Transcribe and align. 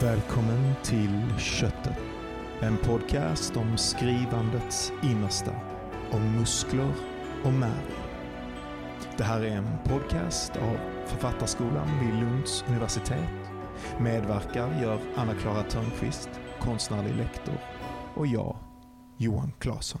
Välkommen 0.00 0.74
till 0.82 1.38
Köttet. 1.38 1.98
En 2.60 2.76
podcast 2.76 3.56
om 3.56 3.76
skrivandets 3.76 4.92
innersta. 5.02 5.52
Om 6.10 6.36
muskler 6.38 6.92
och 7.44 7.52
märg. 7.52 7.86
Det 9.16 9.24
här 9.24 9.40
är 9.40 9.56
en 9.56 9.78
podcast 9.84 10.56
av 10.56 10.76
Författarskolan 11.06 11.88
vid 12.00 12.14
Lunds 12.14 12.64
universitet. 12.68 13.50
Medverkar 14.00 14.82
gör 14.82 15.00
Anna-Klara 15.16 15.62
Törnqvist, 15.62 16.30
konstnärlig 16.60 17.16
lektor, 17.16 17.58
och 18.14 18.26
jag, 18.26 18.56
Johan 19.18 19.52
Claesson. 19.58 20.00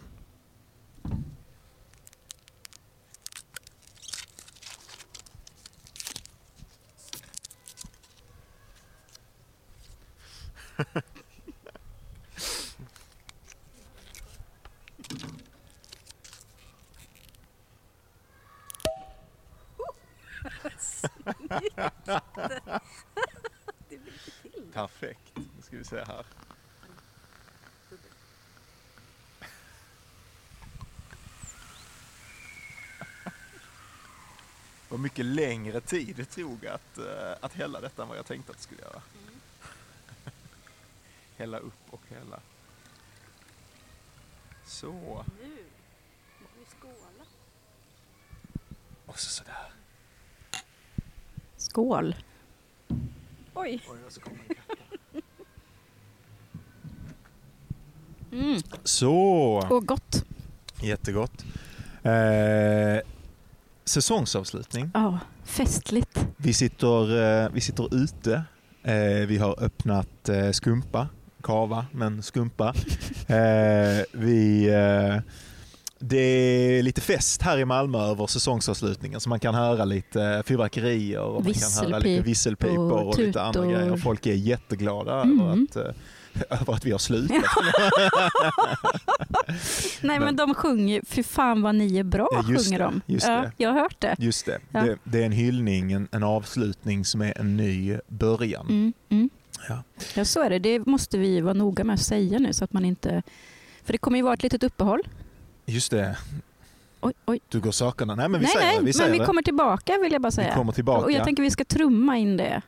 Perfekt. 24.72 25.32
Nu 25.34 25.62
ska 25.62 25.76
vi 25.76 25.84
se 25.84 25.96
här. 25.96 26.26
Det 34.88 34.94
var 34.94 34.98
mycket 34.98 35.24
längre 35.24 35.77
tid 35.88 36.16
det 36.16 36.24
tog 36.24 36.66
att, 36.66 36.98
eh, 36.98 37.32
att 37.40 37.52
hälla 37.52 37.80
detta 37.80 38.02
än 38.02 38.08
vad 38.08 38.18
jag 38.18 38.26
tänkte 38.26 38.52
att 38.52 38.58
det 38.58 38.62
skulle 38.62 38.82
göra. 38.82 39.02
hälla 41.36 41.58
upp 41.58 41.82
och 41.90 42.00
hälla. 42.08 42.40
Så. 44.66 45.24
Nu. 45.42 45.48
Nu 45.48 46.46
får 46.46 46.58
vi 46.58 46.64
skåla. 46.80 47.24
Och 49.06 49.18
så 49.18 49.30
sådär. 49.30 49.72
Skål. 51.56 52.16
Oj. 53.54 53.84
Oj, 53.88 53.98
så. 54.08 54.20
Mm. 58.32 58.62
Så. 58.84 59.12
Och 59.70 59.86
gott. 59.86 60.24
Jättegott. 60.82 61.44
Eh, 62.02 63.00
säsongsavslutning. 63.84 64.90
Ja, 64.94 65.18
festligt. 65.58 66.26
Vi 66.36 66.52
sitter, 66.52 67.42
eh, 67.44 67.50
vi 67.52 67.60
sitter 67.60 67.94
ute. 67.94 68.42
Eh, 68.82 69.26
vi 69.26 69.38
har 69.38 69.62
öppnat 69.64 70.28
eh, 70.28 70.50
skumpa. 70.50 71.08
Kava, 71.42 71.86
men 71.92 72.22
skumpa. 72.22 72.74
Vi, 74.12 74.66
det 75.98 76.18
är 76.18 76.82
lite 76.82 77.00
fest 77.00 77.42
här 77.42 77.58
i 77.58 77.64
Malmö 77.64 77.98
över 77.98 78.26
säsongsavslutningen 78.26 79.20
så 79.20 79.28
man 79.28 79.40
kan 79.40 79.54
höra 79.54 79.84
lite 79.84 80.42
fyrverkerier 80.46 81.20
och 81.20 81.44
man 81.44 81.54
kan 81.54 81.70
höra 81.86 81.98
lite 81.98 82.22
Visselpip 82.22 82.26
visselpipor 82.26 82.92
och, 82.92 83.08
och 83.08 83.18
lite 83.18 83.42
andra 83.42 83.66
grejer. 83.66 83.96
Folk 83.96 84.26
är 84.26 84.34
jätteglada 84.34 85.22
Mm. 85.22 85.40
över, 85.40 85.62
att, 85.62 85.96
över 86.50 86.72
att 86.72 86.86
vi 86.86 86.90
har 86.90 86.98
slutat. 86.98 87.44
Nej 90.00 90.20
men 90.20 90.36
de 90.36 90.54
sjunger, 90.54 91.02
fy 91.06 91.22
fan 91.22 91.62
vad 91.62 91.74
ni 91.74 91.98
är 91.98 92.04
bra, 92.04 92.28
sjunger 92.42 92.78
det, 92.78 92.84
de. 92.84 93.00
just 93.06 93.26
ja, 93.26 93.40
det. 93.40 93.52
Jag 93.56 93.72
har 93.72 93.80
hört 93.80 94.00
det. 94.00 94.16
Just 94.18 94.46
det. 94.46 94.58
Ja. 94.70 94.82
det, 94.82 94.98
det 95.04 95.20
är 95.22 95.26
en 95.26 95.32
hyllning, 95.32 95.92
en, 95.92 96.08
en 96.10 96.22
avslutning 96.22 97.04
som 97.04 97.22
är 97.22 97.38
en 97.38 97.56
ny 97.56 97.98
början. 98.08 98.66
Mm, 98.68 98.92
mm. 99.08 99.30
Ja. 99.68 99.82
Ja 100.14 100.24
så 100.24 100.42
är 100.42 100.50
det, 100.50 100.58
det 100.58 100.86
måste 100.86 101.18
vi 101.18 101.40
vara 101.40 101.54
noga 101.54 101.84
med 101.84 101.94
att 101.94 102.00
säga 102.00 102.38
nu 102.38 102.52
så 102.52 102.64
att 102.64 102.72
man 102.72 102.84
inte... 102.84 103.22
För 103.84 103.92
det 103.92 103.98
kommer 103.98 104.18
ju 104.18 104.22
vara 104.22 104.34
ett 104.34 104.42
litet 104.42 104.62
uppehåll. 104.62 105.00
Just 105.66 105.90
det, 105.90 106.16
Oj, 107.00 107.12
oj. 107.26 107.40
du 107.48 107.60
går 107.60 107.70
sakerna. 107.70 108.14
Nej 108.14 108.28
men 108.28 108.40
vi 108.40 108.46
nej, 108.46 108.52
säger 108.52 108.66
nej, 108.66 108.78
det. 108.78 108.84
Vi, 108.84 108.92
men 108.98 109.12
vi 109.12 109.18
det. 109.18 109.24
kommer 109.24 109.42
tillbaka 109.42 109.98
vill 110.02 110.12
jag 110.12 110.22
bara 110.22 110.30
säga. 110.30 110.48
vi 110.48 110.54
kommer 110.54 110.72
tillbaka. 110.72 111.04
Och 111.04 111.12
jag 111.12 111.24
tänker 111.24 111.42
vi 111.42 111.50
ska 111.50 111.64
trumma 111.64 112.16
in 112.16 112.36
det. 112.36 112.62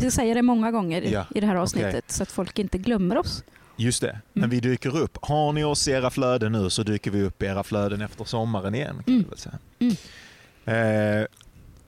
Vi 0.00 0.10
ska 0.10 0.20
säga 0.22 0.34
det 0.34 0.42
många 0.42 0.70
gånger 0.70 1.02
Ja, 1.02 1.26
i 1.34 1.40
det 1.40 1.46
här 1.46 1.54
avsnittet 1.56 2.10
så 2.10 2.22
att 2.22 2.32
folk 2.32 2.58
inte 2.58 2.78
glömmer 2.78 3.18
oss. 3.18 3.44
Just 3.76 4.00
det, 4.00 4.20
men 4.32 4.44
Mm. 4.44 4.50
vi 4.50 4.60
dyker 4.60 4.96
upp. 4.96 5.18
Har 5.22 5.52
ni 5.52 5.64
oss 5.64 5.88
i 5.88 5.90
era 5.90 6.10
flöden 6.10 6.52
nu 6.52 6.70
så 6.70 6.82
dyker 6.82 7.10
vi 7.10 7.22
upp 7.22 7.42
i 7.42 7.46
era 7.46 7.62
flöden 7.64 8.00
efter 8.02 8.24
sommaren 8.24 8.74
igen. 8.74 9.02
Kan 9.04 9.14
Mm. 9.14 9.28
väl 9.28 9.38
säga. 9.38 9.58
Mm. 9.78 11.20
Eh, 11.20 11.26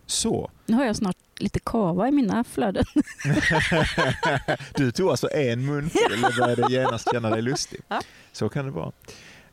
så, 0.07 0.51
Nu 0.67 0.77
har 0.77 0.85
jag 0.85 0.97
snart 0.97 1.17
lite 1.39 1.61
kava 1.61 2.09
i 2.09 2.11
mina 2.13 2.45
flöden. 2.45 2.85
du 4.75 4.93
tog 4.93 5.11
alltså 5.11 5.29
en 5.33 5.67
munfull 5.67 6.25
och 6.25 6.33
började 6.39 6.73
genast 6.75 7.13
känna 7.13 7.31
dig 7.31 7.43
lustig. 7.43 7.81
Ja. 7.89 8.01
Så 8.33 8.49
kan 8.49 8.65
det 8.65 8.71
vara. 8.71 8.93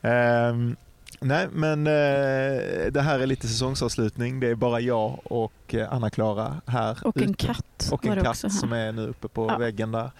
Ehm, 0.01 0.75
nej, 1.21 1.47
men 1.51 1.87
eh, 1.87 2.91
det 2.91 3.01
här 3.01 3.19
är 3.19 3.25
lite 3.25 3.47
säsongsavslutning. 3.47 4.39
Det 4.39 4.47
är 4.47 4.55
bara 4.55 4.79
jag 4.79 5.19
och 5.23 5.75
eh, 5.75 5.93
Anna-Klara 5.93 6.61
här 6.65 6.97
Och 7.03 7.17
en 7.17 7.23
ute. 7.29 7.45
katt 7.45 7.89
Och 7.91 8.05
en 8.05 8.23
katt 8.23 8.51
som 8.53 8.73
är 8.73 8.91
nu 8.91 9.07
uppe 9.07 9.27
på 9.27 9.45
Ja. 9.49 9.57
väggen 9.57 9.91
där. 9.91 10.11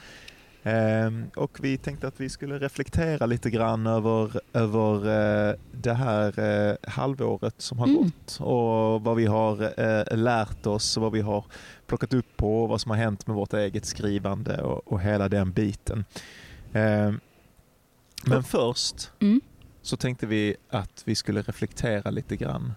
Ehm, 0.64 1.26
och 1.36 1.58
vi 1.62 1.78
tänkte 1.78 2.08
att 2.08 2.20
vi 2.22 2.30
skulle 2.30 2.60
reflektera 2.60 3.26
lite 3.26 3.50
grann 3.50 3.88
över, 3.88 4.42
över 4.54 4.96
eh, 5.50 5.56
det 5.72 5.94
här 5.94 6.40
eh, 6.40 6.76
halvåret 6.90 7.56
som 7.58 7.80
har 7.80 7.88
Mm. 7.88 8.04
gått 8.04 8.38
och 8.42 9.02
vad 9.04 9.16
vi 9.16 9.26
har 9.26 9.80
eh, 9.80 10.18
lärt 10.18 10.66
oss 10.66 10.98
och 10.98 11.04
vad 11.04 11.12
vi 11.12 11.22
har 11.22 11.46
plockat 11.88 12.14
upp 12.14 12.38
på 12.38 12.64
och 12.64 12.70
vad 12.70 12.82
som 12.82 12.92
har 12.92 12.98
hänt 12.98 13.28
med 13.28 13.36
vårt 13.36 13.54
eget 13.54 13.86
skrivande 13.86 14.62
och, 14.62 14.92
och 14.94 15.02
hela 15.02 15.30
den 15.30 15.52
biten. 15.52 16.06
Ehm, 16.74 17.20
men 18.26 18.44
först 18.44 19.12
Mm. 19.20 19.42
Så 19.82 19.98
tänkte 19.98 20.26
vi 20.28 20.56
att 20.70 21.02
vi 21.06 21.16
skulle 21.16 21.42
reflektera 21.42 22.10
lite 22.10 22.36
grann 22.36 22.74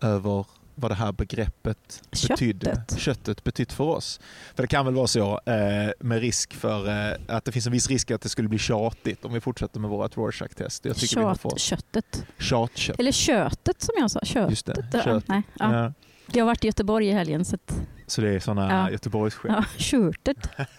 över 0.00 0.46
vad 0.74 0.90
det 0.90 0.94
här 0.94 1.12
begreppet 1.12 2.02
betydde, 2.28 2.66
Köttet. 2.66 2.98
köttet 3.00 3.44
betytt 3.44 3.72
för 3.72 3.84
oss. 3.84 4.20
För 4.54 4.62
det 4.62 4.66
kan 4.66 4.84
väl 4.84 4.94
vara 4.94 5.06
så 5.06 5.40
eh, 5.46 5.90
med 6.00 6.20
risk 6.20 6.54
för 6.54 6.88
eh, 7.10 7.16
att 7.28 7.44
det 7.44 7.52
finns 7.52 7.66
en 7.66 7.72
viss 7.72 7.88
risk 7.88 8.10
att 8.10 8.20
det 8.20 8.28
skulle 8.28 8.48
bli 8.48 8.58
tjatigt 8.58 9.24
om 9.24 9.32
vi 9.32 9.40
fortsätter 9.40 9.80
med 9.80 9.90
vårt 9.90 10.16
Rorschach-test. 10.16 10.84
Jag 10.84 10.96
tycker 10.96 11.16
vi 11.16 11.22
har 11.24 11.34
fått 11.34 11.60
Tjatköttet. 11.60 12.24
tjatkött. 12.38 13.00
Eller 13.00 13.12
köttet 13.12 13.82
som 13.82 13.94
jag 13.98 14.10
sa. 14.10 14.20
Köttet. 14.24 14.50
Just 14.50 14.66
det, 14.66 14.88
Ja, 14.92 15.02
kött. 15.02 15.28
Nej, 15.28 15.42
ja. 15.58 15.74
Ja, 15.84 15.92
Jag 16.32 16.44
har 16.44 16.46
varit 16.46 16.64
i 16.64 16.66
Göteborg 16.66 17.08
i 17.08 17.12
helgen 17.12 17.44
så 17.44 17.54
att, 17.54 17.80
så 18.06 18.20
det 18.20 18.28
är 18.30 18.40
sådana 18.40 18.70
Ja. 18.70 18.90
Göteborgsskämt. 18.90 19.54
ja, 19.56 19.64
köttet. 19.82 20.50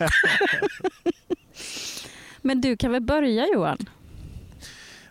Men 2.42 2.62
du 2.62 2.78
kan 2.78 2.92
väl 2.92 3.02
börja 3.02 3.48
Johan? 3.54 3.78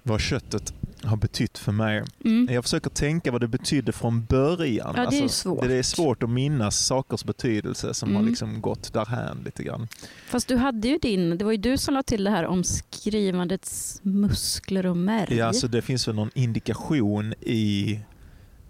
Vad 0.03 0.21
köttet 0.21 0.75
har 1.03 1.17
betytt 1.17 1.59
för 1.59 1.73
mig. 1.73 2.03
Mm. 2.25 2.55
Jag 2.55 2.65
försöker 2.65 2.91
tänka 2.91 3.31
vad 3.33 3.41
det 3.41 3.49
betydde 3.49 3.93
från 3.93 4.25
början. 4.25 4.95
Ja, 4.97 5.11
det 5.11 5.17
är 5.19 5.23
Alltså, 5.23 5.43
svårt. 5.43 5.69
Det 5.69 5.75
är 5.75 5.83
svårt 5.83 6.23
att 6.23 6.31
minnas 6.31 6.79
sakers 6.87 7.25
betydelse 7.25 7.95
som 7.95 8.09
har 8.11 8.17
Mm. 8.21 8.29
liksom 8.31 8.61
gått 8.61 8.93
därhän 8.93 9.43
lite 9.45 9.63
grann. 9.63 9.89
Fast 10.29 10.49
du 10.49 10.57
hade 10.57 10.89
ju 10.89 10.99
din, 10.99 11.39
det 11.39 11.45
var 11.45 11.53
ju 11.53 11.59
du 11.59 11.79
som 11.79 11.95
la 11.95 12.03
till 12.03 12.25
det 12.25 12.31
här 12.31 12.47
om 12.47 12.65
skrivandets 12.65 14.01
muskler 14.03 14.87
och 14.87 14.97
märg. 14.97 15.35
Ja, 15.37 15.53
så 15.53 15.67
det 15.67 15.83
finns 15.83 16.09
väl 16.09 16.15
någon 16.15 16.31
indikation 16.35 17.35
i, 17.41 18.01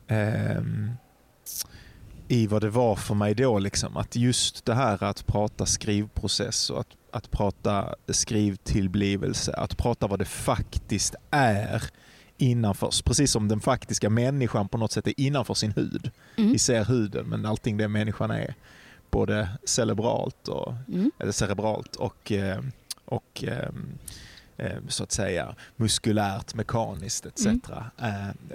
ehm, 0.08 0.90
i 2.28 2.46
vad 2.46 2.62
det 2.62 2.70
var 2.70 2.96
för 2.96 3.14
mig 3.14 3.34
då. 3.34 3.58
Liksom. 3.58 3.96
Att 3.96 4.16
just 4.16 4.64
det 4.64 4.74
här 4.74 5.04
att 5.04 5.26
prata 5.26 5.66
skrivprocess 5.66 6.70
och 6.70 6.80
att, 6.80 6.88
att 7.12 7.30
prata 7.30 7.94
skrivtillblivelse, 8.08 9.52
att 9.52 9.76
prata 9.76 10.06
vad 10.06 10.18
det 10.18 10.24
faktiskt 10.24 11.14
är 11.30 11.82
innanför, 12.36 12.90
precis 13.04 13.30
som 13.32 13.48
den 13.48 13.60
faktiska 13.60 14.10
människan 14.10 14.68
på 14.68 14.78
något 14.78 14.92
sätt 14.92 15.06
är 15.06 15.14
innanför 15.16 15.54
sin 15.54 15.72
hud. 15.72 16.10
Mm. 16.36 16.52
Vi 16.52 16.58
ser 16.58 16.84
huden 16.84 17.26
men 17.28 17.46
allting 17.46 17.76
det 17.76 17.88
människan 17.88 18.30
är, 18.30 18.54
både 19.10 19.48
cerebralt 19.64 20.48
och 20.48 20.74
Mm. 20.88 21.10
eller 21.18 21.32
cerebralt 21.32 21.96
och, 21.96 22.32
eh, 22.32 22.60
och 23.04 23.44
eh, 23.44 23.68
eh, 24.56 24.76
så 24.88 25.02
att 25.02 25.12
säga 25.12 25.54
muskulärt, 25.76 26.54
mekaniskt 26.54 27.26
etc. 27.26 27.46
Mm. 27.46 27.62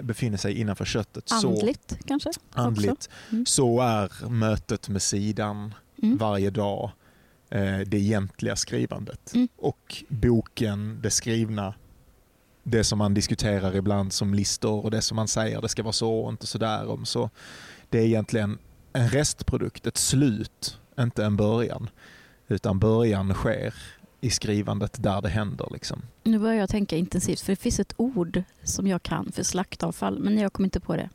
befinner 0.00 0.36
sig 0.38 0.60
innanför 0.60 0.84
köttet. 0.84 1.28
Så, 1.28 1.48
Andligt 1.48 1.98
kanske? 2.06 2.30
andligt. 2.52 3.08
Mm. 3.32 3.46
Så 3.46 3.80
är 3.80 4.28
mötet 4.28 4.88
med 4.88 5.02
sidan 5.02 5.74
Mm. 6.02 6.16
varje 6.18 6.50
dag 6.50 6.90
det 7.86 7.94
egentliga 7.94 8.56
skrivandet. 8.56 9.34
Mm. 9.34 9.48
Och 9.56 10.04
boken, 10.08 11.00
det 11.02 11.10
skrivna, 11.10 11.74
det 12.62 12.84
som 12.84 12.98
man 12.98 13.14
diskuterar 13.14 13.76
ibland 13.76 14.12
som 14.12 14.34
listor 14.34 14.84
och 14.84 14.90
det 14.90 15.02
som 15.02 15.16
man 15.16 15.28
säger 15.28 15.60
det 15.60 15.68
ska 15.68 15.82
vara 15.82 15.92
så 15.92 16.18
och 16.18 16.30
inte 16.30 16.46
sådär. 16.46 16.88
Om 16.88 17.04
så. 17.04 17.30
Det 17.90 17.98
är 17.98 18.04
egentligen 18.04 18.58
en 18.92 19.08
restprodukt, 19.08 19.86
ett 19.86 19.96
slut, 19.96 20.78
inte 20.98 21.24
en 21.24 21.36
början. 21.36 21.90
Utan 22.48 22.78
början 22.78 23.34
sker 23.34 23.74
i 24.20 24.30
skrivandet 24.30 25.02
där 25.02 25.22
det 25.22 25.28
händer. 25.28 25.68
Liksom. 25.72 26.02
Nu 26.22 26.38
börjar 26.38 26.54
jag 26.54 26.68
tänka 26.68 26.96
intensivt 26.96 27.40
för 27.40 27.52
det 27.52 27.56
finns 27.56 27.80
ett 27.80 27.94
ord 27.96 28.42
som 28.62 28.86
jag 28.86 29.02
kan 29.02 29.32
för 29.32 29.42
slaktavfall 29.42 30.18
men 30.18 30.38
jag 30.38 30.52
kommer 30.52 30.66
inte 30.66 30.80
på 30.80 30.96
det. 30.96 31.10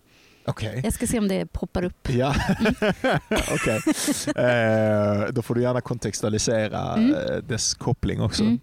Okej. 0.50 0.82
Jag 0.84 0.94
ska 0.94 1.08
se 1.08 1.20
om 1.20 1.28
det 1.28 1.46
poppar 1.46 1.84
upp. 1.84 2.10
Ja, 2.10 2.36
okej. 3.30 3.82
Eh, 4.36 5.28
då 5.32 5.42
får 5.42 5.56
du 5.56 5.62
gärna 5.62 5.82
kontextualisera 5.82 6.94
Mm. 6.94 7.14
eh, 7.16 7.36
dess 7.48 7.74
koppling 7.74 8.22
också. 8.22 8.44
Mm. 8.44 8.60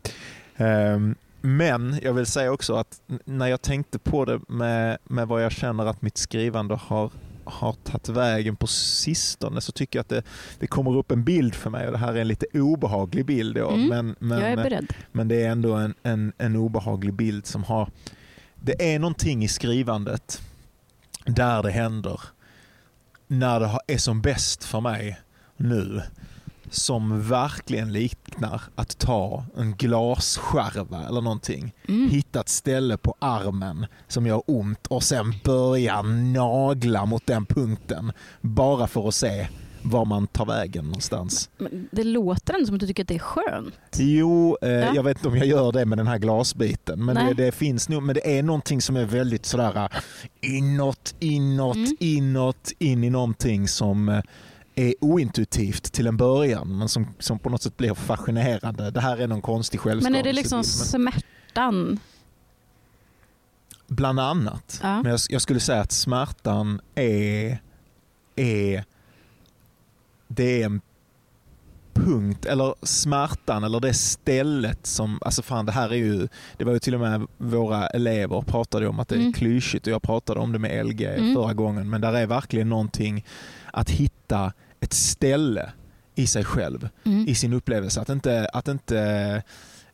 Ehm, 0.57 1.15
men 1.41 1.99
jag 2.03 2.13
vill 2.13 2.27
säga 2.27 2.53
också 2.53 2.75
att 2.75 3.01
när 3.25 3.47
jag 3.47 3.63
tänkte 3.63 3.99
på 3.99 4.25
det 4.25 4.41
med, 4.49 4.99
med 5.05 5.29
vad 5.29 5.45
jag 5.45 5.53
känner 5.53 5.87
att 5.87 6.03
mitt 6.03 6.19
skrivande 6.19 6.75
har, 6.75 7.11
har 7.45 7.73
tagit 7.73 8.09
vägen 8.09 8.57
på 8.57 8.67
sistone 8.67 9.61
så 9.61 9.73
tycker 9.73 9.99
jag 9.99 10.01
att 10.03 10.09
det, 10.09 10.23
det 10.59 10.67
kommer 10.67 10.97
upp 10.97 11.11
en 11.11 11.25
bild 11.25 11.55
för 11.55 11.71
mig 11.71 11.87
och 11.87 11.93
det 11.93 11.99
här 11.99 12.15
är 12.15 12.21
en 12.21 12.29
lite 12.29 12.47
obehaglig 12.61 13.25
bild. 13.27 13.57
Då, 13.57 13.69
Mm. 13.71 13.89
men, 13.89 14.17
men, 14.19 14.41
Jag 14.41 14.51
är 14.51 14.57
beredd. 14.57 14.93
men 15.13 15.29
det 15.29 15.43
är 15.43 15.49
ändå 15.51 15.75
en, 15.75 15.95
en, 16.03 16.33
en 16.39 16.57
obehaglig 16.57 17.15
bild 17.15 17.47
som 17.47 17.65
har... 17.65 17.89
Det 18.55 18.95
är 18.95 18.99
någonting 18.99 19.45
i 19.45 19.49
skrivandet 19.49 20.43
där 21.27 21.63
det 21.63 21.71
händer 21.71 22.21
när 23.27 23.61
det 23.61 23.79
är 23.87 23.99
som 23.99 24.21
bäst 24.23 24.65
för 24.65 24.81
mig 24.81 25.21
nu 25.57 26.03
som 26.71 27.29
verkligen 27.29 27.93
liknar 27.93 28.63
att 28.75 28.99
ta 28.99 29.45
en 29.57 29.77
glasskärva 29.77 31.07
eller 31.09 31.21
någonting. 31.21 31.75
Mm. 31.89 32.11
Hitta 32.11 32.41
ett 32.41 32.49
ställe 32.49 32.97
på 32.97 33.15
armen 33.19 33.87
som 34.09 34.27
gör 34.27 34.43
ont 34.47 34.87
och 34.87 35.03
sen 35.03 35.35
börja 35.45 36.03
nagla 36.03 37.07
mot 37.07 37.27
den 37.27 37.47
punkten 37.47 38.13
bara 38.41 38.87
för 38.87 39.09
att 39.09 39.15
se 39.15 39.49
var 39.87 40.05
man 40.05 40.27
tar 40.27 40.47
vägen 40.47 40.85
någonstans. 40.85 41.51
Men 41.59 41.89
Det 41.93 42.05
låter 42.05 42.55
ändå 42.55 42.67
som 42.67 42.75
att 42.75 42.81
du 42.81 42.87
tycker 42.87 43.03
att 43.03 43.09
det 43.09 43.15
är 43.15 43.19
skönt. 43.19 43.75
Jo, 43.97 44.57
eh, 44.63 44.69
Ja. 44.71 44.95
jag 44.95 45.03
vet 45.03 45.17
inte 45.17 45.29
om 45.29 45.37
jag 45.37 45.47
gör 45.47 45.73
det 45.73 45.85
med 45.87 45.99
den 45.99 46.07
här 46.07 46.19
glasbiten. 46.19 47.05
Men 47.05 47.15
det, 47.15 47.35
det 47.35 47.53
finns 47.53 47.89
nog, 47.89 48.03
men 48.03 48.15
det 48.15 48.39
är 48.39 48.43
någonting 48.43 48.83
som 48.83 48.97
är 48.97 49.05
väldigt 49.05 49.47
sådär 49.47 49.77
eh, 49.77 50.57
inåt, 50.57 51.15
inåt, 51.21 51.77
Mm. 51.77 51.97
inåt, 52.01 52.73
in 52.79 53.05
i 53.05 53.11
någonting 53.11 53.69
som 53.69 54.09
eh, 54.09 54.23
är 54.75 54.95
ointuitivt 55.01 55.83
till 55.93 56.07
en 56.07 56.17
början 56.17 56.79
men 56.79 56.89
som, 56.89 57.07
som 57.19 57.39
på 57.39 57.51
något 57.51 57.63
sätt 57.63 57.77
blir 57.77 57.95
fascinerande. 57.95 58.91
Det 58.91 59.01
här 59.01 59.17
är 59.19 59.27
någon 59.27 59.43
konstig 59.43 59.81
Men 59.85 60.15
är 60.15 60.23
det 60.23 60.33
liksom 60.33 60.65
smärtan? 60.65 61.99
Bland 63.89 64.21
annat. 64.21 64.81
Ja. 64.83 65.03
Men 65.03 65.11
jag, 65.11 65.21
jag 65.29 65.43
skulle 65.43 65.61
säga 65.61 65.81
att 65.81 65.93
smärtan 65.93 66.81
är, 66.95 67.59
är, 68.37 68.85
det 70.29 70.63
är 70.63 70.67
en 70.67 70.81
punkt, 71.95 72.45
eller 72.47 72.75
smärtan 72.83 73.65
eller 73.65 73.81
det 73.81 73.95
stället 73.95 74.87
som, 74.87 75.19
alltså 75.23 75.43
fan 75.43 75.67
det 75.67 75.73
här 75.73 75.91
är 75.91 75.97
ju, 75.97 76.29
det 76.57 76.65
var 76.65 76.73
ju 76.73 76.79
till 76.79 76.95
och 76.95 77.01
med 77.01 77.27
våra 77.39 77.87
elever 77.87 78.43
pratade 78.43 78.89
om 78.89 79.01
att 79.01 79.09
det 79.09 79.15
är 79.15 79.21
Mm. 79.21 79.33
klyschigt 79.33 79.87
och 79.87 79.93
jag 79.93 80.03
pratade 80.03 80.41
om 80.41 80.53
det 80.53 80.59
med 80.59 80.87
LG 80.87 81.05
Mm. 81.07 81.35
förra 81.35 81.55
gången, 81.55 81.91
men 81.91 82.01
där 82.01 82.13
är 82.13 82.27
verkligen 82.27 82.69
någonting 82.69 83.25
att 83.73 83.91
hitta 83.91 84.53
ett 84.81 84.93
ställe 84.93 85.71
i 86.15 86.27
sig 86.27 86.45
själv 86.45 86.89
Mm. 87.05 87.29
i 87.29 87.35
sin 87.35 87.53
upplevelse. 87.53 88.01
Att 88.01 88.09
inte, 88.09 88.49
att 88.53 88.69
inte 88.69 89.43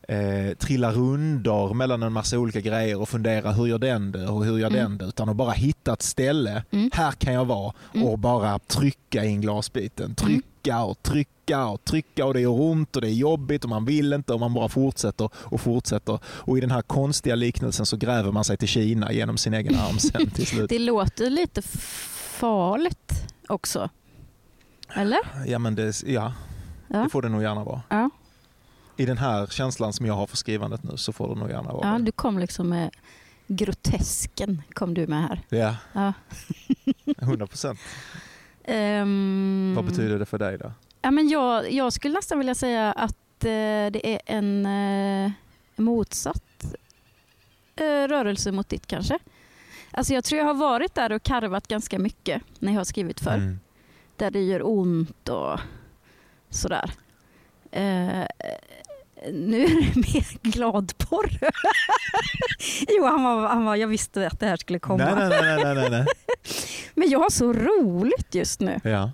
eh, 0.08 0.54
trilla 0.58 0.92
rundor 0.92 1.74
mellan 1.74 2.02
en 2.02 2.12
massa 2.12 2.38
olika 2.38 2.60
grejer 2.60 3.00
och 3.00 3.08
fundera 3.08 3.52
hur 3.52 3.66
gör 3.66 3.78
den 3.78 4.12
det 4.12 4.26
och 4.28 4.44
hur 4.44 4.58
gör 4.58 4.66
Mm. 4.70 4.80
den 4.80 4.98
det. 4.98 5.04
Utan 5.04 5.28
att 5.28 5.36
bara 5.36 5.50
hitta 5.52 5.92
ett 5.92 6.02
ställe, 6.02 6.64
Mm. 6.70 6.90
här 6.94 7.12
kan 7.12 7.34
jag 7.34 7.44
vara 7.44 7.72
Mm. 7.94 8.06
och 8.08 8.18
bara 8.18 8.58
trycka 8.58 9.24
in 9.24 9.40
glasbiten. 9.40 10.14
Trycka 10.14 10.82
och 10.84 11.02
trycka 11.02 11.66
och 11.66 11.84
trycka 11.84 12.26
och 12.26 12.34
det 12.34 12.40
gör 12.40 12.60
ont 12.60 12.96
och 12.96 13.02
det 13.02 13.08
är 13.08 13.12
jobbigt 13.14 13.64
och 13.64 13.70
man 13.70 13.84
vill 13.84 14.12
inte 14.12 14.32
och 14.34 14.40
man 14.40 14.54
bara 14.54 14.68
fortsätter 14.68 15.30
och 15.34 15.60
fortsätter. 15.60 16.18
Och 16.24 16.58
i 16.58 16.60
den 16.60 16.70
här 16.70 16.82
konstiga 16.82 17.34
liknelsen 17.34 17.86
så 17.86 17.96
gräver 17.96 18.32
man 18.32 18.44
sig 18.44 18.56
till 18.56 18.68
Kina 18.68 19.12
genom 19.12 19.38
sin 19.38 19.54
egen 19.54 19.74
arm 19.78 19.98
sen 19.98 20.30
till 20.30 20.46
slut. 20.46 20.68
Det 20.68 20.78
låter 20.78 21.30
lite 21.30 21.62
farligt 22.42 23.12
också. 23.48 23.88
Eller? 24.94 25.18
Ja, 25.46 25.58
men 25.58 25.74
det, 25.74 26.02
ja, 26.06 26.32
Ja. 26.88 26.98
det 26.98 27.08
får 27.08 27.22
det 27.22 27.28
nog 27.28 27.42
gärna 27.42 27.64
vara. 27.64 27.82
Ja. 27.88 28.10
I 28.96 29.06
den 29.06 29.18
här 29.18 29.46
känslan 29.46 29.92
som 29.92 30.06
jag 30.06 30.14
har 30.14 30.26
för 30.26 30.36
skrivandet 30.36 30.82
nu 30.82 30.96
så 30.96 31.12
får 31.12 31.28
det 31.34 31.40
nog 31.40 31.50
gärna 31.50 31.72
vara 31.72 31.92
Ja, 31.92 31.98
du 31.98 32.12
kom 32.12 32.38
liksom 32.38 32.68
med 32.68 32.90
grotesken 33.46 34.62
kom 34.72 34.94
du 34.94 35.06
med 35.06 35.22
här. 35.28 35.40
Ja, 35.48 35.76
Ja. 35.92 36.12
100 37.18 37.46
procent. 37.46 37.80
Ehm, 38.64 39.72
Vad 39.76 39.84
betyder 39.84 40.18
det 40.18 40.26
för 40.26 40.38
dig 40.38 40.58
då? 40.58 40.72
Ja, 41.02 41.10
men 41.10 41.28
jag, 41.28 41.72
jag 41.72 41.92
skulle 41.92 42.14
nästan 42.14 42.38
vilja 42.38 42.54
säga 42.54 42.92
att 42.92 43.44
eh, 43.44 43.48
det 43.92 44.00
är 44.14 44.20
en 44.26 44.66
eh, 44.66 45.32
motsatt 45.76 46.64
eh, 47.76 47.84
rörelse 48.08 48.52
mot 48.52 48.68
ditt 48.68 48.86
kanske. 48.86 49.18
Alltså 49.90 50.14
jag 50.14 50.24
tror 50.24 50.38
jag 50.38 50.46
har 50.46 50.54
varit 50.54 50.94
där 50.94 51.12
och 51.12 51.22
karvat 51.22 51.68
ganska 51.68 51.98
mycket 51.98 52.42
när 52.58 52.72
jag 52.72 52.80
har 52.80 52.84
skrivit 52.84 53.20
för. 53.20 53.34
Mm. 53.34 53.60
Där 54.16 54.30
det 54.30 54.40
gör 54.42 54.60
ont 54.68 55.28
och 55.28 55.60
sådär. 56.50 56.92
Nu 59.32 59.64
är 59.64 59.68
det 59.68 59.96
mer 59.96 60.50
gladporr. 60.50 61.38
jo, 62.88 63.04
han 63.04 63.22
var, 63.22 63.48
han 63.48 63.64
var, 63.64 63.76
jag 63.76 63.88
visste 63.88 64.26
att 64.26 64.40
det 64.40 64.46
här 64.46 64.56
skulle 64.56 64.78
komma. 64.78 65.14
Nej, 65.14 65.28
nej, 65.28 65.64
nej, 65.64 65.74
nej, 65.74 65.90
nej. 65.90 66.06
Men 66.94 67.10
jag 67.10 67.18
har 67.18 67.30
så 67.30 67.52
roligt 67.52 68.34
just 68.34 68.60
nu. 68.60 68.80
Ja. 68.84 69.10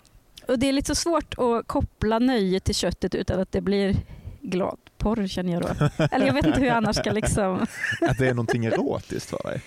Och 0.49 0.59
det 0.59 0.69
är 0.69 0.73
lite 0.73 0.87
så 0.87 0.95
svårt 0.95 1.35
att 1.39 1.67
koppla 1.67 2.19
nöje 2.19 2.61
till 2.61 2.75
köttet 2.75 3.15
utan 3.15 3.41
att 3.41 3.53
det 3.53 3.61
blir 3.61 3.97
gladporr 4.41 5.27
känner 5.27 5.53
jag 5.53 5.63
då. 5.63 5.69
Eller 6.13 6.27
jag 6.27 6.35
vet 6.35 6.47
inte 6.47 6.61
hur 6.61 6.67
jag 6.67 6.77
annars 6.77 6.97
ska 6.97 7.13
liksom... 7.13 7.67
Att 8.01 8.19
det 8.19 8.29
är 8.29 8.35
någonting 8.35 8.65
erotiskt 8.65 9.31
för 9.31 9.43
dig? 9.43 9.63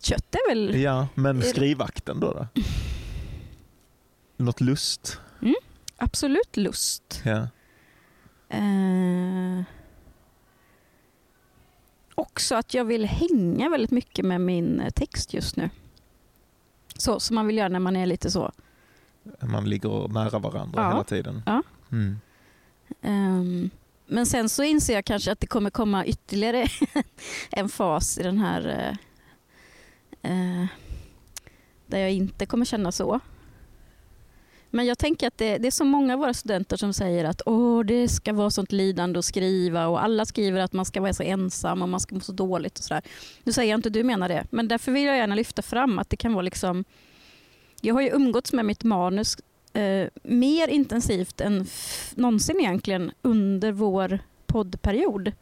Kött 0.00 0.34
är 0.34 0.48
väl... 0.48 0.80
Ja, 0.80 1.08
men 1.14 1.42
skrivakten 1.42 2.20
då? 2.20 2.32
då? 2.32 2.62
Något 4.36 4.60
lust? 4.60 5.20
Absolut 5.96 6.56
lust. 6.56 7.22
Ja. 7.24 7.48
Eh, 8.48 9.62
också 12.14 12.54
att 12.54 12.74
jag 12.74 12.84
vill 12.84 13.04
hänga 13.04 13.68
väldigt 13.68 13.90
mycket 13.90 14.24
med 14.24 14.40
min 14.40 14.80
eh, 14.80 14.90
text 14.90 15.34
just 15.34 15.56
nu. 15.56 15.70
Så 16.98 17.20
som 17.20 17.34
man 17.34 17.46
vill 17.46 17.56
göra 17.56 17.68
när 17.68 17.80
man 17.80 17.96
är 17.96 18.06
lite 18.06 18.30
så. 18.30 18.52
Man 19.42 19.68
ligger 19.68 20.08
nära 20.08 20.38
varandra 20.38 20.82
Ja. 20.82 20.88
hela 20.90 21.04
tiden. 21.04 21.42
Ja. 21.46 21.62
Mm. 21.92 22.18
Ehm, 23.02 23.70
men 24.06 24.26
sen 24.26 24.48
så 24.48 24.62
inser 24.62 24.94
jag 24.94 25.04
kanske 25.04 25.32
att 25.32 25.40
det 25.40 25.46
kommer 25.46 25.70
komma 25.70 26.06
ytterligare 26.06 26.66
en 27.50 27.68
fas 27.68 28.18
i 28.18 28.22
den 28.22 28.38
här 28.38 28.96
eh, 30.22 30.66
där 31.86 31.98
jag 31.98 32.10
inte 32.12 32.46
kommer 32.46 32.64
känna 32.64 32.92
så. 32.92 33.20
Men 34.70 34.86
jag 34.86 34.98
tänker 34.98 35.26
att 35.26 35.38
det, 35.38 35.58
det 35.58 35.66
är 35.66 35.70
så 35.70 35.84
många 35.84 36.12
av 36.12 36.20
våra 36.20 36.34
studenter 36.34 36.76
som 36.76 36.92
säger 36.92 37.24
att 37.24 37.42
Åh, 37.46 37.84
det 37.84 38.08
ska 38.08 38.32
vara 38.32 38.50
sånt 38.50 38.72
lidande 38.72 39.18
att 39.18 39.24
skriva 39.24 39.86
och 39.86 40.04
alla 40.04 40.24
skriver 40.24 40.60
att 40.60 40.72
man 40.72 40.84
ska 40.84 41.00
vara 41.00 41.12
så 41.12 41.22
ensam 41.22 41.82
och 41.82 41.88
man 41.88 42.00
ska 42.00 42.14
må 42.14 42.20
så 42.20 42.32
dåligt 42.32 42.78
och 42.78 42.84
sådär. 42.84 43.02
Nu 43.44 43.52
säger 43.52 43.70
jag 43.70 43.78
inte 43.78 43.88
att 43.88 43.92
du 43.92 44.04
menar 44.04 44.28
det, 44.28 44.46
men 44.50 44.68
därför 44.68 44.92
vill 44.92 45.04
jag 45.04 45.16
gärna 45.16 45.34
lyfta 45.34 45.62
fram 45.62 45.98
att 45.98 46.10
det 46.10 46.16
kan 46.16 46.32
vara 46.32 46.42
liksom 46.42 46.84
Jag 47.80 47.94
har 47.94 48.02
ju 48.02 48.10
umgåtts 48.10 48.52
med 48.52 48.64
mitt 48.64 48.84
manus 48.84 49.36
eh, 49.72 50.08
mer 50.22 50.68
intensivt 50.68 51.40
än 51.40 51.66
någonsin 52.14 52.60
egentligen 52.60 53.12
under 53.22 53.72
vår 53.72 54.18
poddperiod. 54.46 55.32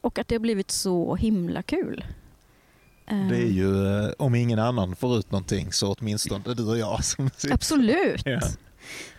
Och 0.00 0.18
att 0.18 0.28
det 0.28 0.34
har 0.34 0.40
blivit 0.40 0.70
så 0.70 1.14
himla 1.14 1.62
kul. 1.62 2.04
Eh, 3.06 3.28
Det 3.28 3.36
är 3.36 3.50
ju, 3.50 3.86
eh, 4.04 4.12
om 4.18 4.34
ingen 4.34 4.58
annan 4.58 4.96
får 4.96 5.18
ut 5.18 5.30
någonting 5.30 5.72
så 5.72 5.92
åtminstone 5.98 6.54
du 6.54 6.68
och 6.68 6.78
jag. 6.78 7.04
Som. 7.04 7.30
Absolut. 7.50 8.22
Ja. 8.24 8.40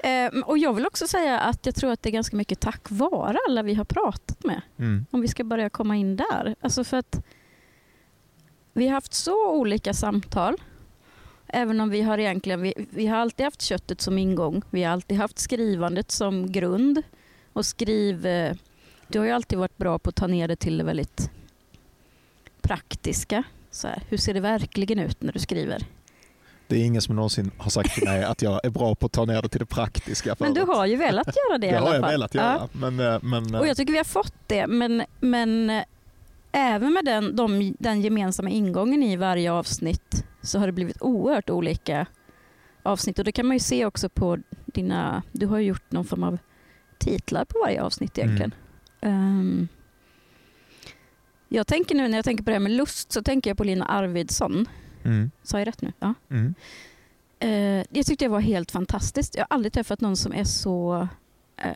Eh, 0.09 0.39
och 0.45 0.57
jag 0.57 0.73
vill 0.73 0.85
också 0.87 1.07
säga 1.07 1.39
att 1.39 1.65
jag 1.65 1.75
tror 1.75 1.91
att 1.91 2.01
det 2.03 2.09
är 2.09 2.11
ganska 2.11 2.35
mycket 2.35 2.59
tack 2.59 2.81
vare 2.91 3.37
alla 3.47 3.63
vi 3.63 3.73
har 3.73 3.85
pratat 3.85 4.43
med. 4.43 4.61
Mm. 4.79 5.05
Om 5.11 5.21
vi 5.21 5.27
ska 5.27 5.43
börja 5.43 5.69
komma 5.69 5.95
in 5.95 6.15
där. 6.15 6.55
Alltså 6.61 6.83
för 6.83 6.97
att 6.97 7.25
vi 8.73 8.87
har 8.87 8.93
haft 8.93 9.13
så 9.13 9.51
olika 9.51 9.93
samtal. 9.93 10.55
Även 11.47 11.79
om 11.81 11.89
vi 11.89 12.01
har 12.01 12.17
egentligen, 12.17 12.61
vi, 12.61 12.73
vi 12.89 13.07
har 13.07 13.17
alltid 13.17 13.43
haft 13.43 13.61
köttet 13.61 14.01
som 14.01 14.17
ingång. 14.17 14.61
Vi 14.69 14.83
har 14.83 14.91
alltid 14.93 15.17
haft 15.17 15.39
skrivandet 15.39 16.11
som 16.11 16.51
grund. 16.51 17.01
Och 17.53 17.65
skriv, 17.65 18.25
eh, 18.25 18.55
du 19.07 19.19
har 19.19 19.25
ju 19.25 19.31
alltid 19.31 19.57
varit 19.59 19.77
bra 19.77 19.99
på 19.99 20.09
att 20.09 20.15
ta 20.15 20.27
ner 20.27 20.47
det 20.47 20.55
till 20.55 20.77
det 20.77 20.83
väldigt 20.83 21.31
praktiska. 22.61 23.43
Så 23.71 23.87
här, 23.87 24.01
hur 24.09 24.17
ser 24.17 24.33
det 24.33 24.39
verkligen 24.39 24.99
ut 24.99 25.21
när 25.21 25.33
du 25.33 25.39
skriver? 25.39 25.83
Det 26.67 26.75
är 26.75 26.83
ingen 26.85 27.01
som 27.01 27.15
någonsin 27.15 27.51
har 27.57 27.69
sagt 27.69 27.93
till 27.95 28.03
mig 28.03 28.23
att 28.23 28.41
jag 28.41 28.65
är 28.65 28.69
bra 28.69 28.95
på 28.95 29.05
att 29.05 29.11
ta 29.11 29.25
ner 29.25 29.41
det 29.41 29.49
till 29.49 29.59
det 29.59 29.65
praktiska. 29.65 30.35
Men 30.39 30.53
du 30.53 30.59
förut. 30.65 30.75
har 30.75 30.85
ju 30.85 30.95
velat 30.95 31.27
göra 31.27 31.57
det 31.57 31.67
i 31.67 31.71
Det 31.71 31.77
alla 31.77 31.87
har 31.87 31.93
jag 31.93 32.01
fall. 32.03 32.11
velat 32.11 32.33
Ja. 32.35 32.41
göra. 32.41 32.69
Men, 32.71 32.99
eh, 32.99 33.19
men, 33.23 33.53
eh, 33.55 33.59
Och 33.61 33.67
jag 33.67 33.77
tycker 33.77 33.91
vi 33.91 33.97
har 33.97 34.03
fått 34.05 34.33
det, 34.47 34.67
men, 34.67 35.03
men 35.19 35.69
eh, 35.69 35.83
även 36.51 36.93
med 36.93 37.05
den, 37.05 37.35
de, 37.35 37.75
den 37.79 38.01
gemensamma 38.01 38.49
ingången 38.49 39.03
i 39.03 39.15
varje 39.15 39.51
avsnitt 39.51 40.25
så 40.41 40.59
har 40.59 40.65
det 40.65 40.71
blivit 40.73 41.01
oerhört 41.01 41.49
olika 41.49 42.05
avsnitt. 42.83 43.19
Och 43.19 43.25
det 43.25 43.31
kan 43.31 43.45
man 43.47 43.55
ju 43.55 43.59
se 43.59 43.85
också 43.85 44.09
på 44.09 44.37
dina, 44.65 45.23
du 45.31 45.45
har 45.45 45.57
ju 45.59 45.65
gjort 45.65 45.91
någon 45.91 46.05
form 46.05 46.23
av 46.23 46.37
titlar 46.97 47.45
på 47.45 47.59
varje 47.65 47.81
avsnitt 47.83 48.17
egentligen. 48.17 48.53
Ehm, 49.01 49.67
jag 51.49 51.67
tänker 51.67 51.95
nu 51.95 52.07
när 52.07 52.17
jag 52.17 52.25
tänker 52.25 52.43
på 52.43 52.49
det 52.49 52.55
här 52.55 52.59
med 52.59 52.71
lust 52.71 53.11
så 53.11 53.21
tänker 53.23 53.49
jag 53.49 53.57
på 53.57 53.63
Lina 53.63 53.85
Arvidsson 53.85 54.65
Mm. 55.03 55.31
Sa 55.43 55.59
jag 55.59 55.67
rätt 55.67 55.81
nu? 55.81 55.91
Ja. 55.99 56.13
Mm. 56.31 56.53
Eh, 57.39 57.85
jag 57.89 58.05
tyckte 58.05 58.25
det 58.25 58.29
var 58.29 58.39
helt 58.39 58.71
fantastiskt. 58.71 59.35
Jag 59.35 59.41
har 59.49 59.55
aldrig 59.55 59.73
träffat 59.73 60.01
någon 60.01 60.17
som 60.17 60.33
är 60.33 60.43
så 60.43 61.07
eh, 61.57 61.71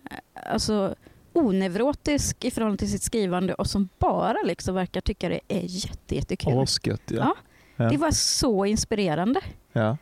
alltså, 0.52 0.96
onevrotisk 1.34 2.46
i 2.46 2.52
förhållande 2.52 2.78
till 2.78 2.92
sitt 2.92 3.04
skrivande 3.04 3.54
och 3.54 3.68
som 3.68 3.90
bara 4.00 4.36
liksom 4.46 4.76
verkar 4.76 5.02
tycka 5.02 5.30
det 5.30 5.40
är 5.48 5.62
jätte, 5.68 6.16
jättekul. 6.16 6.60
Asgött 6.60 7.02
ja. 7.08 7.18
Ja. 7.18 7.36
Ja. 7.76 7.90
Det 7.90 7.98
var 7.98 8.12
så 8.12 8.66
inspirerande. 8.66 9.42
ja. 9.74 9.98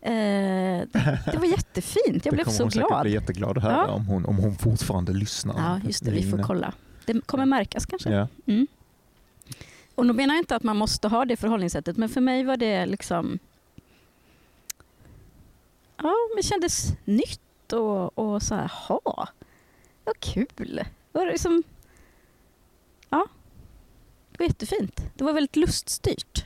Eh, 0.00 0.12
det, 0.12 1.18
det 1.32 1.38
var 1.38 1.46
jättefint. 1.46 2.06
Jag 2.06 2.20
det 2.22 2.30
blev 2.30 2.44
kommer 2.44 2.56
så 2.56 2.62
hon 2.62 2.70
säkert 2.72 2.88
glad. 2.88 3.02
bli 3.02 3.12
jätteglad 3.12 3.56
att 3.58 3.62
höra 3.64 3.74
Ja. 3.74 3.86
om, 3.92 4.06
hon, 4.06 4.24
om 4.26 4.36
hon 4.36 4.56
fortfarande 4.56 5.12
lyssnar. 5.12 5.54
Ja, 5.58 5.80
just 5.86 6.04
det. 6.04 6.10
Vi 6.10 6.30
får 6.30 6.42
kolla. 6.42 6.72
Det 7.06 7.20
kommer 7.26 7.46
märkas 7.46 7.86
kanske. 7.86 8.10
Ja. 8.10 8.28
Mm. 8.46 8.66
Och 9.98 10.06
då 10.06 10.12
menar 10.12 10.34
jag 10.34 10.42
inte 10.42 10.56
att 10.56 10.62
man 10.62 10.76
måste 10.76 11.08
ha 11.08 11.24
det 11.24 11.36
förhållningssättet, 11.36 11.96
men 11.96 12.08
för 12.08 12.20
mig 12.20 12.44
var 12.44 12.56
det 12.56 12.86
liksom... 12.86 13.38
Ja, 15.96 16.14
men 16.30 16.36
det 16.36 16.42
kändes 16.42 16.92
nytt 17.04 17.72
och, 17.72 18.18
och 18.18 18.42
så 18.42 18.54
här, 18.54 18.72
ha, 18.88 19.28
vad 20.04 20.20
kul. 20.20 20.82
Det 21.12 21.18
var 21.18 21.26
liksom... 21.26 21.62
Ja, 23.08 23.26
det 24.30 24.38
var 24.38 24.46
jättefint. 24.46 25.00
Det 25.14 25.24
var 25.24 25.32
väldigt 25.32 25.56
luststyrt. 25.56 26.44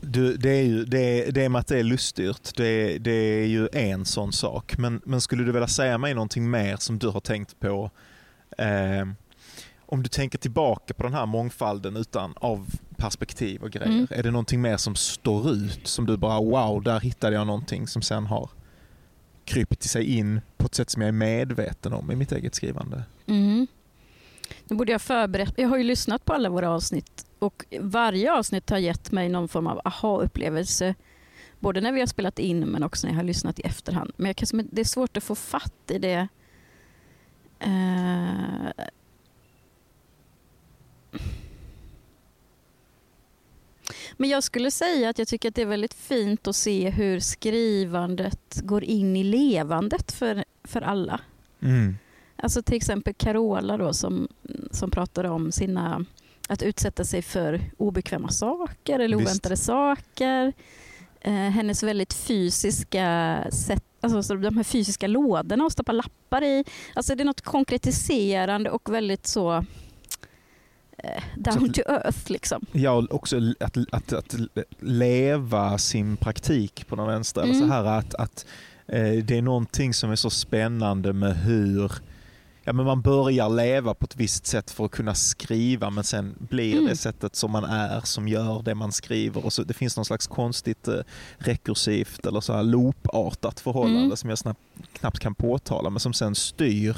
Du, 0.00 0.36
det, 0.36 0.50
är 0.50 0.64
ju, 0.64 0.84
det, 0.84 1.30
det 1.30 1.48
med 1.48 1.60
att 1.60 1.66
det 1.66 1.78
är 1.78 1.82
luststyrt, 1.82 2.56
det, 2.56 2.98
det 2.98 3.12
är 3.12 3.46
ju 3.46 3.68
en 3.72 4.04
sån 4.04 4.32
sak. 4.32 4.78
Men, 4.78 5.00
men 5.04 5.20
skulle 5.20 5.44
du 5.44 5.52
vilja 5.52 5.68
säga 5.68 5.98
mig 5.98 6.14
någonting 6.14 6.50
mer 6.50 6.76
som 6.76 6.98
du 6.98 7.08
har 7.08 7.20
tänkt 7.20 7.60
på? 7.60 7.90
Eh, 8.58 9.06
om 9.90 10.02
du 10.02 10.08
tänker 10.08 10.38
tillbaka 10.38 10.94
på 10.94 11.02
den 11.02 11.14
här 11.14 11.26
mångfalden 11.26 11.96
utan 11.96 12.34
av 12.36 12.66
perspektiv 12.96 13.62
och 13.62 13.70
grejer. 13.70 13.88
Mm. 13.88 14.06
Är 14.10 14.22
det 14.22 14.30
någonting 14.30 14.60
mer 14.60 14.76
som 14.76 14.94
står 14.94 15.50
ut? 15.50 15.86
Som 15.86 16.06
du 16.06 16.16
bara 16.16 16.40
wow, 16.40 16.82
där 16.82 17.00
hittade 17.00 17.36
jag 17.36 17.46
någonting 17.46 17.86
som 17.86 18.02
sen 18.02 18.26
har 18.26 18.50
krypit 19.44 19.82
sig 19.82 20.18
in 20.18 20.40
på 20.56 20.66
ett 20.66 20.74
sätt 20.74 20.90
som 20.90 21.02
jag 21.02 21.08
är 21.08 21.12
medveten 21.12 21.92
om 21.92 22.10
i 22.10 22.16
mitt 22.16 22.32
eget 22.32 22.54
skrivande. 22.54 23.02
Mm. 23.26 23.66
Nu 24.64 24.76
borde 24.76 24.92
jag 24.92 25.02
förberett. 25.02 25.54
Jag 25.56 25.68
har 25.68 25.76
ju 25.76 25.84
lyssnat 25.84 26.24
på 26.24 26.32
alla 26.32 26.48
våra 26.48 26.70
avsnitt 26.70 27.26
och 27.38 27.64
varje 27.80 28.32
avsnitt 28.32 28.70
har 28.70 28.78
gett 28.78 29.12
mig 29.12 29.28
någon 29.28 29.48
form 29.48 29.66
av 29.66 29.80
aha-upplevelse. 29.84 30.94
Både 31.58 31.80
när 31.80 31.92
vi 31.92 32.00
har 32.00 32.06
spelat 32.06 32.38
in 32.38 32.60
men 32.60 32.82
också 32.82 33.06
när 33.06 33.14
jag 33.14 33.18
har 33.18 33.24
lyssnat 33.24 33.58
i 33.58 33.62
efterhand. 33.62 34.12
Men 34.16 34.26
jag 34.26 34.36
kan, 34.36 34.68
det 34.72 34.80
är 34.80 34.84
svårt 34.84 35.16
att 35.16 35.22
få 35.22 35.34
fatt 35.34 35.90
i 35.90 35.98
det. 35.98 36.28
Eh, 37.58 38.84
Men 44.16 44.30
jag 44.30 44.42
skulle 44.42 44.70
säga 44.70 45.08
att 45.10 45.18
jag 45.18 45.28
tycker 45.28 45.48
att 45.48 45.54
det 45.54 45.62
är 45.62 45.66
väldigt 45.66 45.94
fint 45.94 46.46
att 46.46 46.56
se 46.56 46.90
hur 46.90 47.20
skrivandet 47.20 48.60
går 48.62 48.84
in 48.84 49.16
i 49.16 49.24
levandet 49.24 50.12
för, 50.12 50.44
för 50.64 50.80
alla. 50.80 51.20
Mm. 51.62 51.96
Alltså 52.36 52.62
till 52.62 52.76
exempel 52.76 53.14
Carola 53.14 53.76
då 53.76 53.92
som, 53.92 54.28
som 54.70 54.90
pratade 54.90 55.28
om 55.28 55.52
sina, 55.52 56.04
att 56.48 56.62
utsätta 56.62 57.04
sig 57.04 57.22
för 57.22 57.60
obekväma 57.76 58.28
saker 58.28 58.98
eller 58.98 59.16
Visst. 59.16 59.28
oväntade 59.28 59.56
saker. 59.56 60.52
Eh, 61.20 61.32
hennes 61.32 61.82
väldigt 61.82 62.14
fysiska 62.14 63.38
sätt, 63.52 63.84
alltså 64.00 64.22
så 64.22 64.34
de 64.34 64.56
här 64.56 64.64
fysiska 64.64 65.06
lådorna 65.06 65.64
att 65.64 65.72
stoppa 65.72 65.92
lappar 65.92 66.44
i. 66.44 66.64
Alltså 66.94 67.14
det 67.14 67.22
är 67.22 67.24
något 67.24 67.40
konkretiserande 67.40 68.70
och 68.70 68.94
väldigt 68.94 69.26
så 69.26 69.64
down 71.36 71.54
Så 71.58 71.64
att- 71.66 71.74
to 71.74 71.80
earth 71.92 72.30
liksom. 72.30 72.66
Ja, 72.72 72.90
och 72.90 73.14
också 73.14 73.36
att, 73.60 73.76
att, 73.92 74.12
att 74.12 74.34
leva 74.80 75.78
sin 75.78 76.16
praktik 76.16 76.86
på 76.88 76.96
någon 76.96 77.06
vänster. 77.08 77.42
Mm. 77.42 77.60
så 77.60 77.66
här 77.66 77.84
att, 77.84 78.14
att 78.14 78.46
eh, 78.86 79.12
det 79.24 79.36
är 79.38 79.42
någonting 79.42 79.94
som 79.94 80.10
är 80.10 80.16
så 80.16 80.30
spännande 80.30 81.12
med 81.12 81.36
hur 81.36 81.92
ja, 82.64 82.72
men 82.72 82.86
man 82.86 83.00
börjar 83.02 83.48
leva 83.48 83.94
på 83.94 84.04
ett 84.04 84.16
visst 84.16 84.46
sätt 84.46 84.70
för 84.70 84.84
att 84.84 84.90
kunna 84.90 85.14
skriva 85.14 85.90
men 85.90 86.04
sen 86.04 86.34
blir 86.38 86.72
Mm. 86.74 86.86
det 86.86 86.96
sättet 86.96 87.36
som 87.36 87.50
man 87.50 87.64
är 87.64 88.00
som 88.04 88.28
gör 88.28 88.62
det 88.62 88.74
man 88.74 88.92
skriver. 88.92 89.44
Och 89.44 89.52
så, 89.52 89.62
det 89.62 89.74
finns 89.74 89.96
någon 89.96 90.04
slags 90.04 90.26
konstigt 90.26 90.88
eh, 90.88 90.94
rekursivt 91.38 92.26
eller 92.26 92.40
så 92.40 92.52
här 92.52 92.62
loopartat 92.62 93.60
förhållande 93.60 94.00
Mm. 94.04 94.16
som 94.16 94.30
jag 94.30 94.38
snabbt, 94.38 94.60
knappt 94.92 95.18
kan 95.18 95.34
påtala 95.34 95.90
men 95.90 96.00
som 96.00 96.12
sen 96.12 96.34
styr 96.34 96.96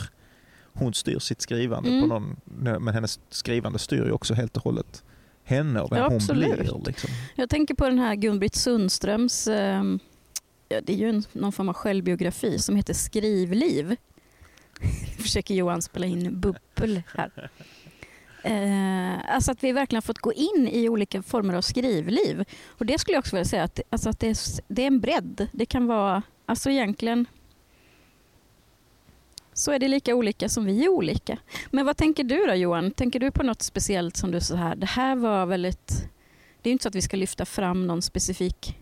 hon 0.75 0.95
styr 0.95 1.19
sitt 1.19 1.41
skrivande 1.41 1.89
Mm. 1.89 2.01
på 2.01 2.07
någon, 2.07 2.37
men 2.83 2.89
hennes 2.95 3.21
skrivande 3.31 3.79
styr 3.79 4.05
ju 4.05 4.13
också 4.13 4.35
helt 4.35 4.57
och 4.57 4.65
hållet 4.65 5.05
henne 5.45 5.81
och 5.81 5.93
vem 5.93 5.99
Ja, 5.99 6.05
hon 6.09 6.17
absolut. 6.17 6.59
blir. 6.59 6.81
Liksom. 6.87 7.11
Jag 7.35 7.51
tänker 7.51 7.75
på 7.75 7.89
den 7.89 7.99
här 7.99 8.15
Gun-Britt 8.15 8.55
Sundströms, 8.55 9.47
eh, 9.47 9.83
ja, 10.69 10.81
det 10.81 10.93
är 10.93 10.97
ju 10.97 11.09
en, 11.09 11.25
någon 11.33 11.53
form 11.53 11.69
av 11.69 11.75
självbiografi 11.75 12.59
som 12.59 12.77
heter 12.77 12.95
Skrivliv. 12.95 13.97
Försöker 15.19 15.55
Johan 15.55 15.83
spela 15.83 16.07
in 16.07 16.41
bubbel 16.41 17.03
här. 17.15 17.51
Eh, 18.45 19.35
alltså 19.35 19.53
att 19.53 19.65
vi 19.65 19.73
verkligen 19.73 20.03
fått 20.03 20.19
gå 20.19 20.33
in 20.33 20.69
i 20.73 20.89
olika 20.89 21.23
former 21.23 21.55
av 21.55 21.61
skrivliv. 21.63 22.45
Och 22.67 22.87
det 22.87 22.99
skulle 22.99 23.15
jag 23.15 23.21
också 23.21 23.37
vilja 23.37 23.45
säga 23.49 23.63
att, 23.63 23.81
alltså 23.91 24.09
att 24.11 24.21
det, 24.21 24.29
är, 24.29 24.37
det 24.69 24.83
är 24.83 24.87
en 24.87 25.01
bredd. 25.01 25.49
Det 25.53 25.67
kan 25.67 25.87
vara, 25.87 26.23
alltså 26.47 26.71
egentligen 26.71 27.27
så 29.53 29.73
är 29.73 29.79
det 29.79 29.89
lika 29.89 30.15
olika 30.15 30.49
som 30.49 30.65
vi 30.65 30.85
är 30.85 30.89
olika. 30.89 31.39
Men 31.71 31.87
vad 31.87 31.97
tänker 31.97 32.25
du 32.25 32.47
då 32.47 32.55
Johan? 32.55 32.91
Tänker 32.91 33.21
du 33.21 33.31
på 33.31 33.43
något 33.43 33.63
speciellt 33.63 34.17
som 34.17 34.31
du 34.31 34.41
så 34.41 34.57
här, 34.57 34.77
det 34.77 34.87
här 34.87 35.17
var 35.17 35.47
väldigt 35.47 36.09
det 36.63 36.69
är 36.69 36.71
ju 36.71 36.73
inte 36.73 36.83
så 36.83 36.89
att 36.89 36.95
vi 36.95 37.03
ska 37.03 37.17
lyfta 37.17 37.45
fram 37.45 37.87
någon 37.87 38.03
specifik... 38.03 38.79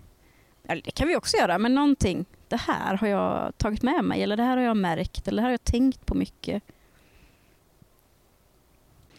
Eller 0.64 0.82
det 0.82 0.90
kan 0.90 1.08
vi 1.08 1.16
också 1.16 1.36
göra, 1.36 1.58
men 1.58 1.74
någonting. 1.74 2.24
Det 2.48 2.56
här 2.56 2.96
har 2.96 3.08
jag 3.08 3.58
tagit 3.58 3.82
med 3.82 4.04
mig, 4.04 4.22
eller 4.22 4.36
det 4.36 4.42
här 4.42 4.56
har 4.56 4.64
jag 4.64 4.76
märkt, 4.76 5.28
eller 5.28 5.36
det 5.36 5.42
här 5.42 5.48
har 5.48 5.52
jag 5.52 5.64
tänkt 5.64 6.06
på 6.06 6.14
mycket. 6.14 6.62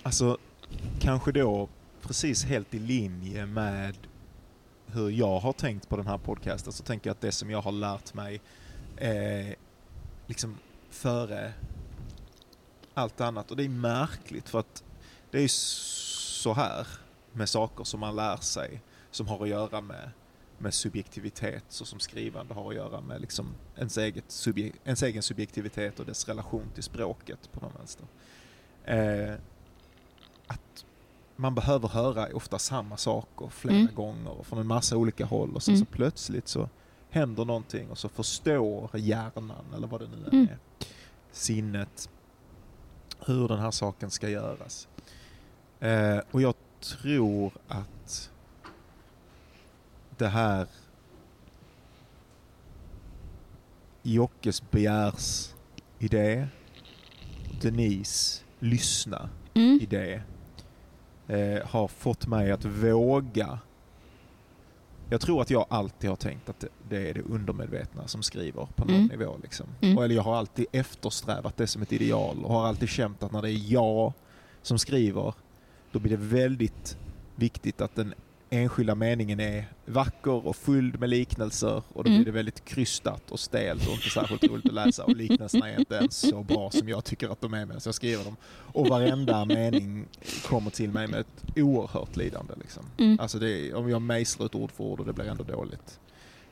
Alltså, 0.04 0.38
kanske 1.00 1.32
då 1.32 1.70
precis 2.02 2.46
helt 2.46 2.74
i 2.74 2.80
linje 2.80 3.46
med 3.46 3.96
hur 4.86 5.10
jag 5.10 5.40
har 5.40 5.54
tänkt 5.54 5.90
på 5.90 5.98
den 5.98 6.08
här 6.08 6.18
podcasten 6.18 6.74
så 6.74 6.84
tänker 6.84 7.10
jag 7.10 7.16
att 7.16 7.22
det 7.22 7.32
som 7.32 7.50
jag 7.50 7.62
har 7.62 7.72
lärt 7.72 8.14
mig 8.14 8.42
är 8.98 9.56
liksom 10.28 10.58
före 10.94 11.54
allt 12.94 13.22
annat. 13.22 13.52
Och 13.52 13.58
det 13.58 13.64
är 13.66 13.70
märkligt 13.70 14.50
för 14.50 14.60
att 14.60 14.84
det 15.32 15.40
är 15.44 15.48
så 15.48 16.54
här 16.54 16.88
med 17.34 17.50
saker 17.50 17.84
som 17.84 18.00
man 18.00 18.16
lär 18.16 18.38
sig 18.38 18.82
som 19.12 19.28
har 19.28 19.44
att 19.44 19.50
göra 19.50 19.82
med, 19.82 20.10
med 20.58 20.74
subjektivitet 20.74 21.64
så 21.70 21.86
som 21.86 22.00
skrivande 22.00 22.54
har 22.54 22.70
att 22.70 22.76
göra 22.76 23.02
med 23.02 23.22
liksom 23.22 23.48
ens, 23.78 23.98
eget 23.98 24.32
subje, 24.32 24.72
ens 24.84 25.04
egen 25.04 25.24
subjektivitet 25.24 26.00
och 26.00 26.06
dess 26.06 26.28
relation 26.28 26.66
till 26.74 26.84
språket 26.84 27.50
på 27.52 27.60
någon 27.60 27.74
vänster. 27.78 28.06
Eh, 28.86 29.36
att 30.48 30.86
man 31.36 31.56
behöver 31.56 31.88
höra 31.88 32.28
ofta 32.34 32.60
samma 32.60 32.98
saker 32.98 33.50
flera 33.50 33.76
Mm. 33.78 33.96
gånger 33.96 34.32
och 34.32 34.46
från 34.46 34.60
en 34.60 34.68
massa 34.68 34.98
olika 34.98 35.26
håll 35.26 35.56
och 35.56 35.64
sen 35.64 35.76
Mm. 35.76 35.86
så 35.86 35.92
plötsligt 35.92 36.48
så 36.48 36.70
händer 37.12 37.46
någonting 37.46 37.90
och 37.90 37.98
så 37.98 38.10
förstår 38.10 38.90
hjärnan 38.94 39.66
eller 39.76 39.88
vad 39.88 40.02
det 40.02 40.08
nu 40.08 40.18
än 40.18 40.34
Mm. 40.34 40.48
är, 40.48 40.58
sinnet 41.32 42.10
hur 43.26 43.48
den 43.48 43.60
här 43.60 43.72
saken 43.72 44.12
ska 44.12 44.30
göras. 44.30 44.88
Eh, 45.80 46.20
och 46.32 46.42
jag 46.42 46.54
tror 46.80 47.52
att 47.68 48.32
det 50.18 50.28
här 50.28 50.68
Jockes 54.04 54.72
begärsidé, 54.72 56.48
Denise 57.62 58.44
lyssna 58.60 59.30
Mm. 59.54 59.80
idé 59.82 60.22
eh, 61.28 61.68
har 61.68 61.88
fått 61.88 62.28
mig 62.28 62.52
att 62.52 62.66
våga. 62.66 63.60
Jag 65.12 65.22
tror 65.22 65.42
att 65.42 65.50
jag 65.50 65.66
alltid 65.70 66.10
har 66.10 66.18
tänkt 66.18 66.50
att 66.50 66.66
det, 66.90 67.10
är 67.10 67.14
det 67.14 67.22
undermedvetna 67.22 68.08
som 68.08 68.24
skriver 68.24 68.68
på 68.76 68.86
någon 68.86 68.96
Mm. 68.96 69.08
nivå. 69.08 69.38
Liksom. 69.44 69.66
Mm. 69.82 69.98
Och, 69.98 70.04
eller 70.04 70.16
jag 70.16 70.24
har 70.24 70.36
alltid 70.36 70.66
eftersträvat 70.72 71.58
det 71.58 71.68
som 71.68 71.82
ett 71.82 71.92
ideal 71.94 72.46
och 72.46 72.54
har 72.54 72.68
alltid 72.68 72.90
känt 72.90 73.24
att 73.24 73.32
när 73.32 73.42
det 73.42 73.50
är 73.52 73.72
jag 73.74 74.14
som 74.62 74.80
skriver 74.80 75.34
då 75.92 76.00
blir 76.00 76.12
det 76.12 76.24
väldigt 76.24 76.98
viktigt 77.36 77.82
att 77.82 77.96
den 77.96 78.14
enskilda 78.54 78.96
meningen 78.96 79.40
är 79.40 79.66
vacker 79.86 80.48
och 80.48 80.56
fylld 80.56 81.00
med 81.00 81.10
liknelser 81.10 81.84
och 81.94 82.04
då 82.04 82.10
Mm. 82.10 82.18
blir 82.24 82.26
det 82.26 82.32
väldigt 82.38 82.66
krystat 82.66 83.32
och 83.32 83.40
stelt 83.40 83.88
och 83.88 83.94
inte 83.94 84.10
särskilt 84.10 84.44
roligt 84.44 84.66
att 84.66 84.74
läsa 84.74 85.04
och 85.04 85.16
liknelserna 85.16 85.70
är 85.70 85.80
inte 85.80 85.96
ens 85.96 86.18
så 86.30 86.44
bra 86.44 86.72
som 86.72 86.90
jag 86.90 87.04
tycker 87.06 87.30
att 87.30 87.42
de 87.42 87.54
är 87.54 87.66
medan 87.66 87.82
jag 87.86 87.96
skriver 87.96 88.24
dem. 88.24 88.36
Och 88.52 88.88
varenda 88.88 89.46
mening 89.46 90.06
kommer 90.46 90.70
till 90.72 90.90
mig 90.90 91.08
med 91.08 91.20
ett 91.20 91.44
oerhört 91.56 92.16
lidande. 92.18 92.54
Liksom. 92.62 92.84
Mm. 92.98 93.20
Alltså 93.20 93.44
är, 93.46 93.76
om 93.76 93.90
jag 93.90 94.02
mejslar 94.02 94.46
ett 94.46 94.56
ord 94.56 94.72
för 94.72 94.84
ord 94.84 95.00
och 95.00 95.06
det 95.06 95.14
blir 95.14 95.26
ändå 95.26 95.44
dåligt. 95.44 96.00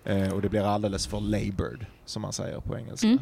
Eh, 0.03 0.33
och 0.33 0.41
det 0.41 0.49
blir 0.49 0.61
alldeles 0.63 1.07
för 1.07 1.19
labored, 1.21 1.85
som 2.05 2.21
man 2.21 2.33
säger 2.33 2.59
på 2.59 2.77
engelska. 2.77 3.07
Mm. 3.07 3.19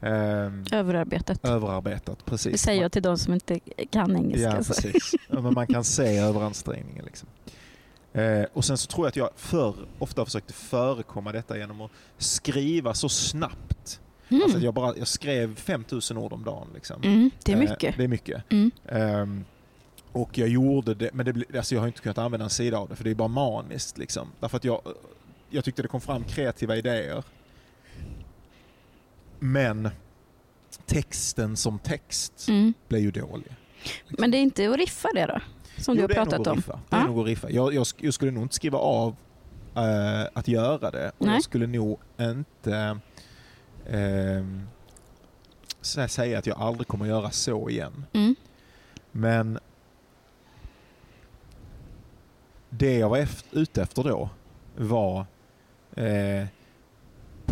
Ehm, 0.00 0.64
Överarbetat. 0.72 1.44
överarbetat, 1.44 2.24
precis. 2.24 2.52
Det 2.52 2.58
säger 2.58 2.82
jag 2.82 2.92
till 2.92 3.02
de 3.02 3.18
som 3.18 3.34
inte 3.34 3.58
kan 3.90 4.16
engelska. 4.16 4.48
Ja, 4.48 4.56
precis. 4.56 5.14
Men 5.28 5.54
man 5.54 5.66
kan 5.66 5.84
se 5.84 6.16
överansträngningen. 6.18 7.04
Liksom. 7.04 7.28
Eh, 8.12 8.44
och 8.52 8.64
sen 8.64 8.78
så 8.78 8.86
tror 8.86 9.04
jag 9.06 9.08
att 9.08 9.16
jag 9.16 9.30
förr 9.36 9.74
ofta 9.98 10.24
försökte 10.24 10.52
förekomma 10.52 11.32
detta 11.32 11.58
genom 11.58 11.80
att 11.80 11.90
skriva 12.18 12.94
så 12.94 13.08
snabbt. 13.08 14.00
Mm. 14.28 14.42
Alltså 14.42 14.58
jag, 14.58 14.74
bara, 14.74 14.96
jag 14.96 15.08
skrev 15.08 15.56
5000 15.56 16.16
ord 16.16 16.32
om 16.32 16.44
dagen. 16.44 16.68
Liksom. 16.74 17.02
Mm, 17.02 17.30
det 17.44 17.52
är 17.52 17.56
Eh, 17.56 17.60
mycket. 17.70 17.96
det 17.96 18.04
är 18.04 18.08
mycket. 18.08 18.42
Mm. 18.52 18.70
Ehm, 18.88 19.44
och 20.12 20.38
jag 20.38 20.48
gjorde 20.48 20.94
det, 20.94 21.10
men 21.14 21.26
det, 21.26 21.56
alltså 21.58 21.74
jag 21.74 21.80
har 21.82 21.86
inte 21.88 22.00
kunnat 22.00 22.18
använda 22.18 22.44
en 22.44 22.50
sida 22.50 22.78
av 22.78 22.88
det 22.88 22.96
för 22.96 23.04
det 23.04 23.10
är 23.10 23.14
bara 23.14 23.28
maniskt. 23.28 23.98
Liksom. 23.98 24.28
Därför 24.40 24.56
att 24.56 24.64
jag, 24.64 24.82
jag 25.50 25.64
tyckte 25.64 25.82
det 25.82 25.88
kom 25.88 26.00
fram 26.00 26.24
kreativa 26.24 26.76
idéer. 26.76 27.24
Men 29.38 29.88
texten 30.86 31.56
som 31.56 31.78
text 31.78 32.46
Mm. 32.48 32.74
blev 32.88 33.00
ju 33.00 33.10
dålig. 33.10 33.56
Men 34.08 34.30
det 34.30 34.36
är 34.38 34.42
inte 34.42 34.70
att 34.70 34.76
riffa 34.76 35.08
det 35.14 35.26
då? 35.26 35.40
Som 35.82 35.96
Jo, 35.96 36.06
du 36.06 36.14
har 36.14 36.24
pratat 36.24 36.46
om? 36.46 36.62
Det 36.88 36.96
är 36.96 37.04
nog 37.04 37.18
att 37.20 37.26
riffa. 37.26 37.50
Jag, 37.50 37.74
jag, 37.74 37.86
jag 37.96 38.14
skulle 38.14 38.30
nog 38.30 38.42
inte 38.44 38.54
skriva 38.54 38.78
av 38.78 39.16
eh, 39.76 40.26
att 40.32 40.48
göra 40.48 40.90
det 40.90 41.12
och 41.18 41.26
Nej. 41.26 41.34
jag 41.34 41.42
skulle 41.42 41.66
nog 41.66 41.98
inte 42.20 42.98
så- 45.80 46.08
säga 46.08 46.38
att 46.38 46.46
jag 46.46 46.58
aldrig 46.60 46.86
kommer 46.88 47.06
göra 47.06 47.30
så 47.30 47.68
igen. 47.70 48.04
Mm. 48.12 48.34
Men 49.12 49.58
det 52.70 52.98
jag 52.98 53.08
var 53.08 53.28
ute 53.52 53.82
efter 53.82 54.02
då 54.02 54.28
var 54.76 55.26
eh, 55.96 56.46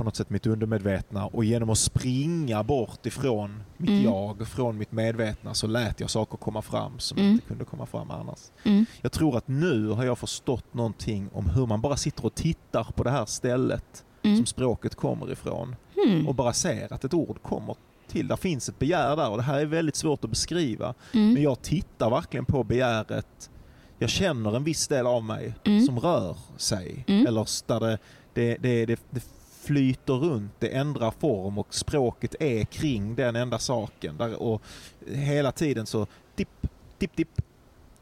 på 0.00 0.04
något 0.04 0.16
sätt 0.16 0.30
mitt 0.30 0.46
undermedvetna 0.46 1.26
och 1.26 1.44
genom 1.44 1.70
att 1.70 1.78
springa 1.78 2.62
bort 2.62 3.06
ifrån 3.06 3.62
mitt 3.76 3.90
Mm. 3.90 4.04
jag, 4.04 4.48
från 4.48 4.78
mitt 4.78 4.92
medvetna 4.92 5.54
så 5.54 5.66
lät 5.66 6.00
jag 6.00 6.10
saker 6.10 6.36
komma 6.36 6.62
fram 6.62 6.98
som 6.98 7.18
Mm. 7.18 7.30
inte 7.32 7.46
kunde 7.46 7.64
komma 7.64 7.86
fram 7.86 8.10
annars. 8.10 8.38
Mm. 8.64 8.86
Jag 9.02 9.12
tror 9.12 9.36
att 9.36 9.48
nu 9.48 9.88
har 9.88 10.04
jag 10.04 10.18
förstått 10.18 10.74
någonting 10.74 11.28
om 11.32 11.46
hur 11.50 11.66
man 11.66 11.80
bara 11.80 11.96
sitter 11.96 12.24
och 12.24 12.34
tittar 12.34 12.84
på 12.84 13.02
det 13.02 13.10
här 13.10 13.24
stället 13.26 14.04
Mm. 14.22 14.36
som 14.36 14.46
språket 14.46 14.94
kommer 14.94 15.32
ifrån 15.32 15.76
Mm. 16.06 16.28
och 16.28 16.34
bara 16.34 16.52
ser 16.52 16.92
att 16.92 17.04
ett 17.04 17.14
ord 17.14 17.42
kommer 17.42 17.76
till. 18.08 18.28
Där 18.28 18.36
finns 18.36 18.68
ett 18.68 18.78
begär 18.78 19.16
där 19.16 19.30
och 19.30 19.36
det 19.36 19.42
här 19.42 19.60
är 19.60 19.66
väldigt 19.66 19.96
svårt 19.96 20.24
att 20.24 20.30
beskriva. 20.30 20.94
Mm. 21.14 21.32
Men 21.32 21.42
jag 21.42 21.62
tittar 21.62 22.10
verkligen 22.10 22.44
på 22.44 22.64
begäret. 22.64 23.50
Jag 23.98 24.10
känner 24.10 24.56
en 24.56 24.64
viss 24.64 24.88
del 24.88 25.06
av 25.06 25.24
mig 25.24 25.54
Mm. 25.64 25.86
som 25.86 26.00
rör 26.00 26.36
sig. 26.56 27.04
Mm. 27.08 27.26
Eller 27.26 27.46
där 27.66 27.80
det, 27.80 27.98
det, 28.34 28.56
det, 28.62 28.86
det, 28.86 29.00
det 29.10 29.22
flyter 29.60 30.12
runt, 30.14 30.52
det 30.58 30.68
ändrar 30.68 31.10
form 31.10 31.58
och 31.58 31.74
språket 31.74 32.34
är 32.40 32.64
kring 32.64 33.14
den 33.14 33.36
enda 33.36 33.58
saken. 33.58 34.16
Där, 34.16 34.42
och 34.42 34.62
hela 35.06 35.52
tiden 35.52 35.86
så 35.86 36.06
dipp, 36.34 36.66
dipp, 36.98 37.16
dipp, 37.16 37.42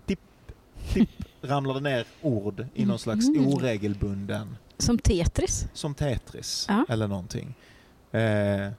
dipp, 0.06 0.20
dipp 0.94 1.10
ramlar 1.42 1.74
det 1.74 1.80
ner 1.80 2.04
ord 2.22 2.66
i 2.74 2.84
någon 2.84 2.98
slags 2.98 3.28
Mhm. 3.28 3.46
oregelbunden 3.46 4.56
Som 4.78 4.98
Tetris? 4.98 5.66
som 5.72 5.94
Tetris 5.94 6.66
Ja. 6.68 6.84
eller 6.88 7.08
någonting. 7.08 7.54
Eh, 8.12 8.70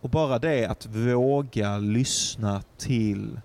och 0.00 0.10
bara 0.10 0.38
det 0.38 0.66
att 0.66 0.86
våga 0.86 1.78
lyssna 1.78 2.62
till 2.78 3.40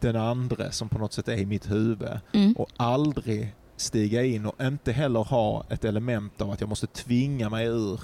den 0.00 0.16
andra 0.16 0.70
som 0.70 0.88
på 0.88 0.98
något 0.98 1.12
sätt 1.12 1.28
är 1.28 1.36
i 1.36 1.46
mitt 1.46 1.70
huvud 1.70 2.20
Mm. 2.32 2.52
och 2.52 2.70
aldrig 2.76 3.54
stiga 3.80 4.22
in 4.24 4.46
och 4.46 4.62
inte 4.62 4.92
heller 4.92 5.20
ha 5.24 5.64
ett 5.70 5.84
element 5.84 6.40
av 6.40 6.50
att 6.50 6.60
jag 6.60 6.68
måste 6.68 6.86
tvinga 6.86 7.50
mig 7.50 7.66
ur 7.66 8.00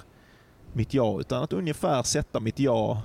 mitt 0.72 0.94
ja 0.94 1.20
utan 1.20 1.42
att 1.42 1.52
ungefär 1.52 2.02
sätta 2.02 2.40
mitt 2.40 2.58
ja 2.58 3.02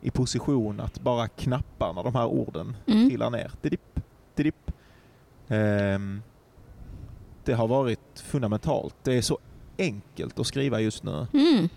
i 0.00 0.10
position 0.10 0.80
att 0.80 1.00
bara 1.00 1.28
knappa 1.28 1.92
när 1.92 2.02
de 2.02 2.14
här 2.14 2.26
orden 2.26 2.76
Mm. 2.86 3.08
trillar 3.08 3.30
ner. 3.30 3.50
Didipp, 3.62 4.00
didipp. 4.34 4.70
Ehm, 5.48 6.22
det 7.44 7.52
har 7.54 7.68
varit 7.68 8.00
fundamentalt. 8.24 8.94
Det 9.02 9.12
är 9.18 9.22
så 9.22 9.38
enkelt 9.78 10.38
att 10.38 10.46
skriva 10.46 10.80
just 10.80 11.02
nu. 11.02 11.26
Mm. 11.32 11.68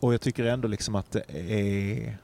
Och 0.00 0.14
jag 0.14 0.20
tycker 0.20 0.44
ändå 0.44 0.68
liksom 0.68 0.94
att 0.94 1.10
det 1.10 1.24
är 1.30 2.18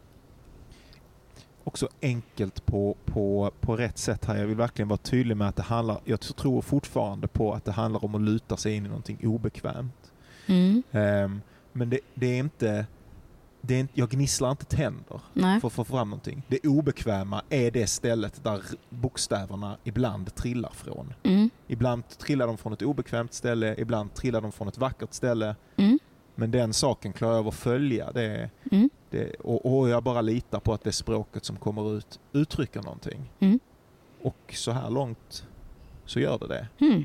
också 1.65 1.89
enkelt 2.03 2.67
på, 2.67 2.97
på, 3.05 3.53
på 3.61 3.77
rätt 3.77 3.99
sätt 3.99 4.25
här. 4.25 4.37
Jag 4.37 4.47
vill 4.47 4.57
verkligen 4.57 4.89
vara 4.89 4.99
tydlig 4.99 5.37
med 5.37 5.49
att 5.49 5.57
det 5.57 5.63
handlar, 5.63 6.01
jag 6.05 6.21
tror 6.21 6.63
fortfarande 6.63 7.29
på 7.29 7.53
att 7.53 7.65
det 7.65 7.73
handlar 7.73 8.05
om 8.05 8.15
att 8.15 8.21
luta 8.21 8.57
sig 8.57 8.75
in 8.75 8.87
i 8.87 8.89
någonting 8.89 9.19
obekvämt. 9.23 10.13
Mm. 10.47 10.83
Ehm, 10.93 11.41
men 11.73 11.91
det, 11.91 12.01
det 12.15 12.27
är 12.27 12.39
inte, 12.39 12.87
det 13.61 13.75
är 13.75 13.81
inte, 13.81 13.93
jag 14.01 14.09
gnisslar 14.11 14.51
inte 14.51 14.65
tänder 14.65 15.21
Nej. 15.33 15.61
för 15.61 15.67
att 15.69 15.75
få 15.75 15.85
fram 15.85 16.11
någonting. 16.11 16.43
Det 16.49 16.67
obekväma 16.69 17.43
är 17.49 17.71
det 17.71 17.87
stället 17.87 18.45
där 18.45 18.63
bokstäverna 18.89 19.77
ibland 19.85 20.35
trillar 20.35 20.73
från. 20.75 21.15
Mm. 21.23 21.51
Ibland 21.67 22.09
trillar 22.09 22.47
de 22.47 22.57
från 22.59 22.73
ett 22.73 22.83
obekvämt 22.83 23.33
ställe, 23.33 23.75
ibland 23.79 24.15
trillar 24.15 24.41
de 24.41 24.53
från 24.53 24.69
ett 24.69 24.79
vackert 24.79 25.15
ställe. 25.15 25.57
Mm. 25.77 25.99
Men 26.35 26.51
den 26.51 26.73
saken 26.73 27.13
klarar 27.13 27.33
jag 27.33 27.41
av 27.41 27.49
att 27.49 27.55
följa. 27.55 28.13
Det, 28.13 28.51
Mm. 28.64 28.64
Det, 29.15 29.35
och, 29.35 29.79
och 29.79 29.89
jag 29.89 30.03
bara 30.03 30.21
litar 30.21 30.61
på 30.61 30.73
att 30.73 30.85
det 30.85 30.93
språket 30.93 31.45
som 31.45 31.57
kommer 31.57 31.97
ut 31.99 32.21
uttrycker 32.33 32.83
någonting. 32.83 33.31
Mm. 33.41 33.61
Och 34.23 34.55
så 34.55 34.71
här 34.73 34.91
långt 34.91 35.45
så 36.07 36.21
gör 36.21 36.39
det 36.39 36.47
det. 36.47 36.69
Mm. 36.87 37.05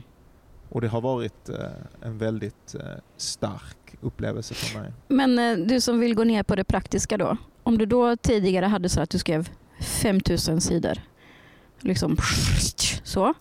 Och 0.70 0.82
det 0.82 0.88
har 0.88 1.02
varit 1.02 1.50
eh, 1.50 1.56
en 2.02 2.18
väldigt 2.18 2.76
eh, 2.76 2.82
stark 3.18 3.96
upplevelse 4.02 4.54
för 4.54 4.80
mig. 4.80 4.92
Men 5.08 5.40
eh, 5.40 5.66
du 5.68 5.82
som 5.82 6.00
vill 6.00 6.16
gå 6.16 6.24
ner 6.24 6.44
på 6.44 6.56
det 6.56 6.64
praktiska 6.64 7.18
då. 7.18 7.38
Om 7.64 7.78
du 7.78 7.86
då 7.86 8.18
tidigare 8.18 8.66
hade 8.66 8.90
så 8.90 9.02
att 9.02 9.10
du 9.10 9.18
skrev 9.18 9.50
5000 9.82 10.62
sidor. 10.62 10.98
Liksom 11.80 12.18
så. 13.04 13.34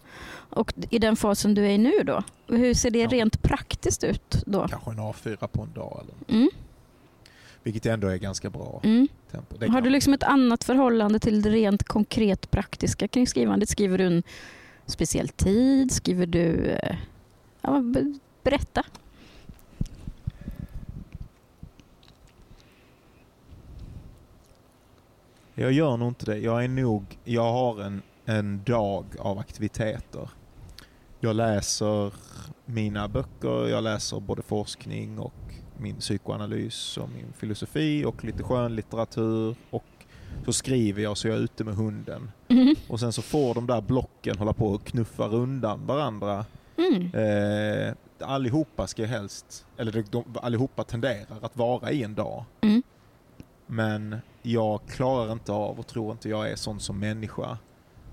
Och 0.50 0.72
i 0.90 0.98
den 0.98 1.16
fasen 1.16 1.54
du 1.54 1.64
är 1.66 1.70
i 1.70 1.78
nu 1.78 2.02
då. 2.04 2.22
Hur 2.46 2.74
ser 2.74 2.90
det 2.90 2.98
Ja. 2.98 3.08
rent 3.08 3.42
praktiskt 3.42 4.04
ut 4.04 4.42
då? 4.46 4.68
Kanske 4.68 4.90
en 4.90 4.98
A4 4.98 5.46
på 5.46 5.62
en 5.62 5.72
dag. 5.72 6.00
Eller, 6.04 6.38
Mm. 6.38 6.50
Vilket 7.62 7.86
ändå 7.86 8.08
är 8.08 8.16
ganska 8.16 8.50
bra 8.50 8.80
Mm. 8.84 9.08
tempo. 9.30 9.66
Har 9.70 9.80
du 9.80 9.90
liksom 9.90 10.12
ett 10.14 10.22
annat 10.22 10.64
förhållande 10.64 11.18
till 11.18 11.42
det 11.42 11.50
rent 11.50 11.82
konkret 11.82 12.50
praktiska 12.50 13.08
kring 13.08 13.26
skrivandet? 13.26 13.68
Skriver 13.68 13.98
du 13.98 14.04
en 14.06 14.22
speciell 14.86 15.28
tid? 15.28 15.92
Skriver 15.92 16.26
du... 16.26 16.64
eh, 16.70 16.96
Ja, 17.62 17.80
be- 17.80 18.18
berätta. 18.42 18.84
Jag 25.54 25.72
gör 25.72 25.96
nog 25.96 26.08
inte 26.08 26.24
det. 26.26 26.38
Jag 26.38 26.64
är 26.64 26.68
nog, 26.68 27.18
jag 27.24 27.52
har 27.52 27.82
en, 27.82 28.02
en 28.24 28.62
dag 28.64 29.04
av 29.18 29.38
aktiviteter. 29.38 30.30
Jag 31.20 31.36
läser 31.36 32.12
mina 32.64 33.08
böcker, 33.08 33.68
jag 33.68 33.84
läser 33.84 34.20
både 34.20 34.42
forskning 34.42 35.18
och 35.18 35.47
min 35.78 35.96
psykoanalys 35.96 36.96
och 36.96 37.08
min 37.08 37.32
filosofi 37.32 38.04
och 38.04 38.24
lite 38.24 38.42
skönlitteratur 38.42 39.56
och 39.70 39.84
så 40.44 40.52
skriver 40.52 41.02
jag 41.02 41.16
så 41.16 41.28
jag 41.28 41.36
är 41.36 41.40
ute 41.40 41.64
med 41.64 41.74
hunden. 41.74 42.30
Mm. 42.48 42.74
Och 42.88 43.00
sen 43.00 43.12
så 43.12 43.22
får 43.22 43.54
de 43.54 43.66
där 43.66 43.80
blocken 43.80 44.38
hålla 44.38 44.52
på 44.52 44.66
och 44.66 44.84
knuffa 44.84 45.28
undan 45.28 45.86
varandra. 45.86 46.44
Mm. 46.76 47.14
Eh, 47.14 47.94
allihopa 48.20 48.86
ska 48.86 49.02
ju 49.02 49.08
helst, 49.08 49.66
eller 49.76 49.92
de, 49.92 50.02
de, 50.10 50.24
allihopa 50.34 50.84
tenderar 50.84 51.38
att 51.42 51.56
vara 51.56 51.90
i 51.90 52.02
en 52.02 52.14
dag. 52.14 52.44
Mm. 52.60 52.82
Men 53.66 54.16
jag 54.42 54.80
klarar 54.88 55.32
inte 55.32 55.52
av 55.52 55.78
och 55.78 55.86
tror 55.86 56.12
inte 56.12 56.28
jag 56.28 56.50
är 56.50 56.56
sån 56.56 56.80
som 56.80 56.98
människa 56.98 57.58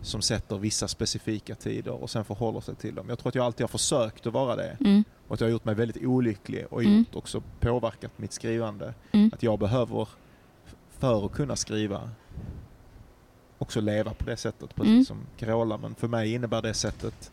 som 0.02 0.22
sätter 0.22 0.58
vissa 0.58 0.88
specifika 0.88 1.56
tider 1.56 1.92
och 1.92 2.10
sen 2.10 2.26
förhåller 2.26 2.60
sig 2.62 2.76
till 2.76 2.96
dem. 2.96 3.10
Jag 3.10 3.20
tror 3.20 3.30
att 3.30 3.36
jag 3.36 3.46
alltid 3.46 3.64
har 3.64 3.68
försökt 3.68 4.28
att 4.28 4.34
vara 4.34 4.56
det 4.56 4.78
Mm. 4.80 5.04
Och 5.28 5.34
att 5.34 5.40
jag 5.40 5.48
har 5.48 5.52
gjort 5.52 5.66
mig 5.66 5.76
väldigt 5.76 6.04
olycklig 6.06 6.66
och 6.70 6.84
Mm. 6.84 6.98
gjort 6.98 7.16
också 7.16 7.44
påverkat 7.60 8.12
mitt 8.18 8.34
skrivande. 8.34 8.94
Mm. 9.12 9.32
Att 9.34 9.44
jag 9.44 9.60
behöver, 9.60 10.08
för 10.90 11.26
att 11.26 11.32
kunna 11.32 11.56
skriva, 11.56 12.10
också 13.58 13.82
leva 13.82 14.14
på 14.14 14.26
det 14.26 14.38
sättet, 14.38 14.76
precis 14.76 14.92
Mm. 14.92 15.06
som 15.06 15.18
Carola. 15.38 15.78
Men 15.78 15.96
för 15.96 16.08
mig 16.08 16.34
innebär 16.34 16.62
det 16.62 16.74
sättet 16.74 17.32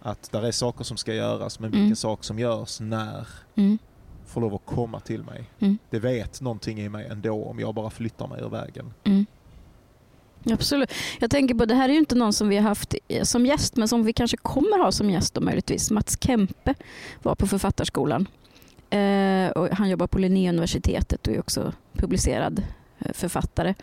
att 0.00 0.32
där 0.32 0.42
är 0.42 0.50
saker 0.52 0.84
som 0.84 0.96
ska 0.96 1.14
göras, 1.14 1.58
men 1.60 1.70
Mm. 1.70 1.80
vilken 1.80 1.96
sak 1.96 2.24
som 2.24 2.38
görs 2.38 2.80
när 2.80 3.28
Mm. 3.54 3.78
får 4.26 4.40
lov 4.40 4.54
att 4.54 4.66
komma 4.66 5.00
till 5.00 5.22
mig. 5.24 5.50
Mm. 5.58 5.78
Det 5.90 5.98
vet 5.98 6.40
någonting 6.40 6.80
i 6.80 6.88
mig 6.88 7.06
ändå 7.10 7.44
om 7.44 7.60
jag 7.60 7.74
bara 7.74 7.90
flyttar 7.90 8.26
mig 8.28 8.42
ur 8.42 8.48
vägen. 8.48 8.94
Absolut. 10.50 10.92
Jag 11.18 11.30
tänker 11.30 11.54
på, 11.54 11.64
det 11.64 11.74
här 11.74 11.88
är 11.88 11.92
ju 11.92 11.98
inte 11.98 12.14
någon 12.14 12.32
som 12.32 12.48
vi 12.48 12.56
har 12.56 12.62
haft 12.62 12.94
som 13.22 13.46
gäst, 13.46 13.76
men 13.76 13.88
som 13.88 14.04
vi 14.04 14.12
kanske 14.12 14.36
kommer 14.36 14.78
ha 14.78 14.92
som 14.92 15.10
gäst 15.10 15.34
då 15.34 15.40
möjligtvis. 15.40 15.90
Mats 15.90 16.18
Kempe 16.20 16.74
var 17.22 17.34
på 17.34 17.46
Författarskolan. 17.46 18.28
Eh, 18.90 19.50
och 19.50 19.68
han 19.68 19.88
jobbar 19.88 20.06
på 20.06 20.18
Linnéuniversitetet 20.18 21.26
och 21.26 21.34
är 21.34 21.40
också 21.40 21.72
publicerad 21.92 22.62
eh, 22.98 23.12
författare. 23.12 23.74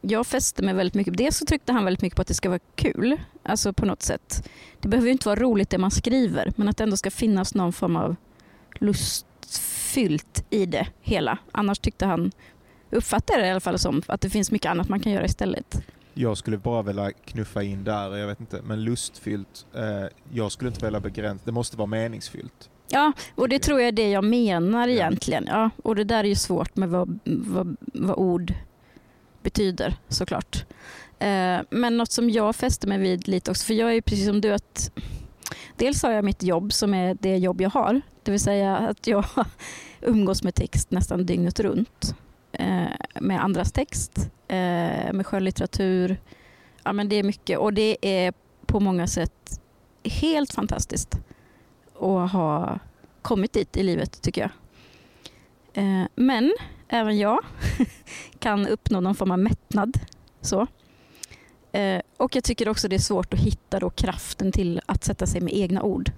Jag 0.00 0.26
fäste 0.26 0.62
mig 0.62 0.74
väldigt 0.74 0.94
mycket, 0.94 1.16
dels 1.16 1.36
så 1.36 1.46
tryckte 1.46 1.72
han 1.72 1.84
väldigt 1.84 2.02
mycket 2.02 2.16
på 2.16 2.22
att 2.22 2.28
det 2.28 2.34
ska 2.34 2.48
vara 2.48 2.60
kul, 2.74 3.16
alltså 3.42 3.72
på 3.72 3.86
något 3.86 4.02
sätt. 4.02 4.48
Det 4.80 4.88
behöver 4.88 5.06
ju 5.06 5.12
inte 5.12 5.28
vara 5.28 5.40
roligt 5.40 5.70
det 5.70 5.78
man 5.78 5.90
skriver, 5.90 6.52
men 6.56 6.68
att 6.68 6.76
det 6.76 6.84
ändå 6.84 6.96
ska 6.96 7.10
finnas 7.10 7.54
någon 7.54 7.72
form 7.72 7.96
av 7.96 8.16
lustfyllt 8.78 10.44
i 10.50 10.66
det 10.66 10.88
hela. 11.00 11.38
Annars 11.52 11.78
tyckte 11.78 12.06
han, 12.06 12.32
uppfattade 12.90 13.40
det 13.40 13.46
i 13.46 13.50
alla 13.50 13.60
fall 13.60 13.78
som, 13.78 14.02
att 14.06 14.20
det 14.20 14.30
finns 14.30 14.50
mycket 14.50 14.70
annat 14.70 14.88
man 14.88 15.00
kan 15.00 15.12
göra 15.12 15.24
istället. 15.24 15.82
jag 16.14 16.38
skulle 16.38 16.56
bara 16.56 16.82
vilja 16.82 17.12
knuffa 17.12 17.62
in 17.62 17.84
där, 17.84 18.16
jag 18.16 18.26
vet 18.26 18.40
inte, 18.40 18.60
men 18.64 18.84
lustfyllt. 18.84 19.66
Eh, 19.74 20.06
jag 20.32 20.52
skulle 20.52 20.70
inte 20.70 20.84
vilja 20.84 21.00
begränsa, 21.00 21.42
det 21.44 21.52
måste 21.52 21.76
vara 21.76 21.86
meningsfyllt. 21.86 22.70
Ja, 22.88 23.12
och 23.34 23.48
det 23.48 23.58
tror 23.58 23.80
jag 23.80 23.88
är 23.88 23.92
det 23.92 24.10
jag 24.10 24.24
menar 24.24 24.88
egentligen. 24.88 25.44
Ja, 25.48 25.70
och 25.84 25.96
det 25.96 26.04
där 26.04 26.18
är 26.24 26.28
ju 26.28 26.34
svårt 26.34 26.76
med 26.76 26.88
vad, 26.88 27.18
vad, 27.24 27.76
vad 27.80 28.16
ord 28.16 28.54
betyder 29.42 29.96
såklart. 30.08 30.64
Eh, 31.18 31.60
men 31.70 31.96
något 31.96 32.12
som 32.12 32.30
jag 32.30 32.56
fäster 32.56 32.88
mig 32.88 32.98
vid 32.98 33.28
lite 33.28 33.50
också, 33.50 33.66
för 33.66 33.74
jag 33.74 33.90
är 33.90 33.94
ju 33.94 34.02
precis 34.02 34.26
som 34.26 34.40
du 34.40 34.52
att 34.52 34.90
dels 35.76 36.02
har 36.02 36.10
jag 36.10 36.24
mitt 36.24 36.42
jobb 36.42 36.72
som 36.72 36.94
är 36.94 37.16
det 37.20 37.36
jobb 37.36 37.60
jag 37.60 37.70
har, 37.70 38.00
det 38.22 38.30
vill 38.30 38.40
säga 38.40 38.76
att 38.76 39.06
jag 39.06 39.24
umgås 40.00 40.42
med 40.42 40.54
text 40.54 40.90
nästan 40.90 41.26
dygnet 41.26 41.60
runt. 41.60 42.14
Eh, 42.52 42.86
med 43.20 43.44
andras 43.44 43.72
text, 43.72 44.18
eh, 44.48 45.12
med 45.12 45.26
skönlitteratur. 45.26 46.16
Ja, 46.84 46.92
men 46.92 47.08
det 47.08 47.16
är 47.16 47.22
mycket 47.22 47.58
och 47.58 47.72
det 47.74 47.96
är 48.02 48.32
på 48.66 48.80
många 48.80 49.06
sätt 49.06 49.60
helt 50.04 50.52
fantastiskt 50.54 51.14
att 51.94 52.32
ha 52.32 52.78
kommit 53.22 53.52
dit 53.52 53.76
i 53.76 53.82
livet 53.82 54.22
tycker 54.22 54.40
jag. 54.40 54.50
Eh, 55.84 56.04
Men 56.14 56.54
även 56.88 57.18
jag 57.18 57.38
kan 58.38 58.66
uppnå 58.66 59.00
någon 59.00 59.14
form 59.14 59.30
av 59.30 59.38
mättnad. 59.38 59.98
Så. 60.40 60.66
Eh, 61.72 62.00
Och 62.16 62.36
jag 62.36 62.44
tycker 62.44 62.68
också 62.68 62.88
det 62.88 62.96
är 62.96 63.00
svårt 63.00 63.34
att 63.34 63.40
hitta 63.40 63.78
då 63.80 63.90
kraften 63.90 64.52
till 64.52 64.80
att 64.86 65.04
sätta 65.04 65.26
sig 65.26 65.40
med 65.40 65.54
egna 65.56 65.82
ord. 65.82 66.10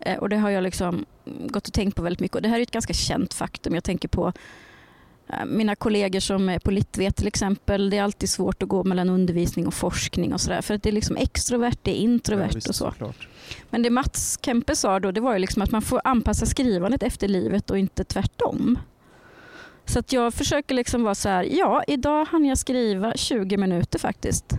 Eh, 0.00 0.18
Och 0.18 0.28
det 0.28 0.36
har 0.36 0.50
jag 0.50 0.62
liksom 0.62 1.04
gått 1.26 1.66
och 1.66 1.72
tänkt 1.74 1.96
på 1.96 2.02
väldigt 2.02 2.20
mycket. 2.20 2.34
Och 2.36 2.42
det 2.42 2.48
här 2.48 2.58
är 2.58 2.62
ett 2.62 2.70
ganska 2.70 2.92
känt 2.94 3.34
faktum. 3.34 3.74
Jag 3.74 3.84
tänker 3.84 4.08
på 4.08 4.32
mina 5.46 5.74
kollegor 5.76 6.20
som 6.20 6.48
är 6.48 6.58
på 6.58 6.70
Litvet 6.70 7.16
till 7.16 7.26
exempel. 7.26 7.90
Det 7.90 7.98
är 7.98 8.02
alltid 8.02 8.28
svårt 8.30 8.62
att 8.62 8.68
gå 8.68 8.84
mellan 8.84 9.08
undervisning 9.08 9.66
och 9.66 9.74
forskning 9.74 10.32
och 10.34 10.40
sådär. 10.40 10.62
För 10.62 10.74
att 10.74 10.82
det 10.82 10.90
är 10.90 10.92
liksom 10.92 11.16
extrovert, 11.16 11.76
det 11.82 11.90
är 11.90 11.94
introvert 11.94 12.48
Ja, 12.48 12.54
visst, 12.54 12.68
och 12.68 12.74
så. 12.74 12.84
såklart. 12.90 13.28
Men 13.70 13.82
det 13.82 13.90
Mats 13.90 14.38
Kempe 14.42 14.76
sa 14.76 15.00
då, 15.00 15.10
det 15.10 15.20
var 15.20 15.32
ju 15.32 15.38
liksom 15.38 15.62
att 15.62 15.70
man 15.70 15.82
får 15.82 16.00
anpassa 16.04 16.46
skrivandet 16.46 17.02
efter 17.02 17.28
livet 17.28 17.70
och 17.70 17.78
inte 17.78 18.04
tvärtom. 18.04 18.78
Så 19.84 19.98
att 19.98 20.12
jag 20.12 20.34
försöker 20.34 20.74
liksom 20.74 21.02
vara 21.02 21.14
så 21.14 21.28
här, 21.28 21.44
ja 21.44 21.82
idag 21.86 22.24
hann 22.24 22.44
jag 22.44 22.58
skriva 22.58 23.14
20 23.14 23.56
minuter 23.56 23.98
faktiskt. 23.98 24.52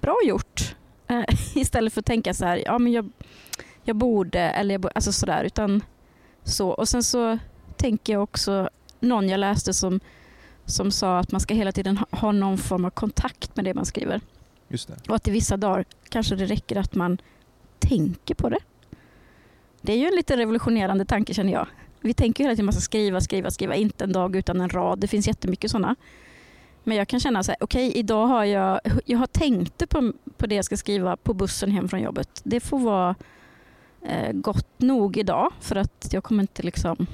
Bra 0.00 0.16
gjort. 0.24 0.74
Eh, 1.08 1.24
istället 1.54 1.92
för 1.92 2.00
att 2.00 2.06
tänka 2.06 2.34
så 2.34 2.44
här, 2.44 2.62
ja 2.66 2.78
men 2.78 2.92
jag, 2.92 3.10
jag 3.84 3.96
borde, 3.96 4.40
eller 4.40 4.74
jag 4.74 4.80
borde, 4.80 4.92
alltså 4.94 5.12
sådär. 5.12 5.44
Utan 5.44 5.82
så. 6.44 6.68
Och 6.68 6.88
sen 6.88 7.02
så 7.02 7.38
tänker 7.76 8.12
jag 8.12 8.22
också, 8.22 8.70
någon 9.00 9.28
jag 9.28 9.40
läste 9.40 9.74
som, 9.74 10.00
som 10.64 10.90
sa 10.90 11.18
att 11.18 11.32
man 11.32 11.40
ska 11.40 11.54
hela 11.54 11.72
tiden 11.72 11.96
ha, 11.96 12.06
ha 12.10 12.32
någon 12.32 12.58
form 12.58 12.84
av 12.84 12.90
kontakt 12.90 13.56
med 13.56 13.64
det 13.64 13.74
man 13.74 13.84
skriver. 13.84 14.20
Just 14.68 14.88
det. 14.88 15.08
Och 15.08 15.16
att 15.16 15.28
i 15.28 15.30
vissa 15.30 15.56
dagar 15.56 15.84
kanske 16.08 16.36
det 16.36 16.46
räcker 16.46 16.76
att 16.76 16.94
man 16.94 17.18
tänker 17.78 18.34
på 18.34 18.48
det. 18.48 18.58
Det 19.80 19.92
är 19.92 19.96
ju 19.96 20.06
en 20.06 20.16
lite 20.16 20.36
revolutionerande 20.36 21.04
tanke 21.04 21.34
känner 21.34 21.52
jag. 21.52 21.66
Vi 22.00 22.14
tänker 22.14 22.44
ju 22.44 22.46
hela 22.46 22.56
tiden 22.56 22.68
att 22.68 22.74
man 22.74 22.80
ska 22.80 22.84
skriva, 22.84 23.20
skriva, 23.20 23.50
skriva. 23.50 23.74
Inte 23.74 24.04
en 24.04 24.12
dag 24.12 24.36
utan 24.36 24.60
en 24.60 24.68
rad. 24.68 24.98
Det 24.98 25.08
finns 25.08 25.26
jättemycket 25.26 25.70
sådana. 25.70 25.96
Men 26.84 26.96
jag 26.96 27.08
kan 27.08 27.20
känna 27.20 27.42
så 27.42 27.50
här, 27.50 27.58
okej 27.60 27.92
idag 27.92 28.26
har 28.26 28.44
jag, 28.44 28.80
jag 29.04 29.18
har 29.18 29.26
tänkt 29.26 29.88
på, 29.88 30.12
på 30.36 30.46
det 30.46 30.54
jag 30.54 30.64
ska 30.64 30.76
skriva 30.76 31.16
på 31.16 31.34
bussen 31.34 31.70
hem 31.70 31.88
från 31.88 32.00
jobbet. 32.00 32.40
Det 32.44 32.60
får 32.60 32.78
vara 32.78 33.14
eh, 34.02 34.32
gott 34.32 34.80
nog 34.80 35.16
idag 35.16 35.52
för 35.60 35.76
att 35.76 36.08
jag 36.12 36.24
kommer 36.24 36.42
inte 36.42 36.62
liksom... 36.62 37.06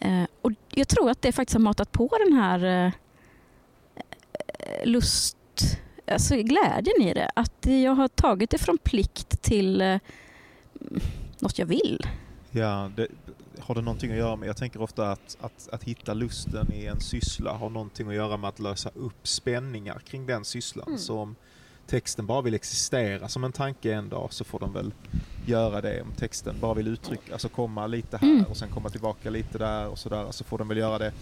Eh, 0.00 0.24
och 0.42 0.52
jag 0.78 0.88
tror 0.88 1.10
att 1.10 1.22
det 1.22 1.32
faktiskt 1.32 1.54
har 1.54 1.60
matat 1.60 1.92
på 1.92 2.18
den 2.26 2.32
här 2.32 2.86
eh, 2.86 2.92
lust 4.84 5.36
alltså 6.06 6.34
glädjen 6.34 7.02
i 7.02 7.14
det. 7.14 7.30
Att 7.36 7.66
jag 7.66 7.94
har 7.94 8.08
tagit 8.08 8.50
det 8.50 8.58
från 8.58 8.78
plikt 8.78 9.42
till 9.42 9.80
eh, 9.80 9.98
något 11.38 11.58
jag 11.58 11.66
vill. 11.66 12.06
Ja, 12.50 12.90
det, 12.96 13.08
har 13.58 13.74
det 13.74 13.80
någonting 13.80 14.10
att 14.10 14.16
göra 14.16 14.36
med, 14.36 14.48
jag 14.48 14.56
tänker 14.56 14.82
ofta 14.82 15.10
att, 15.10 15.36
att, 15.40 15.68
att 15.72 15.84
hitta 15.84 16.14
lusten 16.14 16.72
i 16.72 16.86
en 16.86 17.00
syssla 17.00 17.52
har 17.52 17.70
någonting 17.70 18.08
att 18.08 18.14
göra 18.14 18.36
med 18.36 18.48
att 18.48 18.60
lösa 18.60 18.90
upp 18.94 19.28
spänningar 19.28 19.98
kring 19.98 20.26
den 20.26 20.44
sysslan. 20.44 20.86
Mm. 20.86 20.98
Så 20.98 21.18
om 21.18 21.36
texten 21.86 22.26
bara 22.26 22.42
vill 22.42 22.54
existera 22.54 23.28
som 23.28 23.44
en 23.44 23.52
tanke 23.52 23.94
en 23.94 24.08
dag 24.08 24.32
så 24.32 24.44
får 24.44 24.58
den 24.58 24.72
väl 24.72 24.92
göra 25.46 25.80
det. 25.80 26.02
Om 26.02 26.12
texten 26.12 26.56
bara 26.60 26.74
vill 26.74 26.88
uttrycka, 26.88 27.32
alltså 27.32 27.48
komma 27.48 27.86
lite 27.86 28.16
här 28.16 28.28
Mm. 28.28 28.44
och 28.44 28.56
sen 28.56 28.68
komma 28.68 28.88
tillbaka 28.88 29.30
lite 29.30 29.58
där 29.58 29.88
och 29.88 29.98
sådär, 29.98 30.26
så 30.30 30.44
får 30.44 30.58
den 30.58 30.68
väl 30.68 30.78
göra 30.78 30.98
det. 30.98 31.12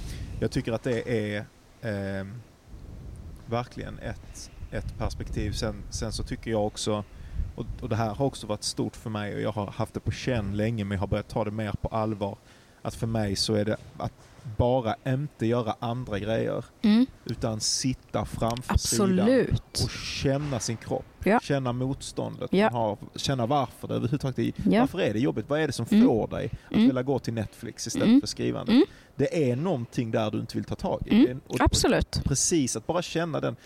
Jag 0.41 0.51
tycker 0.51 0.73
att 0.73 0.83
det 0.83 1.09
är 1.09 1.39
eh, 1.81 2.27
verkligen 3.47 3.99
ett, 3.99 4.51
ett 4.71 4.99
perspektiv. 4.99 5.53
Sen, 5.53 5.83
sen 5.91 6.13
så 6.13 6.23
tycker 6.23 6.51
jag 6.51 6.67
också, 6.67 7.05
och, 7.57 7.67
och 7.81 7.89
det 7.89 7.97
här 7.97 8.15
har 8.15 8.27
också 8.27 8.47
varit 8.47 8.63
stort 8.65 8.97
för 8.97 9.11
mig 9.11 9.35
och 9.35 9.41
jag 9.41 9.53
har 9.53 9.67
haft 9.67 9.95
det 9.95 10.01
på 10.01 10.11
känn 10.11 10.57
länge 10.57 10.85
men 10.85 10.95
jag 10.97 11.01
har 11.01 11.07
börjat 11.07 11.29
ta 11.29 11.45
det 11.45 11.51
mer 11.51 11.73
på 11.73 11.89
allvar. 11.89 12.37
Att 12.83 12.95
för 12.95 13.07
mig 13.07 13.37
så 13.37 13.55
är 13.55 13.65
det 13.65 13.77
att 13.99 14.13
bara 14.57 14.95
inte 15.07 15.47
göra 15.47 15.77
andra 15.79 16.19
grejer 16.19 16.65
Mm. 16.83 17.07
utan 17.25 17.61
sitta 17.61 18.25
framför 18.25 18.79
sidan 18.79 19.11
Absolut. 19.21 19.81
och 19.85 19.91
känna 19.91 20.61
sin 20.61 20.77
kropp. 20.77 21.05
Ja. 21.25 21.41
Känna 21.43 21.73
motståndet 21.73 22.53
Ja. 22.53 22.71
man 22.71 22.73
har, 22.81 22.99
känna 23.17 23.47
varför 23.47 23.89
det 23.89 23.95
överhuvudtaget 23.95 24.55
Ja. 24.71 24.81
varför 24.81 25.01
är 25.01 25.13
det 25.13 25.19
jobbigt? 25.19 25.45
Vad 25.49 25.61
är 25.61 25.67
det 25.67 25.73
som 25.73 25.87
Mm. 25.91 26.07
får 26.07 26.29
dig 26.29 26.51
att 26.67 26.73
Mm. 26.73 26.87
vilja 26.87 27.03
gå 27.03 27.19
till 27.19 27.35
Netflix 27.35 27.87
istället 27.87 28.09
Mm. 28.09 28.21
för 28.21 28.27
skrivande? 28.29 28.73
Mm. 28.73 28.85
Det 29.17 29.51
är 29.51 29.57
någonting 29.57 30.11
där 30.11 30.31
du 30.31 30.39
inte 30.41 30.57
vill 30.57 30.65
ta 30.65 30.75
tag 30.75 31.03
i. 31.07 31.25
Mm. 31.27 31.41
Och- 31.47 31.61
Absolut. 31.61 32.21
Precis, 32.25 32.77
att 32.77 32.87
bara 32.87 33.03
känna 33.03 33.41
den. 33.41 33.57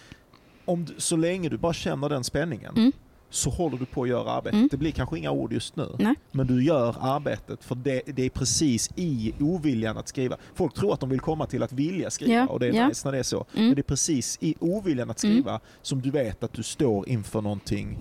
Om 0.64 0.85
du, 0.85 0.95
så 0.99 1.17
länge 1.17 1.49
du 1.49 1.59
bara 1.59 1.73
känner 1.73 2.09
den 2.09 2.25
spänningen 2.25 2.73
Mm. 2.77 2.93
Så 3.31 3.51
håller 3.51 3.79
du 3.79 3.87
på 3.87 4.03
att 4.03 4.09
göra 4.09 4.31
arbetet. 4.31 4.55
Mm. 4.55 4.69
Det 4.71 4.77
blir 4.77 4.91
kanske 4.93 5.19
inga 5.19 5.31
ord 5.31 5.53
just 5.53 5.77
nu, 5.77 5.88
Nej. 5.99 6.14
men 6.31 6.47
du 6.47 6.64
gör 6.64 6.97
arbetet 7.01 7.64
för 7.64 7.75
det, 7.75 8.03
det 8.07 8.23
är 8.23 8.31
precis 8.31 8.91
i 8.97 9.33
oviljan 9.41 9.99
att 9.99 10.09
skriva. 10.09 10.37
Folk 10.55 10.75
tror 10.75 10.93
att 10.93 11.01
de 11.01 11.09
vill 11.09 11.21
komma 11.21 11.47
till 11.47 11.62
att 11.62 11.73
vilja 11.73 12.11
skriva 12.11 12.35
Ja, 12.35 12.47
och 12.47 12.61
det 12.61 12.67
är 12.67 12.73
ja. 12.73 12.88
nice 12.88 13.09
när 13.09 13.12
det 13.12 13.19
är 13.19 13.23
så. 13.23 13.47
Mm. 13.55 13.67
Men 13.67 13.75
det 13.75 13.81
är 13.81 13.83
precis 13.83 14.38
i 14.41 14.55
oviljan 14.61 15.11
att 15.11 15.19
skriva 15.19 15.61
som 15.83 16.03
du 16.03 16.11
vet 16.11 16.43
att 16.43 16.53
du 16.53 16.62
står 16.62 17.09
inför 17.09 17.41
någonting 17.41 17.99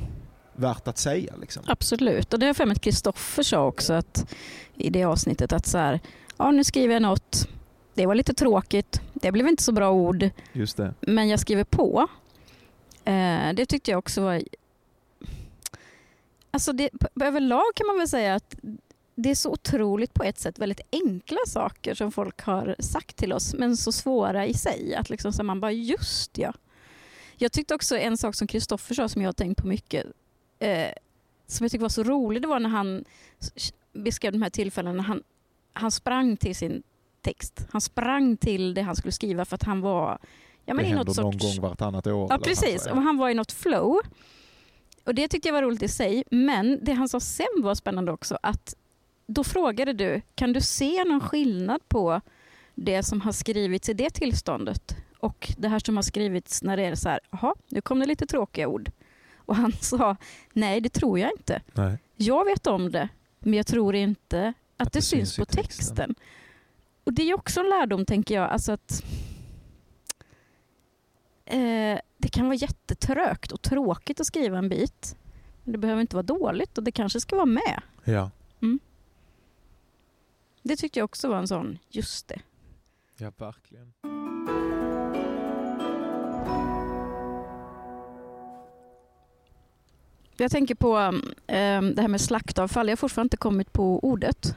värt 0.56 0.88
att 0.88 0.98
säga. 0.98 1.34
Liksom. 1.42 1.64
Absolut. 1.68 2.34
Och 2.34 2.40
det 2.40 2.46
har 2.46 2.50
jag 2.50 2.58
för 2.58 2.66
mig 2.66 2.72
att 2.72 2.82
Kristoffer 2.82 3.44
sa 3.44 3.66
också 3.66 3.94
att, 3.94 4.34
i 4.76 4.90
det 4.90 5.04
avsnittet 5.04 5.54
att 5.54 5.66
så 5.66 5.78
här, 5.78 6.00
ja 6.38 6.52
nu 6.52 6.64
skriver 6.64 6.94
jag 6.94 7.02
något, 7.02 7.48
det 7.94 8.06
var 8.06 8.16
lite 8.16 8.34
tråkigt, 8.34 9.02
det 9.14 9.32
blev 9.32 9.48
inte 9.48 9.64
så 9.64 9.72
bra 9.72 9.92
ord, 9.92 10.30
Just 10.54 10.78
det. 10.78 10.94
men 11.02 11.28
jag 11.28 11.40
skriver 11.40 11.64
på. 11.64 12.08
Eh, 13.06 13.54
det 13.54 13.66
tyckte 13.66 13.92
jag 13.92 13.98
också 13.98 14.22
var... 14.22 14.42
Alltså 16.52 16.74
det, 16.74 16.90
på- 16.90 17.24
överlag 17.26 17.76
kan 17.76 17.88
man 17.88 17.98
väl 17.98 18.08
säga 18.08 18.36
att 18.36 18.56
det 19.16 19.30
är 19.30 19.36
så 19.36 19.52
otroligt 19.52 20.14
på 20.14 20.24
ett 20.24 20.40
sätt 20.40 20.60
väldigt 20.60 20.82
enkla 20.92 21.40
saker 21.48 21.94
som 21.94 22.12
folk 22.12 22.42
har 22.42 22.76
sagt 22.80 23.16
till 23.16 23.34
oss 23.34 23.54
men 23.54 23.78
så 23.78 23.92
svåra 23.92 24.46
i 24.46 24.54
sig. 24.54 24.96
Att 24.96 25.10
liksom 25.10 25.34
så 25.34 25.44
man 25.44 25.60
bara 25.60 25.72
just 25.72 26.38
ja. 26.38 26.54
Jag 27.36 27.52
tyckte 27.52 27.76
också 27.76 27.98
en 27.98 28.18
sak 28.18 28.36
som 28.36 28.48
Kristoffer 28.48 28.96
sa 28.96 29.10
som 29.10 29.22
jag 29.22 29.28
har 29.28 29.34
tänkt 29.34 29.62
på 29.62 29.68
mycket 29.68 30.06
eh, 30.60 30.92
som 31.48 31.64
jag 31.64 31.72
tycker 31.72 31.82
var 31.82 31.90
så 31.90 32.04
rolig 32.04 32.42
det 32.42 32.48
var 32.48 32.60
när 32.60 32.70
han 32.70 33.06
beskrev 33.94 34.32
de 34.32 34.42
här 34.42 34.50
tillfällena 34.50 35.04
han, 35.04 35.24
han 35.74 35.92
sprang 35.92 36.38
till 36.38 36.56
sin 36.56 36.84
text. 37.22 37.66
Han 37.72 37.82
sprang 37.82 38.38
till 38.38 38.74
det 38.74 38.82
han 38.82 38.96
skulle 38.96 39.12
skriva 39.12 39.46
för 39.46 39.56
att 39.56 39.64
han 39.64 39.82
var 39.82 40.18
ja, 40.66 40.74
men 40.74 40.78
det 40.86 40.90
i 40.90 40.94
något 40.94 41.08
händer 41.08 41.24
någon 41.24 41.34
sorts... 41.34 41.58
gång 41.58 41.70
vartannat 41.70 42.08
år. 42.08 42.28
Ja, 42.30 42.38
precis. 42.38 42.88
Och 42.88 43.02
han 43.02 43.18
var 43.18 43.30
i 43.30 43.34
något 43.34 43.52
flow. 43.52 44.02
Och 45.08 45.16
Det 45.16 45.28
tyckte 45.28 45.48
jag 45.48 45.54
var 45.54 45.62
roligt 45.62 45.84
i 45.84 45.88
sig. 45.88 46.24
Men 46.32 46.80
det 46.82 46.94
han 46.94 47.10
sa 47.10 47.20
sen 47.20 47.48
var 47.58 47.76
spännande 47.76 48.12
också. 48.12 48.38
att 48.42 48.76
Då 49.28 49.44
frågade 49.44 49.94
du, 49.94 50.22
kan 50.36 50.54
du 50.54 50.62
se 50.62 51.04
någon 51.04 51.22
skillnad 51.22 51.90
på 51.90 52.22
det 52.76 53.04
som 53.04 53.22
har 53.22 53.32
skrivits 53.32 53.90
i 53.90 53.94
det 53.94 54.10
tillståndet 54.10 54.96
och 55.20 55.54
det 55.58 55.68
här 55.68 55.80
som 55.80 55.96
har 55.96 56.04
skrivits 56.04 56.64
när 56.64 56.78
det 56.78 56.84
är 56.84 56.96
så 56.96 57.10
här, 57.10 57.20
jaha, 57.32 57.56
nu 57.70 57.82
kom 57.82 58.00
det 58.00 58.06
lite 58.06 58.26
tråkiga 58.26 58.68
ord. 58.68 58.92
Och 59.36 59.56
han 59.56 59.72
sa, 59.82 60.16
nej 60.54 60.82
det 60.82 60.90
tror 60.90 61.20
jag 61.20 61.32
inte. 61.32 61.62
Nej. 61.74 61.98
Jag 62.16 62.46
vet 62.46 62.68
om 62.68 62.92
det, 62.92 63.10
men 63.40 63.54
jag 63.54 63.68
tror 63.68 63.96
inte 63.96 64.54
att, 64.78 64.94
det, 64.94 65.02
syns, 65.02 65.40
i 65.40 65.42
på 65.42 65.46
texten. 65.46 66.16
Och 67.04 67.14
det 67.14 67.30
är 67.30 67.34
också 67.34 67.60
en 67.60 67.70
lärdom, 67.70 68.06
tänker 68.06 68.36
jag. 68.36 68.50
Alltså 68.50 68.72
att 68.72 69.04
eh, 71.48 72.00
Det 72.18 72.30
kan 72.32 72.46
vara 72.46 72.56
jättetrögt 72.56 73.52
och 73.52 73.62
tråkigt 73.62 74.20
att 74.20 74.28
skriva 74.28 74.58
en 74.58 74.70
bit. 74.70 75.16
Men 75.64 75.72
det 75.72 75.78
behöver 75.78 76.02
inte 76.02 76.16
vara 76.16 76.24
dåligt 76.24 76.78
och 76.78 76.84
det 76.84 76.92
kanske 76.92 77.20
ska 77.20 77.36
vara 77.36 77.46
med. 77.46 77.82
Ja. 78.04 78.32
Det 80.64 80.76
tyckte 80.76 81.00
jag 81.00 81.06
också 81.06 81.28
var 81.30 81.38
en 81.38 81.48
sån, 81.48 81.78
just 81.90 82.28
det. 82.28 82.40
ja, 83.18 83.32
verkligen. 83.38 83.94
Jag 90.38 90.52
tänker 90.52 90.76
på 90.76 90.98
eh, 91.48 91.82
det 91.82 92.02
här 92.02 92.08
med 92.08 92.22
slaktavfall. 92.22 92.88
Jag 92.88 92.92
har 92.92 92.98
fortfarande 92.98 93.26
inte 93.26 93.38
kommit 93.38 93.74
på 93.74 94.00
ordet. 94.04 94.56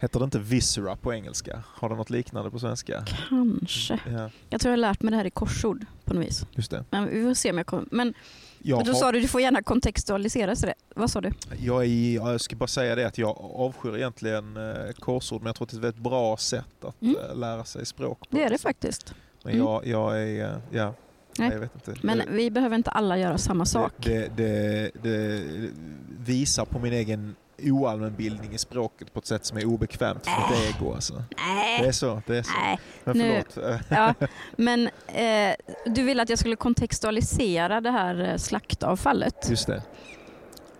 Heter 0.00 0.18
det 0.18 0.24
inte 0.24 0.38
viscera 0.38 0.96
på 0.96 1.12
engelska? 1.14 1.62
Har 1.66 1.88
det 1.88 1.94
något 1.94 2.10
liknande 2.10 2.50
på 2.50 2.58
svenska? 2.58 3.04
Kanske. 3.28 3.98
Ja, 4.12 4.30
Jag 4.50 4.60
tror 4.60 4.70
jag 4.70 4.72
har 4.72 4.76
lärt 4.76 5.02
mig 5.02 5.10
det 5.10 5.16
här 5.16 5.24
i 5.24 5.30
korsord 5.30 5.86
på 6.04 6.14
något 6.14 6.24
vis. 6.26 6.46
just 6.52 6.70
det. 6.70 6.84
Men 6.90 7.08
vi 7.10 7.22
får 7.22 7.34
se 7.34 7.50
om 7.50 7.58
jag 7.58 7.66
kommer... 7.66 7.86
Men 7.90 8.14
Jag, 8.58 8.84
då 8.84 8.92
har, 8.92 8.98
sa 8.98 9.12
du, 9.12 9.20
du 9.20 9.28
får 9.28 9.40
gärna 9.40 9.62
kontextualisera 9.62 10.56
så 10.56 10.66
det. 10.66 10.74
Vad 10.96 11.10
sa 11.10 11.20
du? 11.20 11.32
jag, 11.60 11.84
är, 11.84 12.14
jag 12.14 12.40
ska 12.40 12.56
bara 12.56 12.66
säga 12.66 12.94
det 12.94 13.04
att 13.06 13.18
jag 13.18 13.36
avskyr 13.54 13.96
egentligen 13.96 14.56
eh, 14.56 14.92
korsord 14.98 15.42
men 15.42 15.46
jag 15.46 15.56
tror 15.56 15.66
att 15.66 15.70
det 15.70 15.74
är 15.76 15.78
ett 15.78 15.84
väldigt 15.84 16.02
bra 16.02 16.36
sätt 16.36 16.84
att 16.84 17.02
Mm. 17.02 17.16
eh, 17.30 17.36
lära 17.36 17.64
sig 17.64 17.86
språk 17.86 18.20
på. 18.20 18.36
Det 18.36 18.44
är 18.44 18.50
det 18.50 18.58
faktiskt. 18.58 19.14
Men 19.44 19.52
Mm. 19.54 19.66
jag, 19.66 19.86
jag 19.86 20.22
är, 20.22 20.44
eh, 20.52 20.58
ja, 20.70 20.94
Nej. 21.38 21.68
jag. 21.84 21.98
Men 22.04 22.22
vi 22.30 22.50
behöver 22.50 22.76
inte 22.76 22.90
alla 22.90 23.18
göra 23.18 23.38
samma 23.38 23.64
sak. 23.66 23.92
Det, 23.96 24.36
det, 24.36 24.90
det, 25.02 25.40
det 25.42 25.70
visar 26.18 26.64
på 26.64 26.78
min 26.78 26.92
egen 26.92 27.36
oallmänbildning 27.62 28.54
i 28.54 28.58
språket 28.58 29.12
på 29.12 29.18
ett 29.18 29.26
sätt 29.26 29.44
som 29.44 29.58
är 29.58 29.64
obekvämt 29.64 30.26
för 30.26 30.56
mitt 30.56 30.74
ego. 30.76 30.94
Alltså. 30.94 31.14
Det 31.14 31.22
Nej. 31.54 31.86
är 31.88 31.92
så. 31.92 32.22
Det 32.26 32.36
är 32.38 32.42
så. 32.42 32.50
Nej. 32.64 32.78
Men 33.04 33.18
nu- 33.18 33.42
förlåt. 33.50 33.70
Eh, 33.74 33.80
Ja, 33.88 34.14
men 34.56 34.88
eh, 35.06 35.54
du 35.86 36.02
ville 36.02 36.22
att 36.22 36.28
jag 36.28 36.38
skulle 36.38 36.56
kontextualisera 36.56 37.80
det 37.80 37.90
här 37.90 38.20
eh, 38.30 38.36
slaktavfallet. 38.36 39.46
Just 39.50 39.66
det. 39.66 39.82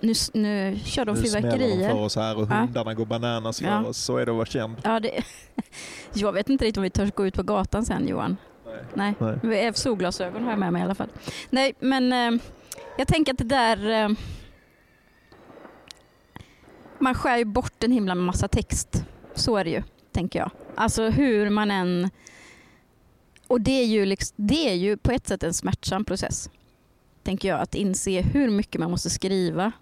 Nu, 0.00 0.12
nu 0.34 0.78
kör 0.84 1.04
de 1.04 1.14
Nu 1.14 1.26
smäller 1.26 1.42
de 1.48 1.50
för 1.52 1.58
fyrverkerier. 1.58 1.94
oss 1.94 2.16
här 2.16 2.36
och 2.38 2.48
Ja. 2.50 2.54
hundarna 2.54 2.94
går 2.94 3.06
bananas 3.06 3.58
för 3.58 3.66
Ja. 3.66 3.84
oss. 3.84 3.98
Så 3.98 4.16
är 4.16 4.26
det 4.26 4.32
att 4.32 4.36
vara 4.36 4.46
känd. 4.46 4.76
Ja, 4.84 5.00
det, 5.00 5.22
jag 6.14 6.32
vet 6.32 6.48
inte 6.48 6.64
riktigt 6.64 6.76
om 6.76 6.82
vi 6.82 6.90
törs 6.90 7.12
gå 7.12 7.26
ut 7.26 7.34
på 7.34 7.42
gatan 7.42 7.84
sen 7.84 8.08
Johan. 8.08 8.36
Nej. 8.94 9.14
Nej, 9.20 9.38
Nej. 9.42 9.72
Solglasögon 9.74 10.42
har 10.44 10.50
jag 10.50 10.58
med 10.58 10.72
mig 10.72 10.80
i 10.82 10.84
alla 10.84 10.94
fall. 10.94 11.08
Nej, 11.50 11.74
men 11.80 12.12
eh, 12.12 12.40
jag 12.98 13.08
tänker 13.08 13.32
att 13.32 13.38
det 13.38 13.44
där... 13.44 13.90
Eh, 14.04 14.08
man 17.00 17.14
skär 17.14 17.38
ju 17.38 17.44
bort 17.44 17.84
en 17.84 17.92
himla 17.92 18.14
massa 18.14 18.48
text. 18.48 19.04
Så 19.34 19.56
är 19.56 19.64
det 19.64 19.70
ju, 19.70 19.82
tänker 20.12 20.38
jag. 20.38 20.50
Alltså 20.74 21.08
hur 21.08 21.50
man 21.50 21.70
än... 21.70 22.10
Och 23.46 23.60
det 23.60 23.82
är 23.82 23.86
ju, 23.86 24.06
liksom, 24.06 24.34
det 24.36 24.70
är 24.70 24.74
ju 24.74 24.96
på 24.96 25.12
ett 25.12 25.26
sätt 25.26 25.42
en 25.42 25.54
smärtsam 25.54 26.04
process. 26.04 26.50
Tänker 27.22 27.48
jag, 27.48 27.60
att 27.60 27.74
inse 27.74 28.20
hur 28.20 28.50
mycket 28.50 28.80
man 28.80 28.90
måste 28.90 29.10
skriva 29.10 29.72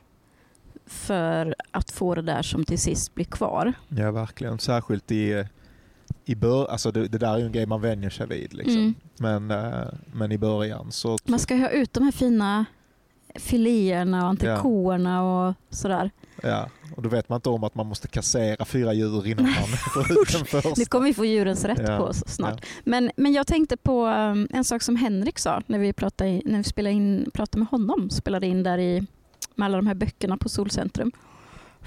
för 0.87 1.55
att 1.71 1.91
få 1.91 2.15
det 2.15 2.23
där 2.23 2.43
som 2.43 2.65
till 2.65 2.79
sist 2.79 3.15
blir 3.15 3.25
kvar. 3.25 3.73
Ja, 3.89 4.11
verkligen. 4.13 4.59
Särskilt 4.59 5.11
i, 5.11 5.45
i 6.25 6.35
bör, 6.35 6.67
alltså 6.67 6.91
det, 6.91 7.09
det 7.09 7.19
där 7.19 7.35
är 7.35 7.39
ju 7.39 7.47
en 7.47 7.53
grej 7.53 7.67
man 7.67 7.81
vänjer 7.81 8.11
sig 8.11 8.27
vid. 8.27 8.55
Liksom. 8.55 8.77
Mm. 8.77 8.95
Men, 9.17 9.51
eh, 9.51 9.89
men 10.13 10.33
i 10.33 10.39
början 10.39 10.93
så... 10.93 11.19
Man 11.25 11.39
ska 11.39 11.57
ha 11.57 11.69
ut 11.69 11.93
de 11.93 12.05
här 12.05 12.13
fina 12.13 12.65
filéerna 13.35 14.23
och 14.23 14.29
entrecoterna 14.29 15.23
och 15.23 15.55
sådär. 15.71 16.11
Ja, 16.43 16.69
och 16.97 17.03
då 17.03 17.09
vet 17.09 17.29
man 17.29 17.37
inte 17.37 17.49
om 17.49 17.65
att 17.65 17.75
man 17.75 17.87
måste 17.87 18.09
kassera 18.09 18.65
fyra 18.65 18.93
djur 18.93 19.27
innan 19.27 19.45
man 19.45 19.55
får 19.95 20.13
ut 20.13 20.33
den 20.33 20.45
första. 20.63 20.73
Nu 20.77 20.85
kommer 20.85 21.07
vi 21.07 21.15
få 21.15 21.25
djurens 21.25 21.65
rätt 21.65 21.81
Ja, 21.89 21.99
på 21.99 22.05
oss 22.05 22.23
snart. 22.27 22.61
ja. 22.63 22.69
Men, 22.85 23.11
men 23.17 23.33
jag 23.33 23.47
tänkte 23.47 23.77
på 23.77 24.07
um, 24.07 24.49
en 24.51 24.65
sak 24.65 24.83
som 24.83 24.97
Henrik 24.97 25.39
sa 25.39 25.63
när 25.67 25.79
vi 25.79 25.93
pratade, 25.93 26.43
när 26.45 26.59
vi 26.59 26.65
spelade, 26.65 26.95
in, 26.95 27.31
pratade 27.35 27.59
med 27.59 27.69
honom, 27.69 28.11
spelade 28.11 28.47
in 28.47 28.63
där 28.63 28.79
i, 28.79 29.07
med 29.55 29.67
alla 29.67 29.77
de 29.77 29.87
här 29.87 29.95
böckerna 29.95 30.37
på 30.37 30.49
Solcentrum. 30.49 31.13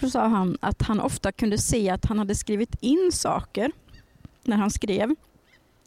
Så 0.02 0.10
sa 0.10 0.28
han 0.28 0.58
att 0.62 0.82
han 0.82 1.00
ofta 1.00 1.32
kunde 1.32 1.58
se 1.58 1.90
att 1.90 2.06
han 2.06 2.20
hade 2.20 2.36
skrivit 2.36 2.76
in 2.80 3.10
saker 3.14 3.72
när 4.44 4.58
han 4.58 4.72
skrev 4.72 5.16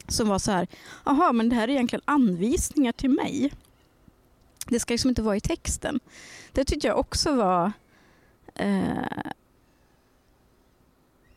som 0.07 0.27
var 0.27 0.39
så 0.39 0.51
här, 0.51 0.67
jaha 1.05 1.33
men 1.33 1.49
det 1.49 1.55
här 1.55 1.67
är 1.67 1.71
egentligen 1.71 2.03
anvisningar 2.05 2.91
till 2.91 3.09
mig. 3.09 3.53
Det 4.67 4.79
ska 4.79 4.93
liksom 4.93 5.09
inte 5.09 5.21
vara 5.21 5.35
i 5.35 5.39
texten. 5.41 5.99
Det 6.51 6.65
tyckte 6.65 6.87
jag 6.87 6.99
också 6.99 7.35
var 7.35 7.71
eh, 8.55 9.31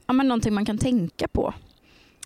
ja, 0.07 0.13
men 0.13 0.29
någonting 0.29 0.55
man 0.55 0.65
kan 0.67 0.79
tänka 0.79 1.29
på. 1.29 1.55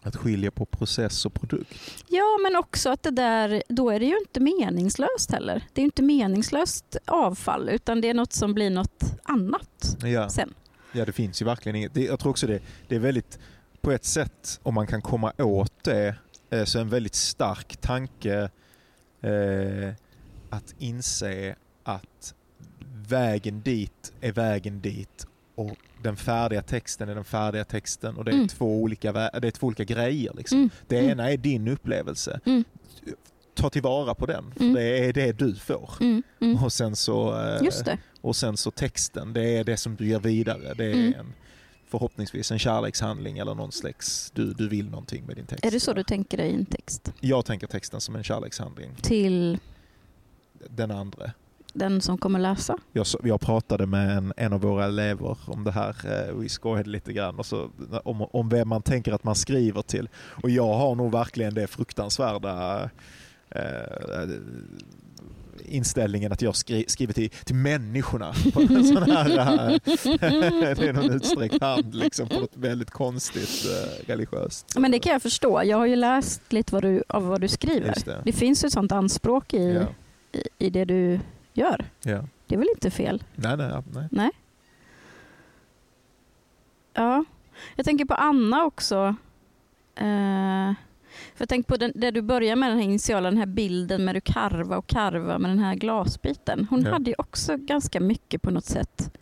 Att 0.02 0.16
skilja 0.16 0.50
på 0.50 0.66
process 0.66 1.26
och 1.26 1.34
produkt. 1.34 2.04
Ja, 2.08 2.38
men 2.42 2.56
också 2.56 2.90
att 2.90 3.02
det 3.02 3.10
där, 3.10 3.62
då 3.68 3.90
är 3.90 4.00
det 4.00 4.06
ju 4.06 4.18
inte 4.18 4.40
meningslöst 4.40 5.30
heller. 5.32 5.64
Det 5.72 5.80
är 5.80 5.82
ju 5.82 5.86
inte 5.86 6.02
meningslöst 6.02 6.96
avfall, 7.06 7.68
utan 7.68 8.00
det 8.00 8.08
är 8.08 8.14
något 8.14 8.32
som 8.32 8.54
blir 8.54 8.70
något 8.70 9.04
annat 9.22 9.96
Ja, 10.02 10.28
sen. 10.28 10.54
ja 10.92 11.04
det 11.04 11.12
finns 11.12 11.42
ju 11.42 11.46
verkligen 11.46 11.76
inget. 11.76 11.94
Det, 11.94 12.04
jag 12.04 12.20
tror 12.20 12.30
också 12.30 12.46
det, 12.46 12.60
det 12.88 12.94
är 12.94 12.98
väldigt, 13.00 13.38
på 13.80 13.90
ett 13.92 14.04
sätt, 14.04 14.60
om 14.62 14.74
man 14.74 14.86
kan 14.86 15.02
komma 15.02 15.32
åt 15.38 15.84
det, 15.84 16.14
eh, 16.50 16.64
så 16.64 16.78
är 16.78 16.82
en 16.82 16.88
väldigt 16.88 17.14
stark 17.14 17.76
tanke 17.76 18.50
eh, 19.20 19.92
att 20.50 20.74
inse 20.78 21.54
att 21.84 22.34
vägen 23.10 23.60
dit 23.60 24.12
är 24.20 24.32
vägen 24.32 24.80
dit 24.80 25.26
och 25.54 25.76
den 26.02 26.16
färdiga 26.16 26.62
texten 26.62 27.08
är 27.08 27.14
den 27.14 27.24
färdiga 27.24 27.64
texten 27.64 28.16
och 28.16 28.24
det 28.24 28.30
är, 28.30 28.34
Mm. 28.34 28.48
två, 28.48 28.82
olika, 28.82 29.12
det 29.12 29.46
är 29.46 29.50
två 29.50 29.66
olika 29.66 29.84
grejer. 29.84 30.32
Liksom. 30.36 30.58
Mm. 30.58 30.70
Det 30.86 30.98
mm. 30.98 31.10
ena 31.10 31.30
är 31.30 31.36
din 31.36 31.68
upplevelse. 31.68 32.40
Mm. 32.46 32.64
Ta 33.54 33.70
tillvara 33.70 34.14
på 34.14 34.26
den, 34.26 34.52
för 34.56 34.60
Mm. 34.60 34.74
det 34.74 34.82
är 35.08 35.12
det 35.12 35.32
du 35.32 35.54
får. 35.54 35.90
Och 36.64 36.72
sen 36.72 36.96
så 36.96 37.40
eh, 37.40 37.96
och 38.20 38.36
sen 38.36 38.56
så 38.56 38.70
texten, 38.70 39.32
det 39.32 39.58
är 39.58 39.64
det 39.64 39.76
som 39.76 39.96
du 39.96 40.06
ger 40.08 40.18
vidare. 40.18 40.74
Det 40.74 40.84
är 40.84 40.94
en, 40.94 41.32
förhoppningsvis 41.86 42.50
en 42.50 42.58
kärlekshandling 42.58 43.38
eller 43.38 43.54
någon 43.54 43.72
slags, 43.72 44.30
du, 44.34 44.52
du 44.52 44.68
vill 44.68 44.90
någonting 44.90 45.24
med 45.26 45.36
din 45.36 45.46
text. 45.46 45.64
Är 45.64 45.70
det 45.70 45.80
så 45.80 45.92
du 45.92 46.02
tänker 46.02 46.36
dig 46.36 46.54
en 46.54 46.66
text? 46.66 47.12
Jag 47.20 47.44
tänker 47.44 47.66
texten 47.66 48.00
som 48.00 48.16
en 48.16 48.24
kärlekshandling. 48.24 48.94
Till 49.02 49.58
Den 50.68 50.90
andra. 50.90 51.32
Den 51.72 52.00
som 52.00 52.18
kommer 52.18 52.38
läsa? 52.38 52.76
Jag, 52.92 53.06
jag 53.22 53.40
pratade 53.40 53.86
med 53.86 54.16
en, 54.16 54.32
en 54.36 54.52
av 54.52 54.60
våra 54.60 54.84
elever 54.84 55.36
om 55.46 55.64
det 55.64 55.72
här, 55.72 55.96
eh, 56.04 56.34
vi 56.34 56.48
skojade 56.48 56.90
lite 56.90 57.12
grann, 57.12 57.38
och 57.38 57.46
så, 57.46 57.70
om, 58.04 58.22
om 58.22 58.48
vem 58.48 58.68
man 58.68 58.82
tänker 58.82 59.12
att 59.12 59.24
man 59.24 59.34
skriver 59.34 59.82
till. 59.82 60.08
Och 60.42 60.50
jag 60.50 60.74
har 60.74 60.94
nog 60.94 61.12
verkligen 61.12 61.54
det 61.54 61.66
fruktansvärda 61.66 62.82
eh, 63.50 63.60
inställningen 65.64 66.32
att 66.32 66.42
jag 66.42 66.56
skri, 66.56 66.84
skriver 66.88 67.12
till, 67.12 67.30
till 67.30 67.54
människorna. 67.54 68.34
På 68.52 68.60
en 68.60 68.84
sån 68.94 69.02
här, 69.02 69.30
eh, 69.30 69.78
det 70.76 70.88
är 70.88 70.92
någon 70.92 71.10
utsträckt 71.10 71.62
hand 71.62 71.94
liksom, 71.94 72.28
på 72.28 72.40
något 72.40 72.56
väldigt 72.56 72.90
konstigt 72.90 73.66
eh, 73.66 74.06
religiöst. 74.06 74.78
Men 74.78 74.90
det 74.90 74.98
kan 74.98 75.12
jag 75.12 75.22
förstå. 75.22 75.62
Jag 75.64 75.76
har 75.76 75.86
ju 75.86 75.96
läst 75.96 76.52
lite 76.52 76.74
vad 76.74 76.82
du, 76.82 77.02
av 77.08 77.26
vad 77.26 77.40
du 77.40 77.48
skriver. 77.48 77.94
Det. 78.04 78.22
Det 78.24 78.32
finns 78.32 78.64
ju 78.64 78.66
ett 78.66 78.72
sånt 78.72 78.92
anspråk 78.92 79.54
i, 79.54 79.72
Ja, 79.74 79.86
i, 80.32 80.66
i 80.66 80.70
det 80.70 80.84
du 80.84 81.20
gör. 81.52 81.84
ja. 82.02 82.24
Det 82.46 82.54
är 82.54 82.58
väl 82.58 82.68
inte 82.74 82.90
fel? 82.90 83.24
Nej, 83.34 83.56
nej, 83.56 83.82
nej. 84.10 84.30
Ja, 86.94 87.24
jag 87.76 87.84
tänker 87.86 88.04
på 88.04 88.14
Anna 88.14 88.64
också. 88.64 89.14
Eh, 89.94 90.74
för 91.34 91.42
jag 91.42 91.48
tänker 91.48 91.68
på 91.68 91.76
den, 91.76 91.92
det 91.94 92.10
du 92.10 92.22
börjar 92.22 92.56
med, 92.56 92.70
den 92.70 92.78
här 92.78 92.84
initiala 92.84 93.30
den 93.30 93.38
här 93.38 93.46
bilden 93.46 94.04
med 94.04 94.14
du 94.14 94.20
karva 94.20 94.76
och 94.78 94.86
karva 94.86 95.38
med 95.38 95.50
den 95.50 95.58
här 95.58 95.74
glasbiten. 95.74 96.66
Hon 96.70 96.82
Ja. 96.82 96.90
hade 96.92 97.10
ju 97.10 97.14
också 97.18 97.56
ganska 97.56 98.00
mycket 98.00 98.42
på 98.42 98.50
något 98.50 98.64
sätt 98.64 99.16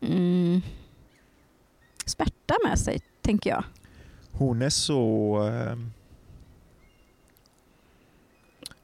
mm, 0.00 0.60
smärta 2.06 2.54
med 2.68 2.78
sig, 2.78 3.00
tänker 3.22 3.50
jag. 3.50 3.64
Hon 4.32 4.62
är 4.62 4.70
så... 4.70 5.36
Eh, 5.48 5.76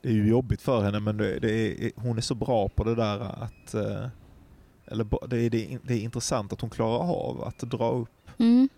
det 0.03 0.09
är 0.09 0.13
ju 0.13 0.29
jobbigt 0.29 0.63
för 0.63 0.81
henne 0.83 1.01
men 1.01 1.17
det, 1.17 1.39
det 1.39 1.53
är, 1.87 1.91
hon 1.97 2.17
är 2.17 2.21
så 2.23 2.35
bra 2.35 2.69
på 2.69 2.85
det 2.85 2.95
där 2.95 3.21
att... 3.21 3.75
Eh, 3.75 4.07
eller 4.87 5.29
det 5.29 5.37
är, 5.37 5.51
det, 5.51 5.95
är, 5.95 6.01
intressant 6.01 6.53
att 6.53 6.61
hon 6.61 6.71
klarar 6.71 7.13
av 7.15 7.45
att 7.45 7.59
dra 7.59 7.91
upp 7.91 8.09
Mm. 8.39 8.69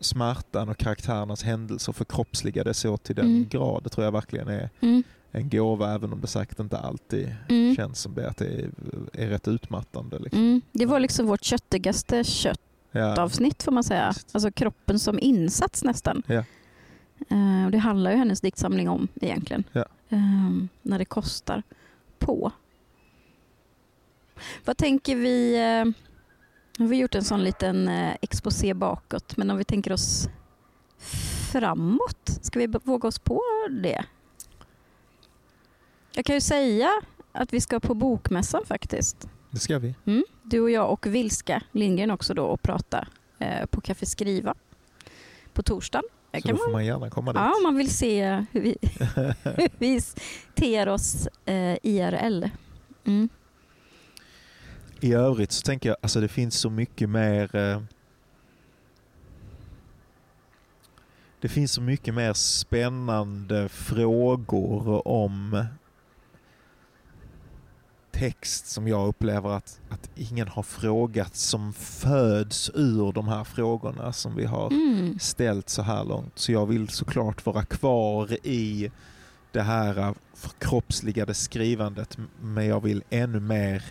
smärtan 0.00 0.68
och 0.68 0.76
karaktärernas 0.78 1.42
händelser 1.42 1.92
förkroppsliga 1.92 2.64
det 2.64 2.74
så 2.74 2.96
till 2.96 3.16
den 3.16 3.24
Mm. 3.26 3.48
grad. 3.48 3.82
Det 3.84 3.88
tror 3.90 4.04
jag 4.04 4.12
verkligen 4.12 4.48
är 4.48 4.70
Mm. 4.80 5.02
en 5.30 5.48
gåva 5.48 5.94
även 5.94 6.12
om 6.12 6.20
det 6.20 6.26
säkert 6.26 6.58
inte 6.60 6.78
alltid 6.78 7.34
Mm. 7.48 7.76
känns 7.76 8.00
som 8.00 8.14
det. 8.14 8.28
Att 8.28 8.36
det 8.36 8.46
är, 8.46 8.70
är 9.12 9.28
rätt 9.28 9.48
utmattande. 9.48 10.18
Liksom. 10.18 10.40
Mm. 10.42 10.60
Det 10.72 10.86
var 10.86 11.00
liksom 11.00 11.26
vårt 11.26 11.44
köttigaste 11.44 12.24
köttavsnitt 12.24 13.56
Ja. 13.58 13.64
får 13.64 13.72
man 13.72 13.84
säga. 13.84 14.12
Alltså 14.32 14.50
kroppen 14.52 14.98
som 14.98 15.18
insats 15.18 15.84
nästan. 15.84 16.22
Ja. 16.26 16.44
Eh, 17.30 17.70
det 17.72 17.78
handlar 17.78 18.10
ju 18.10 18.16
hennes 18.16 18.40
diktsamling 18.40 18.88
om 18.88 19.08
egentligen. 19.20 19.64
Ja. 19.72 19.84
Eh, 20.10 20.50
när 20.82 20.98
det 20.98 21.04
kostar 21.04 21.62
på. 22.18 22.52
Vad 24.64 24.76
tänker 24.76 25.16
vi? 25.16 25.54
Eh, 25.54 25.84
nu 26.76 26.84
har 26.84 26.90
vi 26.90 26.96
gjort 26.96 27.14
en 27.14 27.24
sån 27.24 27.42
liten 27.42 27.88
eh, 27.88 28.16
exposé 28.22 28.74
bakåt, 28.74 29.36
men 29.36 29.50
om 29.50 29.58
vi 29.58 29.64
tänker 29.64 29.92
oss 29.92 30.28
framåt, 31.52 32.38
ska 32.42 32.58
vi 32.58 32.66
våga 32.66 33.08
oss 33.08 33.18
på 33.18 33.42
det? 33.82 34.04
Jag 36.12 36.24
kan 36.24 36.34
ju 36.34 36.40
säga 36.40 36.90
att 37.32 37.52
vi 37.52 37.60
ska 37.60 37.80
på 37.80 37.94
bokmässan 37.94 38.64
faktiskt. 38.64 39.28
Det 39.50 39.58
ska 39.58 39.78
vi. 39.78 39.94
Mm. 40.06 40.24
Du 40.42 40.60
och 40.60 40.70
jag 40.70 40.92
och 40.92 41.06
Vilska 41.06 41.62
Lindgren 41.72 42.10
också 42.10 42.34
då 42.34 42.44
och 42.44 42.62
prata 42.62 43.08
eh, 43.38 43.66
på 43.66 43.80
Café 43.80 44.06
Skriva 44.06 44.54
på 45.52 45.62
torsdagen. 45.62 46.04
Så 46.34 46.40
kan 46.40 46.56
då 46.56 46.56
får 46.64 46.72
man 46.72 46.84
gärna 46.84 47.10
komma 47.10 47.32
dit. 47.32 47.40
Ja, 47.40 47.54
om 47.56 47.62
man 47.62 47.76
vill 47.76 47.90
se 47.90 48.44
hur 48.52 48.60
vi, 48.60 48.76
hur 49.44 49.78
vi 49.78 50.00
ter 50.54 50.88
oss 50.88 51.28
eh, 51.44 51.76
IRL. 51.82 52.44
Mm. 53.04 53.28
I 55.00 55.12
övrigt 55.12 55.52
så 55.52 55.62
tänker 55.62 55.88
jag, 55.88 55.96
alltså 56.00 56.20
det 56.20 56.28
finns 56.28 56.54
så 56.54 56.70
mycket 56.70 57.08
mer 57.08 57.56
eh, 57.56 57.82
Det 61.40 61.48
finns 61.48 61.72
så 61.72 61.80
mycket 61.80 62.14
mer 62.14 62.32
spännande 62.32 63.68
frågor 63.68 65.08
om 65.08 65.64
text 68.20 68.66
som 68.66 68.88
jag 68.88 69.08
upplever 69.08 69.50
att, 69.50 69.80
att 69.88 70.10
ingen 70.16 70.48
har 70.48 70.62
frågat 70.62 71.36
som 71.36 71.72
föds 71.72 72.70
ur 72.74 73.12
de 73.12 73.28
här 73.28 73.44
frågorna 73.44 74.12
som 74.12 74.36
vi 74.36 74.44
har 74.44 74.70
Mm. 74.70 75.18
ställt 75.18 75.68
så 75.68 75.82
här 75.82 76.04
långt. 76.04 76.38
Så 76.38 76.52
jag 76.52 76.66
vill 76.66 76.88
såklart 76.88 77.46
vara 77.46 77.62
kvar 77.64 78.46
i 78.46 78.90
det 79.52 79.62
här 79.62 80.14
förkroppsligade 80.34 81.34
skrivandet 81.34 82.18
men 82.40 82.66
jag 82.66 82.82
vill 82.82 83.02
ännu 83.10 83.40
mer 83.40 83.84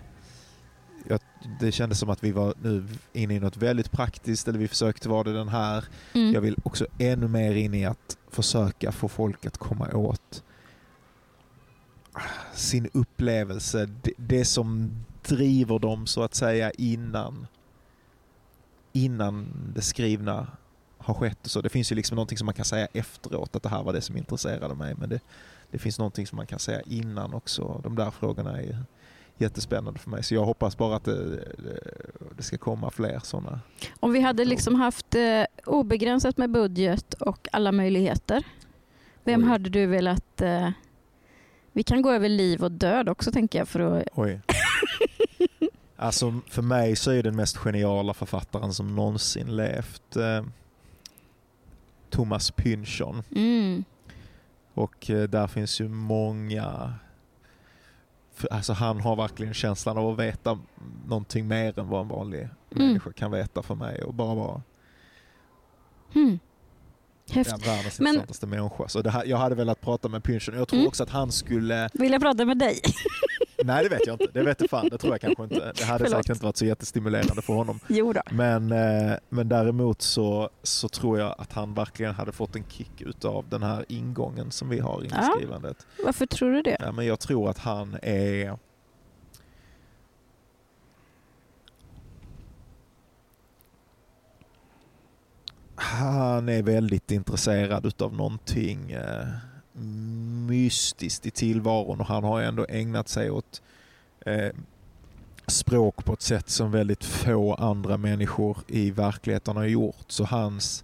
jag, 1.07 1.19
det 1.59 1.71
kändes 1.71 1.99
som 1.99 2.09
att 2.09 2.23
vi 2.23 2.31
var 2.31 2.53
nu 2.61 2.87
inne 3.13 3.35
i 3.35 3.39
något 3.39 3.57
väldigt 3.57 3.91
praktiskt, 3.91 4.47
eller 4.47 4.59
vi 4.59 4.67
försökte 4.67 5.09
vara 5.09 5.23
det 5.23 5.33
den 5.33 5.47
här. 5.49 5.85
Mm. 6.13 6.33
Jag 6.33 6.41
vill 6.41 6.55
också 6.63 6.85
ännu 6.99 7.27
mer 7.27 7.55
in 7.55 7.73
i 7.73 7.85
att 7.85 8.17
försöka 8.31 8.91
få 8.91 9.07
folk 9.07 9.45
att 9.45 9.57
komma 9.57 9.87
åt 9.93 10.43
sin 12.53 12.89
upplevelse, 12.93 13.85
det, 14.01 14.11
det 14.17 14.45
som 14.45 14.91
driver 15.27 15.79
dem 15.79 16.07
så 16.07 16.23
att 16.23 16.35
säga 16.35 16.71
innan 16.71 17.47
innan 18.91 19.47
det 19.75 19.81
skrivna 19.81 20.47
har 20.97 21.13
skett. 21.13 21.37
Och 21.43 21.51
så. 21.51 21.61
Det 21.61 21.69
finns 21.69 21.91
ju 21.91 21.95
liksom 21.95 22.15
någonting 22.15 22.37
som 22.37 22.45
man 22.45 22.55
kan 22.55 22.65
säga 22.65 22.87
efteråt, 22.93 23.55
att 23.55 23.63
det 23.63 23.69
här 23.69 23.83
var 23.83 23.93
det 23.93 24.01
som 24.01 24.17
intresserade 24.17 24.75
mig. 24.75 24.95
Men 24.97 25.09
det, 25.09 25.19
det 25.71 25.79
finns 25.79 25.99
någonting 25.99 26.27
som 26.27 26.35
man 26.35 26.47
kan 26.47 26.59
säga 26.59 26.81
innan 26.85 27.33
också. 27.33 27.81
De 27.83 27.95
där 27.95 28.11
frågorna 28.11 28.61
är 28.61 28.77
jättespännande 29.37 29.99
för 29.99 30.09
mig. 30.09 30.23
Så 30.23 30.35
jag 30.35 30.45
hoppas 30.45 30.77
bara 30.77 30.95
att 30.95 31.03
det, 31.03 31.35
det, 31.35 31.79
det 32.37 32.43
ska 32.43 32.57
komma 32.57 32.91
fler 32.91 33.19
sådana. 33.23 33.59
Om 33.99 34.13
vi 34.13 34.21
hade 34.21 34.45
liksom 34.45 34.75
haft 34.75 35.15
eh, 35.15 35.43
obegränsat 35.65 36.37
med 36.37 36.49
budget 36.49 37.13
och 37.13 37.47
alla 37.51 37.71
möjligheter, 37.71 38.43
vem 39.23 39.43
Oj. 39.43 39.47
hade 39.49 39.69
du 39.69 39.85
velat... 39.85 40.41
Eh, 40.41 40.69
vi 41.79 41.83
kan 41.83 42.01
gå 42.01 42.11
över 42.11 42.29
liv 42.29 42.63
och 42.63 42.71
död 42.71 43.09
också 43.09 43.31
tänker 43.31 43.59
jag. 43.59 43.67
För 43.67 43.79
att, 43.79 44.03
Oj. 44.13 44.41
Alltså 45.95 46.39
för 46.47 46.61
mig 46.61 46.95
så 46.95 47.11
är 47.11 47.23
den 47.23 47.35
mest 47.35 47.57
geniala 47.57 48.13
författaren 48.13 48.73
som 48.73 48.95
någonsin 48.95 49.55
levt 49.55 50.15
eh, 50.15 50.43
Thomas 52.09 52.51
Pynchon. 52.51 53.23
mm, 53.35 53.83
Och 54.73 55.09
eh, 55.09 55.29
där 55.29 55.47
finns 55.47 55.81
ju 55.81 55.87
många... 55.87 56.93
För, 58.33 58.53
alltså 58.53 58.73
han 58.73 59.01
har 59.01 59.15
verkligen 59.15 59.53
känslan 59.53 59.97
av 59.97 60.07
att 60.09 60.19
veta 60.19 60.59
någonting 61.07 61.47
mer 61.47 61.79
än 61.79 61.87
vad 61.89 62.01
en 62.01 62.07
vanlig 62.07 62.39
Mm. 62.71 62.87
människa 62.87 63.11
kan 63.13 63.31
veta 63.31 63.61
för 63.63 63.75
mig. 63.75 64.03
Och 64.03 64.13
bara 64.13 64.35
vara 64.35 64.61
hmm. 67.33 67.43
ja, 67.49 67.57
världens 67.73 67.99
Men- 67.99 68.07
intressantaste 68.07 68.47
människa. 68.47 68.87
Så 68.87 69.01
det 69.01 69.09
här, 69.09 69.25
jag 69.25 69.37
hade 69.37 69.55
velat 69.55 69.81
prata 69.81 70.07
med 70.09 70.23
Pynchon. 70.23 70.55
Jag 70.57 70.67
tror 70.67 70.77
Mm. 70.79 70.87
också 70.87 71.03
att 71.03 71.09
han 71.09 71.31
skulle... 71.31 71.89
Vill 71.93 72.11
jag 72.11 72.21
prata 72.21 72.45
med 72.45 72.57
dig? 72.57 72.79
Nej 73.63 73.83
det 73.83 73.89
vet 73.89 74.07
jag 74.07 74.13
inte. 74.21 74.27
Det 74.33 74.43
vet 74.43 74.61
jag 74.61 74.69
fan. 74.69 74.89
Det 74.91 74.97
tror 74.97 75.13
jag 75.13 75.21
kanske 75.21 75.43
inte. 75.43 75.71
Det 75.77 75.83
hade 75.83 76.03
Förlåt. 76.05 76.09
säkert 76.11 76.29
inte 76.29 76.45
varit 76.45 76.57
så 76.57 76.65
jättestimulerande 76.65 77.41
för 77.41 77.53
honom. 77.53 77.79
Jo 77.87 78.13
då. 78.13 78.21
Men, 78.31 78.71
eh, 78.71 79.13
men 79.29 79.49
däremot 79.49 80.01
så, 80.01 80.49
så 80.63 80.89
tror 80.89 81.19
jag 81.19 81.35
att 81.37 81.53
han 81.53 81.73
verkligen 81.73 82.13
hade 82.15 82.31
fått 82.31 82.55
en 82.55 82.63
kick 82.69 83.01
utav 83.01 83.45
den 83.49 83.63
här 83.63 83.85
ingången 83.87 84.51
som 84.51 84.69
vi 84.69 84.79
har 84.79 85.03
i 85.03 85.09
Ja. 85.11 85.33
skrivandet. 85.37 85.77
Varför 86.05 86.25
tror 86.25 86.51
du 86.51 86.61
det? 86.61 86.77
Ja, 86.79 86.91
men 86.91 87.05
jag 87.05 87.19
tror 87.19 87.49
att 87.49 87.57
han 87.57 87.97
är... 88.01 88.57
Han 95.81 96.49
är 96.49 96.63
väldigt 96.63 97.11
intresserad 97.11 97.85
utav 97.85 98.13
någonting 98.13 98.91
eh, 98.91 99.27
mystiskt 100.47 101.25
i 101.25 101.31
tillvaron 101.31 101.99
och 101.99 102.07
han 102.07 102.23
har 102.23 102.41
ändå 102.41 102.65
ägnat 102.69 103.07
sig 103.07 103.31
åt 103.31 103.61
eh, 104.25 104.51
språk 105.47 106.05
på 106.05 106.13
ett 106.13 106.21
sätt 106.21 106.49
som 106.49 106.71
väldigt 106.71 107.03
få 107.03 107.53
andra 107.53 107.97
människor 107.97 108.57
i 108.67 108.91
verkligheten 108.91 109.55
har 109.55 109.65
gjort. 109.65 110.05
Så 110.07 110.23
hans 110.23 110.83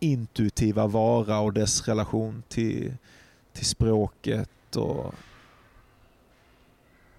intuitiva 0.00 0.86
vara 0.86 1.40
och 1.40 1.52
dess 1.52 1.88
relation 1.88 2.42
till, 2.48 2.94
till 3.52 3.66
språket 3.66 4.76
och, 4.76 5.14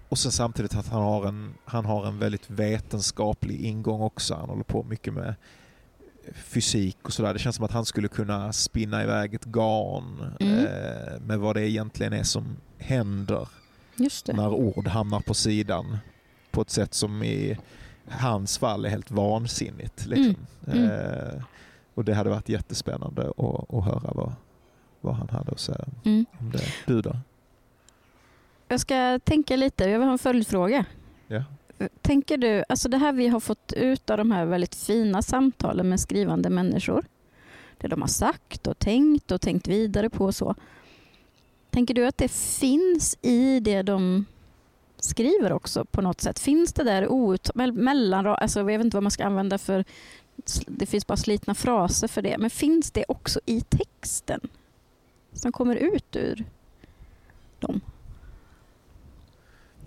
och 0.08 0.18
sen 0.18 0.32
samtidigt 0.32 0.76
att 0.76 0.88
han 0.88 1.02
har, 1.02 1.28
en, 1.28 1.54
han 1.64 1.84
har 1.84 2.06
en 2.06 2.18
väldigt 2.18 2.50
vetenskaplig 2.50 3.60
ingång 3.60 4.00
också. 4.00 4.34
Han 4.34 4.48
håller 4.48 4.64
på 4.64 4.82
mycket 4.82 5.14
med 5.14 5.34
fysik 6.34 6.96
och 7.02 7.12
sådär. 7.12 7.32
Det 7.32 7.38
känns 7.38 7.56
som 7.56 7.64
att 7.64 7.72
han 7.72 7.84
skulle 7.84 8.08
kunna 8.08 8.52
spinna 8.52 9.02
iväg 9.02 9.34
ett 9.34 9.44
garn 9.44 10.34
Mm. 10.40 10.58
eh, 10.58 11.20
med 11.20 11.38
vad 11.38 11.56
det 11.56 11.70
egentligen 11.70 12.12
är 12.12 12.22
som 12.22 12.56
händer 12.78 13.48
Just 13.96 14.26
det. 14.26 14.32
när 14.32 14.48
ord 14.48 14.86
hamnar 14.88 15.20
på 15.20 15.34
sidan 15.34 15.98
på 16.50 16.60
ett 16.62 16.70
sätt 16.70 16.94
som 16.94 17.22
i 17.22 17.58
hans 18.08 18.58
fall 18.58 18.84
är 18.84 18.88
helt 18.88 19.10
vansinnigt. 19.10 20.06
Liksom. 20.06 20.46
Mm. 20.66 20.90
Eh, 20.90 21.42
och 21.94 22.04
det 22.04 22.14
hade 22.14 22.30
varit 22.30 22.48
jättespännande 22.48 23.22
att, 23.36 23.74
att 23.74 23.84
höra 23.84 24.10
vad, 24.14 24.32
vad 25.00 25.14
han 25.14 25.28
hade 25.28 25.52
att 25.52 25.60
säga 25.60 25.84
Mm. 26.04 26.26
om 26.38 26.50
det. 26.50 26.64
Du 26.86 27.02
då? 27.02 27.16
Jag 28.68 28.80
ska 28.80 29.18
tänka 29.24 29.56
lite. 29.56 29.84
Jag 29.84 29.98
vill 29.98 30.06
ha 30.08 30.12
en 30.12 30.18
följdfråga. 30.18 30.84
Ja. 31.28 31.44
Tänker 32.02 32.36
du, 32.36 32.64
alltså 32.68 32.88
det 32.88 32.98
här 32.98 33.12
vi 33.12 33.28
har 33.28 33.40
fått 33.40 33.72
ut 33.72 34.10
av 34.10 34.16
de 34.18 34.30
här 34.30 34.44
väldigt 34.44 34.74
fina 34.74 35.22
samtalen 35.22 35.88
med 35.88 36.00
skrivande 36.00 36.50
människor, 36.50 37.04
det 37.78 37.88
de 37.88 38.00
har 38.00 38.08
sagt 38.08 38.66
och 38.66 38.78
tänkt 38.78 39.30
och 39.30 39.40
tänkt 39.40 39.68
vidare 39.68 40.10
på 40.10 40.24
och 40.24 40.34
så. 40.34 40.54
Tänker 41.70 41.94
du 41.94 42.06
att 42.06 42.18
det 42.18 42.32
finns 42.32 43.18
i 43.22 43.60
det 43.60 43.82
de 43.82 44.24
skriver 44.96 45.52
också 45.52 45.84
på 45.84 46.02
något 46.02 46.20
sätt? 46.20 46.38
Finns 46.38 46.72
det 46.72 46.84
där 46.84 47.12
out, 47.12 47.50
mellan, 47.54 48.26
alltså 48.26 48.60
jag 48.60 48.64
vet 48.64 48.84
inte 48.84 48.96
vad 48.96 49.02
man 49.02 49.10
ska 49.10 49.24
använda 49.24 49.58
för, 49.58 49.84
det 50.66 50.86
finns 50.86 51.06
bara 51.06 51.16
slitna 51.16 51.54
fraser 51.54 52.08
för 52.08 52.22
det, 52.22 52.38
men 52.38 52.50
finns 52.50 52.90
det 52.90 53.04
också 53.08 53.40
i 53.46 53.60
texten 53.60 54.40
som 55.32 55.52
kommer 55.52 55.76
ut 55.76 56.16
ur 56.16 56.44
dem? 57.58 57.80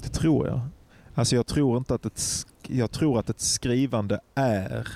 Det 0.03 0.09
tror 0.09 0.47
jag. 0.47 0.61
Alltså 1.15 1.35
jag 1.35 1.47
tror 1.47 1.77
inte 1.77 1.93
att 1.93 2.05
ett, 2.05 2.21
jag 2.67 2.91
tror 2.91 3.19
att 3.19 3.29
ett 3.29 3.41
skrivande 3.41 4.19
är 4.35 4.87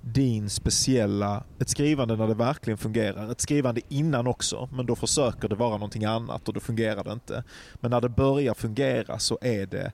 din 0.00 0.50
speciella, 0.50 1.44
ett 1.58 1.68
skrivande 1.68 2.16
när 2.16 2.26
det 2.28 2.34
verkligen 2.34 2.78
fungerar. 2.78 3.30
Ett 3.30 3.40
skrivande 3.40 3.80
innan 3.88 4.26
också, 4.26 4.68
men 4.72 4.86
då 4.86 4.96
försöker 4.96 5.48
det 5.48 5.54
vara 5.54 5.72
någonting 5.72 6.04
annat 6.04 6.48
och 6.48 6.54
då 6.54 6.60
fungerar 6.60 7.04
det 7.04 7.12
inte. 7.12 7.44
Men 7.74 7.90
när 7.90 8.00
det 8.00 8.08
börjar 8.08 8.54
fungera 8.54 9.18
så 9.18 9.38
är 9.40 9.66
det 9.66 9.92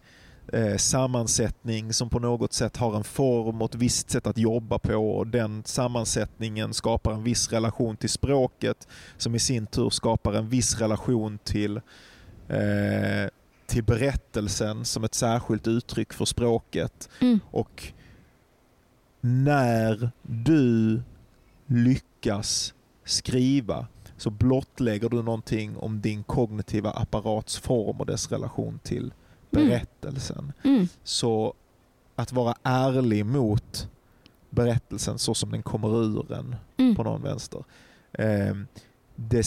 eh, 0.53 0.77
sammansättning 0.77 1.93
som 1.93 2.09
på 2.09 2.19
något 2.19 2.53
sätt 2.53 2.77
har 2.77 2.95
en 2.95 3.03
form 3.03 3.61
och 3.61 3.69
ett 3.69 3.75
visst 3.81 4.09
sätt 4.09 4.27
att 4.27 4.37
jobba 4.37 4.79
på 4.79 5.17
och 5.17 5.27
den 5.27 5.63
sammansättningen 5.65 6.73
skapar 6.73 7.11
en 7.11 7.23
viss 7.23 7.51
relation 7.51 7.97
till 7.97 8.09
språket 8.09 8.87
som 9.17 9.35
i 9.35 9.39
sin 9.39 9.67
tur 9.67 9.89
skapar 9.89 10.33
en 10.33 10.49
viss 10.49 10.79
relation 10.79 11.39
till 11.43 11.77
eh, 12.47 13.29
till 13.67 13.83
berättelsen 13.83 14.85
som 14.85 15.03
ett 15.03 15.15
särskilt 15.15 15.67
uttryck 15.67 16.13
för 16.13 16.25
språket 16.25 17.09
Mm. 17.21 17.39
och 17.51 17.93
när 19.21 20.09
du 20.21 21.01
lyckas 21.65 22.73
skriva 23.05 23.87
så 24.17 24.29
blottlägger 24.29 25.09
du 25.09 25.23
någonting 25.23 25.77
om 25.77 26.01
din 26.01 26.23
kognitiva 26.23 26.91
apparats 26.91 27.57
form 27.57 27.99
och 27.99 28.05
dess 28.05 28.31
relation 28.31 28.79
till 28.83 29.13
Mm. 29.51 29.67
berättelsen. 29.67 30.53
Mm. 30.63 30.87
Så 31.03 31.53
att 32.15 32.31
vara 32.31 32.55
ärlig 32.63 33.25
mot 33.25 33.89
berättelsen 34.49 35.19
så 35.19 35.33
som 35.33 35.51
den 35.51 35.63
kommer 35.63 36.03
ur 36.03 36.33
en 36.33 36.55
Mm. 36.77 36.95
på 36.95 37.03
någon 37.03 37.21
vänster. 37.21 37.63
Eh, 38.11 38.55
det, 39.15 39.45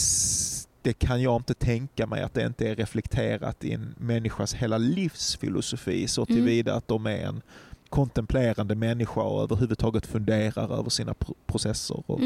det 0.81 0.93
kan 0.93 1.21
jag 1.21 1.35
inte 1.35 1.53
tänka 1.53 2.07
mig 2.07 2.23
att 2.23 2.33
det 2.33 2.45
inte 2.45 2.67
är 2.69 2.75
reflekterat 2.75 3.63
i 3.63 3.71
en 3.73 3.95
människas 3.97 4.53
hela 4.53 4.77
livsfilosofi 4.77 6.07
så 6.07 6.21
Mm. 6.21 6.35
tillvida 6.35 6.75
att 6.75 6.87
de 6.87 7.05
är 7.05 7.17
en 7.25 7.41
kontemplerande 7.89 8.75
människa 8.75 9.21
och 9.21 9.43
överhuvudtaget 9.43 10.05
funderar 10.05 10.79
över 10.79 10.89
sina 10.89 11.13
pro- 11.13 11.35
processer 11.45 12.03
och, 12.05 12.19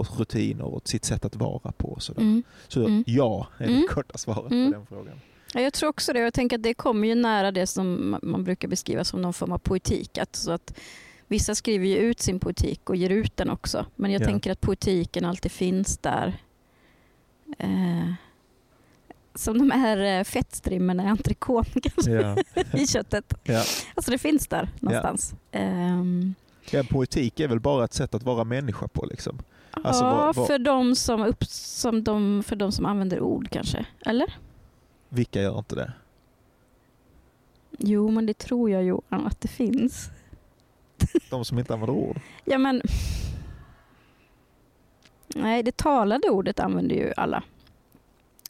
Mm. 0.00 0.10
och 0.12 0.18
rutiner 0.20 0.64
och 0.64 0.88
sitt 0.88 1.04
sätt 1.04 1.24
att 1.24 1.36
vara 1.36 1.72
på. 1.72 1.88
Och 1.88 2.02
sådär. 2.02 2.20
Mm. 2.22 2.42
Så 2.68 2.80
Mm. 2.86 3.04
ja, 3.06 3.46
är 3.58 3.66
det 3.66 3.72
Mm. 3.72 3.86
korta 3.90 4.18
svaret 4.18 4.52
Mm. 4.52 4.72
på 4.72 4.78
den 4.78 4.86
frågan. 4.86 5.20
Ja, 5.54 5.60
jag 5.60 5.72
tror 5.72 5.88
också 5.90 6.12
det. 6.12 6.18
Jag 6.20 6.34
tänker 6.34 6.56
att 6.56 6.62
det 6.62 6.74
kommer 6.74 7.08
ju 7.08 7.14
nära 7.14 7.50
det 7.52 7.66
som 7.66 8.14
ma- 8.14 8.18
man 8.24 8.44
brukar 8.44 8.68
beskriva 8.68 9.04
som 9.04 9.22
någon 9.22 9.32
form 9.32 9.52
av 9.52 9.58
poetik. 9.58 10.18
Att, 10.18 10.36
så 10.36 10.50
att 10.52 10.78
vissa 11.26 11.54
skriver 11.54 11.86
ju 11.86 11.96
ut 11.96 12.20
sin 12.20 12.40
poetik 12.40 12.90
och 12.90 12.96
ger 12.96 13.10
ut 13.10 13.36
den 13.36 13.50
också. 13.50 13.86
Men 13.96 14.10
jag 14.12 14.22
Ja. 14.22 14.26
tänker 14.26 14.52
att 14.52 14.60
poetiken 14.60 15.24
alltid 15.24 15.52
finns 15.52 15.98
där. 15.98 16.38
Eh, 17.58 18.12
som 19.34 19.58
de 19.58 19.70
här 19.70 20.18
eh, 20.18 20.24
fettstrimmorna 20.24 21.04
i 21.04 21.06
entrecôten 21.06 21.80
kanske, 21.80 22.10
Ja. 22.12 22.36
i 22.80 22.86
köttet. 22.86 23.34
Ja. 23.44 23.64
Alltså 23.94 24.10
det 24.10 24.18
finns 24.18 24.46
där 24.48 24.68
någonstans. 24.80 25.34
Ehm, 25.52 26.34
Ja, 26.70 26.82
poetik 26.90 27.40
är 27.40 27.48
väl 27.48 27.60
bara 27.60 27.84
ett 27.84 27.92
sätt 27.94 28.14
att 28.14 28.22
vara 28.22 28.44
människa 28.44 28.88
på. 28.88 29.06
Liksom. 29.06 29.38
Alltså, 29.70 30.04
ja, 30.04 30.10
vad- 30.16 30.36
vad- 30.36 30.46
för, 30.46 30.58
de 30.58 30.94
som 30.96 31.22
upp, 31.22 31.44
som 31.44 32.04
de, 32.04 32.42
för 32.42 32.56
de 32.56 32.72
som 32.72 32.86
använder 32.86 33.20
ord 33.20 33.50
kanske. 33.50 33.86
Eller? 34.06 34.34
Vilka 35.08 35.42
gör 35.42 35.58
inte 35.58 35.74
det? 35.74 35.92
Jo, 37.78 38.10
men 38.10 38.26
det 38.26 38.38
tror 38.38 38.70
jag 38.70 38.84
Johan 38.84 39.26
att 39.26 39.40
det 39.40 39.48
finns. 39.48 40.08
De 41.30 41.44
som 41.44 41.58
inte 41.58 41.74
använder 41.74 41.94
ord. 41.94 42.20
Ja, 42.44 42.58
men... 42.58 42.82
Nej, 45.28 45.62
det 45.62 45.76
talade 45.76 46.30
ordet 46.30 46.60
använder 46.60 46.96
ju 46.96 47.12
alla. 47.16 47.42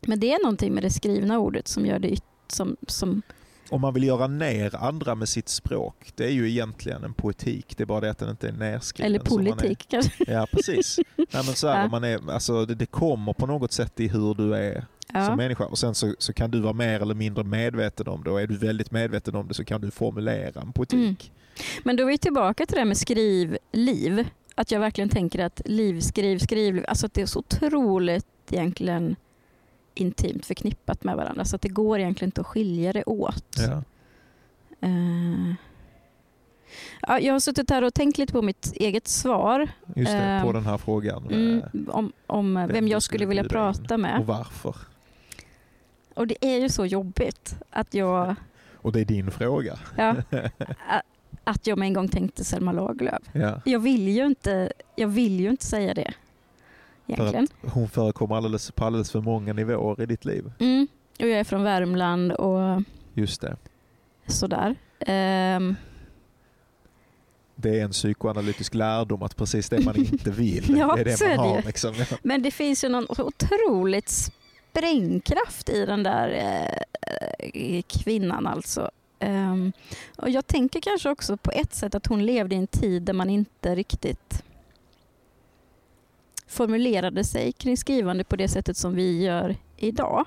Men 0.01 0.21
det 0.21 0.33
är 0.33 0.43
någonting 0.43 0.75
med 0.75 0.83
det 0.83 0.91
skrivna 0.91 1.39
ordet 1.39 1.69
som 1.69 1.87
gör 1.87 1.99
det 1.99 2.21
som, 2.49 2.77
som 2.87 3.23
Om 3.71 3.81
man 3.81 3.95
vill 3.95 4.05
göra 4.05 4.27
ner 4.27 4.77
andra 4.77 5.15
med 5.15 5.29
sitt 5.29 5.49
språk, 5.49 6.13
det 6.15 6.25
är 6.25 6.31
ju 6.31 6.51
egentligen 6.51 7.05
en 7.05 7.15
poetik. 7.15 7.77
Det 7.77 7.85
är 7.85 7.87
bara 7.87 8.01
det 8.01 8.11
att 8.11 8.19
den 8.19 8.31
inte 8.31 8.49
är 8.49 8.53
nerskriven. 8.53 9.07
eller 9.13 9.19
politik 9.25 9.87
kanske. 9.89 10.25
Ja, 10.33 10.47
precis. 10.53 10.99
Nej, 11.17 11.27
men 11.33 11.45
så 11.45 11.69
här, 11.69 11.83
Ja. 11.83 11.89
man 11.89 12.05
är, 12.05 12.31
alltså, 12.33 12.65
det, 12.67 12.75
det 12.75 12.87
kommer 12.87 13.33
på 13.33 13.47
något 13.47 13.73
sätt 13.73 14.01
i 14.01 14.09
hur 14.09 14.35
du 14.35 14.55
är 14.55 14.75
som 14.75 14.87
Ja. 15.15 15.37
människa. 15.37 15.65
Och 15.65 15.79
Sen 15.79 15.95
så, 15.95 16.15
så 16.19 16.33
kan 16.33 16.51
du 16.51 16.61
vara 16.61 16.73
mer 16.73 17.01
eller 17.01 17.15
mindre 17.15 17.45
medveten 17.45 18.09
om 18.09 18.25
det. 18.25 18.31
Och 18.31 18.41
är 18.41 18.47
du 18.47 18.57
väldigt 18.57 18.91
medveten 18.91 19.35
om 19.35 19.49
det 19.49 19.55
så 19.55 19.65
kan 19.65 19.81
du 19.81 19.91
formulera 19.91 20.61
en 20.61 20.73
poetik. 20.73 21.33
Men 21.83 21.97
då 21.97 22.03
är 22.03 22.07
vi 22.07 22.19
tillbaka 22.19 22.67
till 22.67 22.75
det 22.75 22.81
här 22.81 22.87
med 22.87 22.97
skrivliv. 22.97 24.29
Att 24.55 24.71
jag 24.71 24.81
verkligen 24.81 25.09
tänker 25.09 25.45
att 25.45 25.61
liv, 25.65 26.01
skriv, 26.01 26.39
skriv, 26.39 26.85
alltså 26.89 27.07
att 27.07 27.15
det 27.15 27.23
är 27.23 27.27
så 27.27 27.39
otroligt 27.39 28.27
egentligen 28.51 29.17
intimt 30.01 30.47
förknippat 30.47 31.05
med 31.05 31.17
varandra. 31.17 31.45
Så 31.45 31.57
att 31.57 31.63
det 31.63 31.69
går 31.69 31.99
egentligen 31.99 32.29
inte 32.29 32.41
att 32.41 32.47
skilja 32.47 32.93
det 32.93 33.05
åt. 33.05 33.45
Ja. 33.59 33.83
Eh, 34.81 35.55
ja, 37.01 37.21
jag 37.21 37.33
har 37.33 37.41
suttit 37.41 37.71
här 37.71 37.85
och 37.85 37.95
tänkt 37.95 38.19
lite 38.19 38.33
på 38.33 38.43
mitt 38.43 38.73
eget 38.77 39.09
svar. 39.09 39.69
Just 39.97 40.13
det, 40.13 40.41
på 40.43 40.49
Ehm, 40.49 40.55
den 40.55 40.67
här 40.67 40.79
frågan. 40.79 41.27
Mm, 41.31 41.59
eh, 41.59 41.95
om 41.95 42.13
om 42.27 42.55
vem, 42.55 42.69
vem 42.69 42.89
jag 42.89 43.03
skulle 43.03 43.27
vilja 43.27 43.43
in. 43.43 43.49
prata 43.49 43.95
Och 43.95 44.01
med. 44.01 44.25
varför. 44.27 44.77
Och 46.15 46.27
det 46.27 46.37
är 46.41 46.59
ju 46.59 46.69
så 46.69 46.87
jobbigt 46.87 47.57
att 47.71 47.95
jag, 47.95 48.35
Och 48.77 48.93
det 48.93 49.01
är 49.01 49.05
din 49.05 49.31
fråga. 49.31 49.79
ja, 49.97 50.15
att 51.45 51.67
jag 51.67 51.79
med 51.79 51.87
en 51.87 51.93
gång 51.93 52.09
tänkte 52.09 52.45
Selma 52.45 52.73
Lagerlöf. 52.73 53.23
Ja. 53.33 53.61
Jag 53.65 53.79
vill 53.81 54.09
ju 54.09 54.27
inte, 54.27 54.73
jag 54.97 55.09
vill 55.09 55.41
ju 55.41 55.51
inte 55.51 55.67
säga 55.67 55.95
det. 55.95 56.13
För 57.09 57.15
Egentligen. 57.23 57.49
att 57.67 57.73
hon 57.73 57.89
förekommer 57.89 58.37
alldeles, 58.37 58.71
på 58.71 58.85
alldeles 58.85 59.11
för 59.11 59.21
många 59.21 59.53
nivåer 59.53 60.03
i 60.03 60.07
ditt 60.07 60.25
liv. 60.25 60.53
Mm. 60.59 60.89
Och 61.21 61.27
jag 61.29 61.39
är 61.41 61.45
från 61.45 61.63
Värmland 61.63 62.33
och 62.33 62.83
Just 63.15 63.41
det. 63.41 63.57
sådär. 64.27 64.75
Ehm, 65.01 65.77
Det 67.55 67.81
är 67.81 67.85
en 67.85 67.91
psykoanalytisk 67.91 68.75
lärdom 68.75 69.23
att 69.23 69.37
precis 69.37 69.69
det 69.69 69.85
man 69.85 69.97
inte 70.13 70.31
vill, 70.31 70.77
Ja, 70.79 70.95
det 70.97 71.01
är 71.01 71.05
det 71.05 71.37
man 71.37 71.47
det 71.47 71.51
har. 71.51 71.57
ju. 71.57 71.63
Liksom. 71.67 71.95
Men 72.23 72.43
det 72.43 72.51
finns 72.51 72.85
ju 72.85 72.89
någon 72.89 73.07
otroligt 73.19 74.09
sprängkraft 74.09 75.69
i 75.69 75.87
den 75.87 76.03
där 76.03 76.29
eh, 77.55 77.83
kvinnan 77.87 78.47
alltså. 78.47 78.91
Ehm, 79.19 79.73
och 80.17 80.31
jag 80.31 80.47
tänker 80.47 80.81
kanske 80.81 81.11
också 81.11 81.37
på 81.37 81.51
ett 81.51 81.75
sätt 81.75 81.95
att 81.95 82.07
hon 82.07 82.27
levde 82.27 82.55
i 82.55 82.59
en 82.59 82.67
tid 82.67 83.03
där 83.03 83.13
man 83.13 83.31
inte 83.31 83.75
riktigt 83.75 84.43
formulerade 86.49 87.25
sig 87.25 87.53
kring 87.53 87.77
skrivande 87.77 88.25
på 88.25 88.37
det 88.37 88.49
sättet 88.49 88.77
som 88.77 88.95
vi 88.95 89.25
gör 89.25 89.57
idag. 89.77 90.25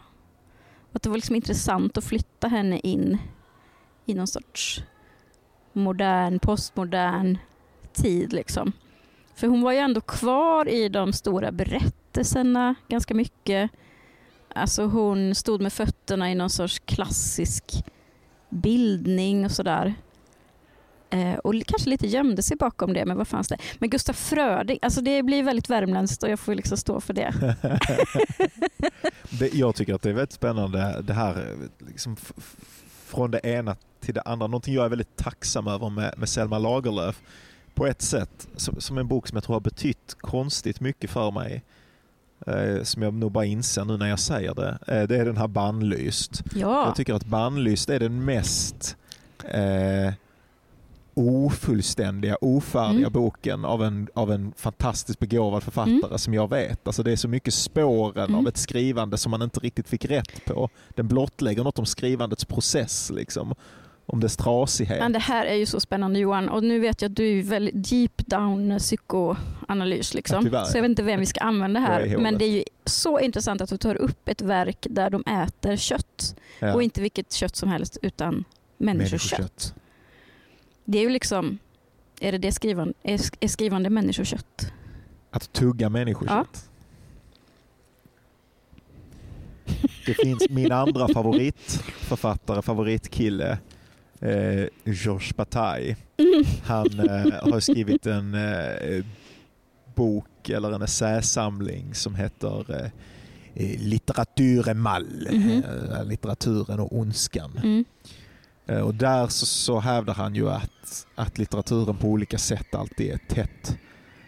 Att 0.91 1.01
det 1.01 1.09
var 1.09 1.17
liksom 1.17 1.35
intressant 1.35 1.97
att 1.97 2.03
flytta 2.03 2.47
henne 2.47 2.79
in 2.79 3.17
i 4.05 4.13
någon 4.13 4.27
sorts 4.27 4.83
modern, 5.73 6.39
postmodern 6.39 7.37
tid. 7.93 8.33
Liksom. 8.33 8.71
För 9.35 9.47
hon 9.47 9.61
var 9.61 9.71
ju 9.71 9.77
ändå 9.77 10.01
kvar 10.01 10.69
i 10.69 10.89
de 10.89 11.13
stora 11.13 11.51
berättelserna 11.51 12.75
ganska 12.87 13.13
mycket. 13.13 13.71
Alltså 14.55 14.85
hon 14.85 15.35
stod 15.35 15.61
med 15.61 15.73
fötterna 15.73 16.31
i 16.31 16.35
någon 16.35 16.49
sorts 16.49 16.79
klassisk 16.79 17.83
bildning 18.49 19.45
och 19.45 19.51
sådär. 19.51 19.95
Eh, 21.11 21.33
och 21.33 21.53
kanske 21.67 21.89
lite 21.89 22.07
gömde 22.07 22.43
sig 22.43 22.57
bakom 22.57 22.93
det, 22.93 23.05
men 23.05 23.17
vad 23.17 23.27
fanns 23.27 23.47
det? 23.47 23.57
Men 23.79 23.89
Gustaf 23.89 24.17
Fröding, 24.17 24.79
alltså 24.81 25.01
det 25.01 25.23
blir 25.23 25.43
väldigt 25.43 25.69
värmländskt 25.69 26.23
och 26.23 26.29
jag 26.29 26.39
får 26.39 26.55
liksom 26.55 26.77
stå 26.77 27.01
för 27.01 27.13
det. 27.13 27.55
det, 29.29 29.53
jag 29.53 29.75
tycker 29.75 29.93
att 29.93 30.01
det 30.01 30.09
är 30.09 30.13
väldigt 30.13 30.33
spännande 30.33 31.01
det 31.01 31.13
här 31.13 31.31
eh, 31.31 31.87
liksom, 31.87 32.15
från 33.05 33.31
det 33.31 33.39
ena 33.43 33.75
till 33.99 34.13
det 34.13 34.21
andra. 34.21 34.47
Någonting 34.47 34.73
jag 34.73 34.85
är 34.85 34.89
väldigt 34.89 35.15
tacksam 35.15 35.67
över 35.67 35.89
med, 35.89 36.13
med 36.17 36.29
Selma 36.29 36.59
Lagerlöf 36.59 37.21
på 37.73 37.87
ett 37.87 38.01
sätt, 38.01 38.47
som, 38.55 38.81
som 38.81 38.97
en 38.97 39.07
bok 39.07 39.27
som 39.27 39.35
jag 39.35 39.43
tror 39.43 39.55
har 39.55 39.61
betytt 39.61 40.15
konstigt 40.21 40.79
mycket 40.79 41.09
för 41.09 41.31
mig. 41.31 41.63
Eh, 42.47 42.83
som 42.83 43.01
jag 43.01 43.13
nog 43.13 43.31
bara 43.31 43.45
inser 43.45 43.85
nu 43.85 43.97
när 43.97 44.09
jag 44.09 44.19
säger 44.19 44.53
det. 44.53 44.77
Det 45.07 45.17
är 45.17 45.25
den 45.25 45.37
här 45.37 45.47
Bannlyst. 45.47 46.43
Ja, 46.55 46.85
Jag 46.85 46.95
tycker 46.95 47.13
att 47.13 47.25
Bannlyst 47.25 47.89
är 47.89 47.99
den 47.99 48.25
mest 48.25 48.97
eh, 49.43 50.13
ofullständiga, 51.13 52.37
ofärdiga 52.41 52.99
Mm. 53.07 53.11
boken 53.13 53.65
av 53.65 53.83
en, 53.83 54.07
av 54.13 54.31
en 54.31 54.53
fantastiskt 54.57 55.19
begåvad 55.19 55.63
författare 55.63 55.93
Mm. 56.05 56.17
som 56.17 56.33
jag 56.33 56.49
vet. 56.49 56.87
Alltså 56.87 57.03
det 57.03 57.11
är 57.11 57.15
så 57.15 57.27
mycket 57.27 57.53
spåren 57.53 58.25
Mm. 58.29 58.35
av 58.35 58.47
ett 58.47 58.57
skrivande 58.57 59.17
som 59.17 59.31
man 59.31 59.41
inte 59.41 59.59
riktigt 59.59 59.87
fick 59.89 60.05
rätt 60.05 60.45
på. 60.45 60.69
Den 60.89 61.07
blottlägger 61.07 61.63
något 61.63 61.79
om 61.79 61.85
skrivandets 61.85 62.45
process, 62.45 63.11
liksom. 63.15 63.55
om 64.05 64.19
dess 64.19 64.37
trasighet. 64.37 64.99
men 64.99 65.13
det 65.13 65.19
här 65.19 65.45
är 65.45 65.55
ju 65.55 65.65
så 65.65 65.79
spännande 65.79 66.19
Johan 66.19 66.49
och 66.49 66.63
nu 66.63 66.79
vet 66.79 67.01
jag 67.01 67.09
att 67.09 67.15
du 67.15 67.39
är 67.39 67.43
väldigt 67.43 67.89
deep 67.89 68.17
down 68.17 68.77
psykoanalys. 68.79 70.13
Ja, 70.13 70.17
Liksom. 70.17 70.43
tyvärr. 70.43 70.63
så 70.65 70.77
jag 70.77 70.81
vet 70.81 70.89
inte 70.89 71.03
vem 71.03 71.19
vi 71.19 71.25
ska 71.25 71.39
använda 71.39 71.79
här. 71.79 72.17
Men 72.17 72.37
det 72.37 72.45
är 72.45 72.49
ju 72.49 72.63
så 72.85 73.19
intressant 73.19 73.61
att 73.61 73.69
du 73.69 73.77
tar 73.77 73.95
upp 73.95 74.29
ett 74.29 74.41
verk 74.41 74.87
där 74.89 75.09
de 75.09 75.23
äter 75.43 75.75
kött. 75.75 76.35
Ja. 76.59 76.73
Och 76.73 76.83
inte 76.83 77.01
vilket 77.01 77.33
kött 77.33 77.55
som 77.55 77.69
helst 77.69 77.97
utan 78.01 78.43
människokött. 78.77 79.29
Människokött. 79.39 79.73
Det 80.85 80.97
är 80.97 81.01
ju 81.01 81.09
liksom, 81.09 81.57
är 82.19 82.31
det 82.31 82.37
det 82.37 82.51
skrivande, 82.51 82.93
är, 83.03 83.19
är 83.39 83.47
skrivande 83.47 83.89
människokött? 83.89 84.71
Att 85.31 85.53
tugga 85.53 85.89
människokött. 85.89 86.69
Det 90.05 90.13
finns 90.13 90.49
min 90.49 90.71
andra 90.71 91.07
favoritförfattare, 91.07 92.61
favoritkille, 92.61 93.57
eh, 94.19 94.65
Georges 94.83 95.35
Bataille. 95.35 95.95
Mm. 96.17 96.43
Han 96.63 96.99
eh, 96.99 97.51
har 97.51 97.59
skrivit 97.59 98.05
en 98.05 98.33
eh, 98.35 99.05
bok 99.95 100.49
eller 100.49 100.71
en 100.71 100.81
essäsamling 100.81 101.93
som 101.95 102.15
heter 102.15 102.75
eh, 102.75 102.91
eh, 103.53 103.79
Litteratur 103.79 104.69
är 104.69 104.73
mal, 104.73 105.27
Mhm. 105.31 105.63
eh, 105.91 106.05
litteraturen 106.05 106.79
och 106.79 106.97
ondskan. 106.97 107.59
Mm. 107.63 107.85
Eh, 108.67 108.81
och 108.81 108.95
där 108.95 109.27
så, 109.27 109.45
så 109.45 109.79
hävdar 109.79 110.13
han 110.13 110.35
ju 110.35 110.49
att, 110.49 111.07
att 111.15 111.37
litteraturen 111.37 111.97
på 111.97 112.07
olika 112.07 112.37
sätt 112.37 112.75
alltid 112.75 113.11
är 113.11 113.17
tätt 113.17 113.77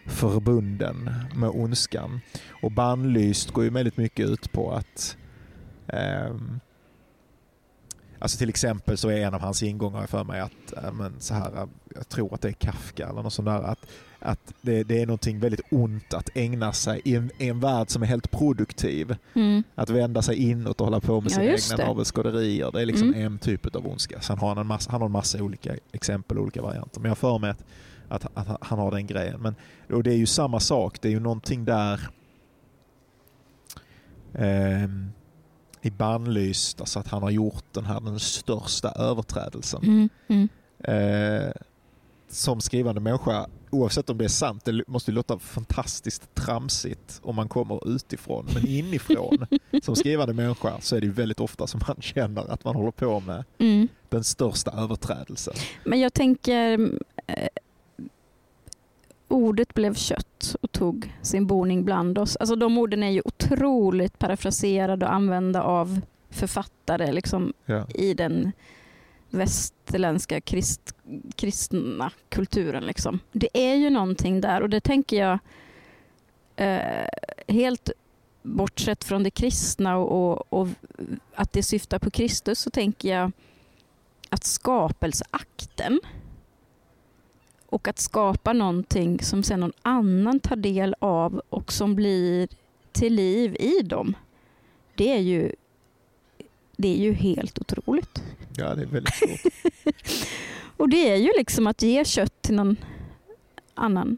förbunden 0.06 1.10
med 1.34 1.50
ondskan. 1.50 2.20
Och 2.62 2.72
Bannlyst 2.72 3.50
går 3.50 3.64
ju 3.64 3.70
väldigt 3.70 3.96
mycket 3.96 4.30
ut 4.30 4.52
på 4.52 4.72
att 4.72 5.16
ehm, 5.86 6.60
Alltså 8.18 8.38
till 8.38 8.48
exempel 8.48 8.98
så 8.98 9.08
är 9.08 9.26
en 9.26 9.34
av 9.34 9.40
hans 9.40 9.62
ingångar 9.62 10.06
för 10.06 10.24
mig 10.24 10.40
att, 10.40 10.84
eh, 10.84 10.92
men 10.92 11.20
så 11.20 11.34
här, 11.34 11.56
eh, 11.56 11.68
jag 11.94 12.08
tror 12.08 12.34
att 12.34 12.40
det 12.40 12.48
är 12.48 12.52
Kafka 12.52 13.08
eller 13.08 13.22
något 13.22 13.32
sånt 13.32 13.46
där, 13.46 13.62
att, 13.62 13.86
att 14.24 14.54
det, 14.60 14.82
det 14.84 15.02
är 15.02 15.06
någonting 15.06 15.40
väldigt 15.40 15.60
ont 15.70 16.14
att 16.14 16.28
ägna 16.34 16.72
sig 16.72 17.00
i 17.04 17.14
en, 17.16 17.30
i 17.38 17.48
en 17.48 17.60
värld 17.60 17.90
som 17.90 18.02
är 18.02 18.06
helt 18.06 18.30
produktiv. 18.30 19.16
Mm. 19.34 19.62
Att 19.74 19.90
vända 19.90 20.22
sig 20.22 20.36
inåt 20.36 20.80
och 20.80 20.86
hålla 20.86 21.00
på 21.00 21.20
med 21.20 21.30
Ja, 21.30 21.34
sina 21.34 21.44
just 21.44 21.72
egna 21.72 21.84
navelskåderier. 21.86 22.70
Det 22.72 22.82
är 22.82 22.86
liksom 22.86 23.08
Mm. 23.08 23.26
en 23.26 23.38
typ 23.38 23.76
av 23.76 23.86
ondska. 23.86 24.20
Sen 24.20 24.38
har 24.38 24.48
han 24.48 24.58
en 24.58 24.66
massa, 24.66 24.90
han 24.92 25.00
har 25.00 25.06
en 25.08 25.12
massa 25.12 25.42
olika 25.42 25.74
exempel 25.92 26.36
och 26.38 26.42
olika 26.42 26.62
varianter. 26.62 27.00
Men 27.00 27.08
jag 27.08 27.18
för 27.18 27.38
mig 27.38 27.50
att, 27.50 28.26
att, 28.34 28.50
att 28.50 28.58
han 28.60 28.78
har 28.78 28.90
den 28.90 29.06
grejen. 29.06 29.40
Men 29.42 29.54
och 29.92 30.02
det 30.02 30.10
är 30.12 30.16
ju 30.16 30.26
samma 30.26 30.60
sak. 30.60 31.00
Det 31.02 31.08
är 31.08 31.12
ju 31.12 31.20
någonting 31.20 31.64
där 31.64 32.00
eh, 34.34 34.88
i 35.82 35.90
bannlyst, 35.90 36.80
alltså 36.80 36.98
att 36.98 37.08
han 37.08 37.22
har 37.22 37.30
gjort 37.30 37.64
den 37.72 37.84
här 37.84 38.00
den 38.00 38.20
största 38.20 38.90
överträdelsen. 38.90 39.82
Mm. 39.82 40.08
Mm. 40.28 40.48
Eh, 40.78 41.52
som 42.28 42.60
skrivande 42.60 43.00
människa, 43.00 43.46
oavsett 43.70 44.10
om 44.10 44.18
det 44.18 44.24
är 44.24 44.28
sant, 44.28 44.64
det 44.64 44.82
måste 44.88 45.10
ju 45.10 45.14
låta 45.14 45.38
fantastiskt 45.38 46.34
tramsigt 46.34 47.20
om 47.22 47.36
man 47.36 47.48
kommer 47.48 47.88
utifrån. 47.94 48.46
Men 48.54 48.66
inifrån, 48.66 49.46
som 49.82 49.96
skrivande 49.96 50.34
människa, 50.34 50.80
så 50.80 50.96
är 50.96 51.00
det 51.00 51.06
ju 51.06 51.12
väldigt 51.12 51.40
ofta 51.40 51.66
som 51.66 51.80
man 51.88 51.96
känner 52.00 52.50
att 52.52 52.64
man 52.64 52.76
håller 52.76 52.90
på 52.90 53.20
med 53.20 53.44
Mm. 53.58 53.88
den 54.08 54.24
största 54.24 54.70
överträdelsen. 54.70 55.54
Men 55.84 56.00
jag 56.00 56.14
tänker, 56.14 56.90
eh, 57.26 57.48
ordet 59.28 59.74
blev 59.74 59.94
kött 59.94 60.56
och 60.60 60.72
tog 60.72 61.12
sin 61.22 61.46
boning 61.46 61.84
bland 61.84 62.18
oss. 62.18 62.36
Alltså 62.36 62.56
de 62.56 62.78
orden 62.78 63.02
är 63.02 63.10
ju 63.10 63.22
otroligt 63.24 64.18
parafraserade 64.18 65.06
och 65.06 65.12
använda 65.14 65.62
av 65.62 66.00
författare 66.30 67.12
liksom, 67.12 67.52
Ja. 67.66 67.86
i 67.94 68.14
den 68.14 68.52
västerländska 69.34 70.40
krist, 70.40 70.94
kristna 71.36 72.12
kulturen. 72.28 72.86
Liksom. 72.86 73.20
Det 73.32 73.48
är 73.52 73.74
ju 73.74 73.90
någonting 73.90 74.40
där 74.40 74.60
och 74.60 74.70
det 74.70 74.80
tänker 74.80 75.16
jag 75.16 75.38
eh, 76.56 77.08
helt 77.48 77.90
bortsett 78.42 79.04
från 79.04 79.22
det 79.22 79.30
kristna 79.30 79.96
och, 79.96 80.12
och, 80.32 80.60
och 80.60 80.68
att 81.34 81.52
det 81.52 81.62
syftar 81.62 81.98
på 81.98 82.10
Kristus 82.10 82.58
så 82.58 82.70
tänker 82.70 83.08
jag 83.08 83.32
att 84.28 84.44
skapelseakten 84.44 86.00
och 87.66 87.88
att 87.88 87.98
skapa 87.98 88.52
någonting 88.52 89.20
som 89.20 89.42
sen 89.42 89.60
någon 89.60 89.72
annan 89.82 90.40
tar 90.40 90.56
del 90.56 90.94
av 90.98 91.42
och 91.48 91.72
som 91.72 91.94
blir 91.94 92.48
till 92.92 93.14
liv 93.14 93.56
i 93.60 93.82
dem. 93.82 94.16
Det 94.94 95.12
är 95.12 95.20
ju, 95.20 95.52
det 96.76 96.88
är 96.88 96.96
ju 96.96 97.12
helt 97.12 97.58
otroligt. 97.58 98.22
ja, 98.56 98.74
det 98.74 98.82
är 98.82 98.86
väldigt 98.86 99.14
svårt. 99.14 99.52
Och 100.76 100.88
det 100.88 101.10
är 101.10 101.16
ju 101.16 101.32
liksom 101.36 101.66
att 101.66 101.82
ge 101.82 102.04
kött 102.04 102.42
till 102.42 102.54
någon 102.54 102.76
annan. 103.74 104.16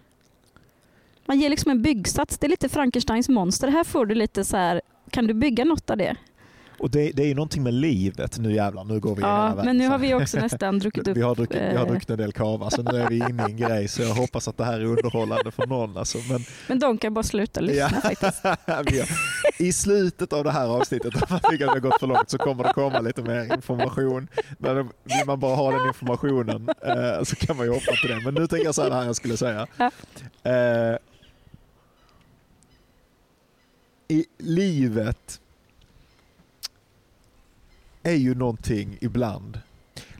Man 1.27 1.41
ger 1.41 1.51
liksom 1.51 1.71
en 1.71 1.83
byggsats. 1.83 2.39
Det 2.39 2.47
är 2.47 2.49
lite 2.49 2.69
Frankensteins 2.69 3.29
monster. 3.29 3.69
Här 3.69 3.85
får 3.85 4.07
du 4.07 4.15
lite 4.15 4.45
så 4.45 4.57
här, 4.57 4.81
kan 5.11 5.27
du 5.27 5.35
bygga 5.35 5.65
något 5.65 5.91
av 5.91 5.97
det? 5.97 6.17
Och 6.79 6.91
det, 6.91 7.11
det 7.15 7.23
är 7.23 7.27
ju 7.27 7.35
någonting 7.35 7.63
med 7.63 7.75
livet. 7.75 8.39
Nu 8.39 8.53
jävlar, 8.53 8.85
nu 8.85 9.01
går 9.01 9.15
vi 9.17 9.23
Ja, 9.23 9.47
vägen. 9.49 9.65
men 9.65 9.77
nu 9.79 9.89
har 9.89 9.99
vi 9.99 10.15
också 10.15 10.39
nästan 10.39 10.79
druckit 10.79 11.09
upp. 11.09 11.17
Vi 11.17 11.23
har 11.23 11.35
druckit, 11.35 11.57
vi 11.63 11.77
har 11.77 11.87
eh, 11.87 11.91
druckit 11.91 12.11
en 12.11 12.19
del 12.19 12.33
kava 12.33 12.71
så 12.71 12.83
nu 12.83 12.99
är 13.03 13.09
vi 13.09 13.17
inne 13.17 13.43
i 13.43 13.51
en 13.51 13.57
grej 13.69 13.89
så 13.89 14.03
jag 14.03 14.15
hoppas 14.15 14.49
att 14.49 14.57
det 14.57 14.65
här 14.65 14.81
är 14.81 14.85
underhållande 14.85 15.51
för 15.51 15.67
någon. 15.67 15.97
Alltså. 15.97 16.19
Men, 16.31 16.41
Men 16.69 16.79
de 16.79 16.99
kan 16.99 17.15
bara 17.15 17.23
sluta 17.23 17.61
lyssna 17.61 17.89
Ja. 17.93 18.01
faktiskt. 18.01 18.43
I 19.59 19.73
slutet 19.73 20.33
av 20.33 20.45
det 20.45 20.51
här 20.51 20.67
avsnittet, 20.69 21.15
om 21.15 21.21
man 21.31 21.41
tycker 21.51 21.67
att 21.67 21.75
det 21.75 21.81
har 21.81 21.91
gått 21.91 22.01
för 22.01 22.07
långt, 22.07 22.31
så 22.31 22.39
kommer 22.39 22.65
det 22.65 22.73
komma 22.73 23.01
lite 23.01 23.23
mer 23.23 23.55
information. 23.55 24.29
Men 24.59 24.77
vill 24.77 25.27
man 25.27 25.41
bara 25.41 25.55
ha 25.57 25.71
den 25.79 25.87
informationen 25.87 26.69
eh, 26.83 27.23
så 27.25 27.37
kan 27.37 27.57
man 27.57 27.67
ju 27.67 27.73
hoppa 27.73 27.93
till 28.01 28.11
det. 28.11 28.21
Men 28.25 28.35
nu 28.35 28.47
tänker 28.47 28.65
jag 28.65 28.75
säga 28.75 28.89
det 28.89 28.95
här 28.95 29.05
jag 29.05 29.17
skulle 29.17 29.37
säga. 29.37 29.67
Ja. 29.77 29.91
Eh, 30.51 30.97
I 34.09 34.25
livet 34.39 35.41
är 38.07 38.15
ju 38.15 38.35
någonting 38.35 38.99
ibland 39.01 39.61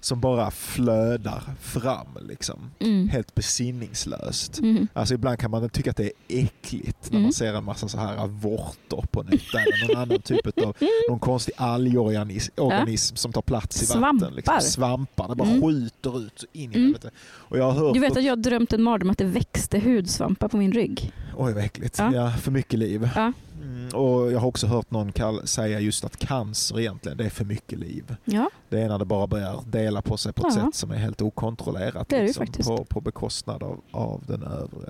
som 0.01 0.21
bara 0.21 0.51
flödar 0.51 1.43
fram 1.61 2.07
liksom. 2.29 2.71
Mm. 2.81 3.09
Helt 3.09 3.35
besinningslöst. 3.35 4.59
Mm. 4.59 4.89
Alltså 4.93 5.15
ibland 5.15 5.39
kan 5.39 5.51
man 5.51 5.69
tycka 5.69 5.91
att 5.91 5.97
det 5.97 6.05
är 6.05 6.11
äckligt 6.29 6.99
när 7.03 7.11
Mm. 7.11 7.23
man 7.23 7.33
ser 7.33 7.55
en 7.55 7.65
massa 7.65 7.89
så 7.89 7.99
här 7.99 8.27
vårtor 8.27 9.05
på 9.11 9.23
nätet 9.23 9.55
eller 9.55 9.89
någon 9.89 10.03
annan 10.03 10.23
typ 10.23 10.47
av 10.65 10.77
någon 11.11 11.19
konstig 11.19 11.55
algorganism 11.57 12.53
organism 12.57 13.17
som 13.17 13.33
tar 13.33 13.43
plats 13.43 13.83
i 13.83 13.87
vatten. 13.87 14.01
Svampar. 14.01 14.31
Liksom. 14.31 14.61
Svampar. 14.61 15.29
Det 15.29 15.35
bara 15.35 15.49
Mm. 15.49 15.63
skjuter 15.63 16.19
ut 16.27 16.45
in 16.53 16.63
i 16.63 16.65
Mm. 16.77 16.83
helvete. 16.83 17.11
Och 17.29 17.59
jag 17.59 17.71
har. 17.73 17.95
Du 17.95 18.01
vet 18.01 18.17
att 18.17 18.25
jag 18.25 18.39
drömt 18.43 18.73
en 18.73 18.83
mardröm 18.83 19.11
att 19.11 19.19
det 19.19 19.25
växte 19.25 19.79
hudsvampar 19.79 20.49
på 20.49 20.57
min 20.57 20.73
rygg. 20.73 21.13
Oj 21.37 21.53
vad 21.53 21.65
äckligt. 21.65 21.99
Ja. 21.99 22.15
Ja. 22.15 22.31
för 22.31 22.51
mycket 22.51 22.79
liv. 22.79 23.09
Ja. 23.17 23.33
Mm, 23.67 23.89
och 23.95 24.33
jag 24.33 24.39
har 24.41 24.49
också 24.49 24.67
hört 24.67 24.91
någon 24.91 25.13
kall- 25.13 25.47
säga 25.47 25.81
just 25.81 26.05
att 26.05 26.17
cancer 26.17 26.81
egentligen, 26.81 27.19
det 27.19 27.25
är 27.25 27.31
för 27.31 27.45
mycket 27.45 27.79
liv. 27.79 28.17
Ja, 28.25 28.51
Det 28.69 28.81
är 28.81 28.89
när 28.89 28.99
det 28.99 29.05
bara 29.05 29.27
börjar 29.27 29.63
dela 29.67 30.03
på 30.03 30.17
sig 30.17 30.33
på 30.33 30.47
ett 30.49 30.57
Ja. 30.57 30.65
sätt 30.67 30.75
som 30.75 30.91
är 30.91 30.97
helt 30.97 31.23
okontrollerat. 31.23 32.09
Det 32.09 32.17
är 32.17 32.21
det 32.35 32.41
liksom, 32.45 32.77
på, 32.77 32.85
på 32.85 33.01
bekostnad 33.01 33.63
av, 33.63 33.81
av 33.91 34.25
den 34.27 34.43
övre 34.43 34.87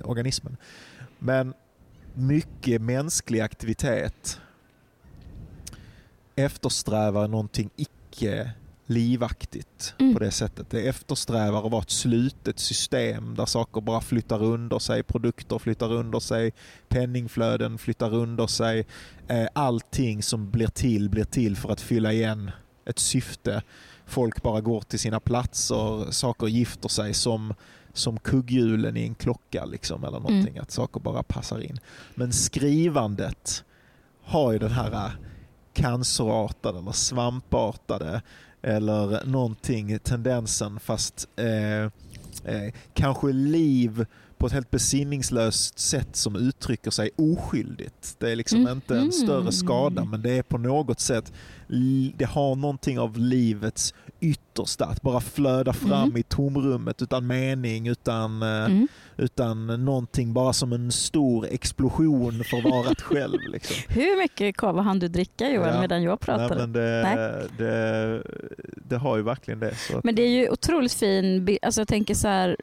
eh, 0.00 0.10
organismen. 0.10 0.56
Men 1.18 1.54
mycket 2.14 2.82
mänsklig 2.82 3.40
aktivitet 3.40 4.40
eftersträvar 6.36 7.28
någonting 7.28 7.70
icke 7.76 8.50
livaktigt 8.86 9.94
Mm. 9.98 10.12
på 10.14 10.18
det 10.20 10.30
sättet. 10.30 10.70
Det 10.70 10.88
eftersträvar 10.88 11.64
att 11.66 11.70
vara 11.72 11.82
ett 11.82 11.90
slutet 11.90 12.58
system 12.58 13.34
där 13.34 13.46
saker 13.46 13.80
bara 13.80 14.00
flyttar 14.00 14.42
under 14.42 14.78
sig, 14.78 15.02
produkter 15.02 15.58
flyttar 15.58 15.92
under 15.92 16.20
sig, 16.20 16.52
penningflöden 16.88 17.78
flyttar 17.78 18.14
under 18.14 18.46
sig. 18.46 18.86
Eh, 19.28 19.46
Allting 19.52 20.22
som 20.22 20.50
blir 20.50 20.66
till 20.66 21.08
blir 21.10 21.24
till 21.24 21.56
för 21.56 21.70
att 21.72 21.80
fylla 21.80 22.12
igen 22.12 22.50
ett 22.84 22.98
syfte. 22.98 23.62
Folk 24.06 24.42
bara 24.42 24.60
går 24.60 24.80
till 24.80 24.98
sina 24.98 25.20
platser, 25.20 26.10
saker 26.10 26.46
gifter 26.46 26.88
sig 26.88 27.14
som, 27.14 27.54
som 27.92 28.18
kugghjulen 28.18 28.96
i 28.96 29.02
en 29.02 29.14
klocka 29.14 29.64
liksom, 29.64 30.04
eller 30.04 30.20
någonting. 30.20 30.58
Att 30.58 30.70
saker 30.70 31.00
bara 31.00 31.22
passar 31.22 31.60
in. 31.60 31.78
Men 32.14 32.32
skrivandet 32.32 33.64
har 34.24 34.52
ju 34.52 34.58
den 34.58 34.70
här 34.72 34.92
äh, 34.92 35.10
cancerartade 35.74 36.78
eller 36.78 36.92
svampartade 36.92 38.22
eller 38.62 39.24
någonting, 39.26 39.98
tendensen 39.98 40.80
fast 40.80 41.28
eh, 41.36 41.82
eh, 42.54 42.72
kanske 42.94 43.26
liv 43.32 44.06
på 44.38 44.46
ett 44.46 44.52
helt 44.52 44.70
besinningslöst 44.70 45.78
sätt 45.78 46.16
som 46.16 46.36
uttrycker 46.36 46.90
sig 46.90 47.10
oskyldigt. 47.16 48.16
Det 48.18 48.30
är 48.32 48.36
liksom 48.36 48.60
Mm. 48.60 48.72
inte 48.72 48.98
en 48.98 49.12
större 49.12 49.52
skada 49.52 50.04
men 50.04 50.22
det 50.22 50.30
är 50.38 50.42
på 50.42 50.58
något 50.58 51.00
sätt, 51.00 51.32
det 52.16 52.24
har 52.24 52.56
någonting 52.56 52.98
av 52.98 53.18
livets 53.18 53.94
yttersta, 54.20 54.84
att 54.86 55.02
bara 55.02 55.20
flöda 55.20 55.72
fram 55.72 56.08
Mm. 56.08 56.16
i 56.16 56.22
tomrummet 56.22 57.02
utan 57.02 57.26
mening, 57.26 57.88
utan, 57.88 58.42
eh, 58.42 58.48
mm. 58.64 58.88
Utan 59.22 59.84
någonting 59.84 60.32
bara 60.32 60.52
som 60.52 60.72
en 60.72 60.92
stor 60.92 61.46
explosion 61.50 62.44
förvarat 62.44 63.00
själv. 63.02 63.38
Liksom. 63.48 63.76
Hur 63.94 64.18
mycket 64.22 64.56
kava 64.56 64.82
hann 64.82 64.98
du 64.98 65.08
dricka 65.08 65.48
Johan 65.50 65.74
Ja. 65.74 65.80
medan 65.80 66.02
jag 66.02 66.10
Nej, 66.10 66.18
pratade? 66.18 66.60
men 66.60 66.72
det, 66.72 67.48
det, 67.58 68.22
det 68.84 68.96
har 68.96 69.16
ju 69.16 69.22
verkligen 69.22 69.60
det. 69.60 69.74
Att, 69.94 70.04
Men 70.04 70.14
det 70.14 70.22
är 70.22 70.28
ju 70.28 70.48
otroligt 70.50 70.92
fin. 70.94 71.58
Alltså 71.62 71.80
jag 71.80 71.88
tänker 71.88 72.14
så 72.14 72.28
här, 72.28 72.56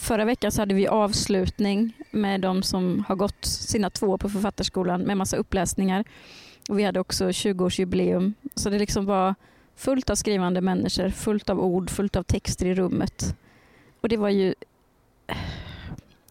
förra 0.00 0.24
veckan 0.24 0.52
så 0.52 0.62
hade 0.62 0.74
vi 0.74 0.88
avslutning 0.88 1.92
med 2.10 2.40
de 2.40 2.62
som 2.62 3.04
har 3.08 3.16
gått 3.16 3.44
sina 3.44 3.90
två 3.90 4.18
på 4.18 4.28
Författarskolan 4.28 5.00
med 5.02 5.16
massa 5.16 5.36
uppläsningar. 5.36 6.04
Och 6.68 6.78
vi 6.78 6.82
hade 6.84 7.00
också 7.00 7.28
20-årsjubileum. 7.28 8.32
Så 8.54 8.70
det 8.70 8.78
liksom 8.78 9.06
var 9.06 9.34
fullt 9.76 10.10
av 10.10 10.14
skrivande 10.14 10.60
människor, 10.60 11.08
fullt 11.10 11.50
av 11.50 11.60
ord, 11.60 11.90
fullt 11.90 12.16
av 12.16 12.22
texter 12.22 12.66
i 12.66 12.74
rummet. 12.74 13.36
Och 14.00 14.08
det 14.08 14.16
var 14.16 14.28
ju... 14.28 14.54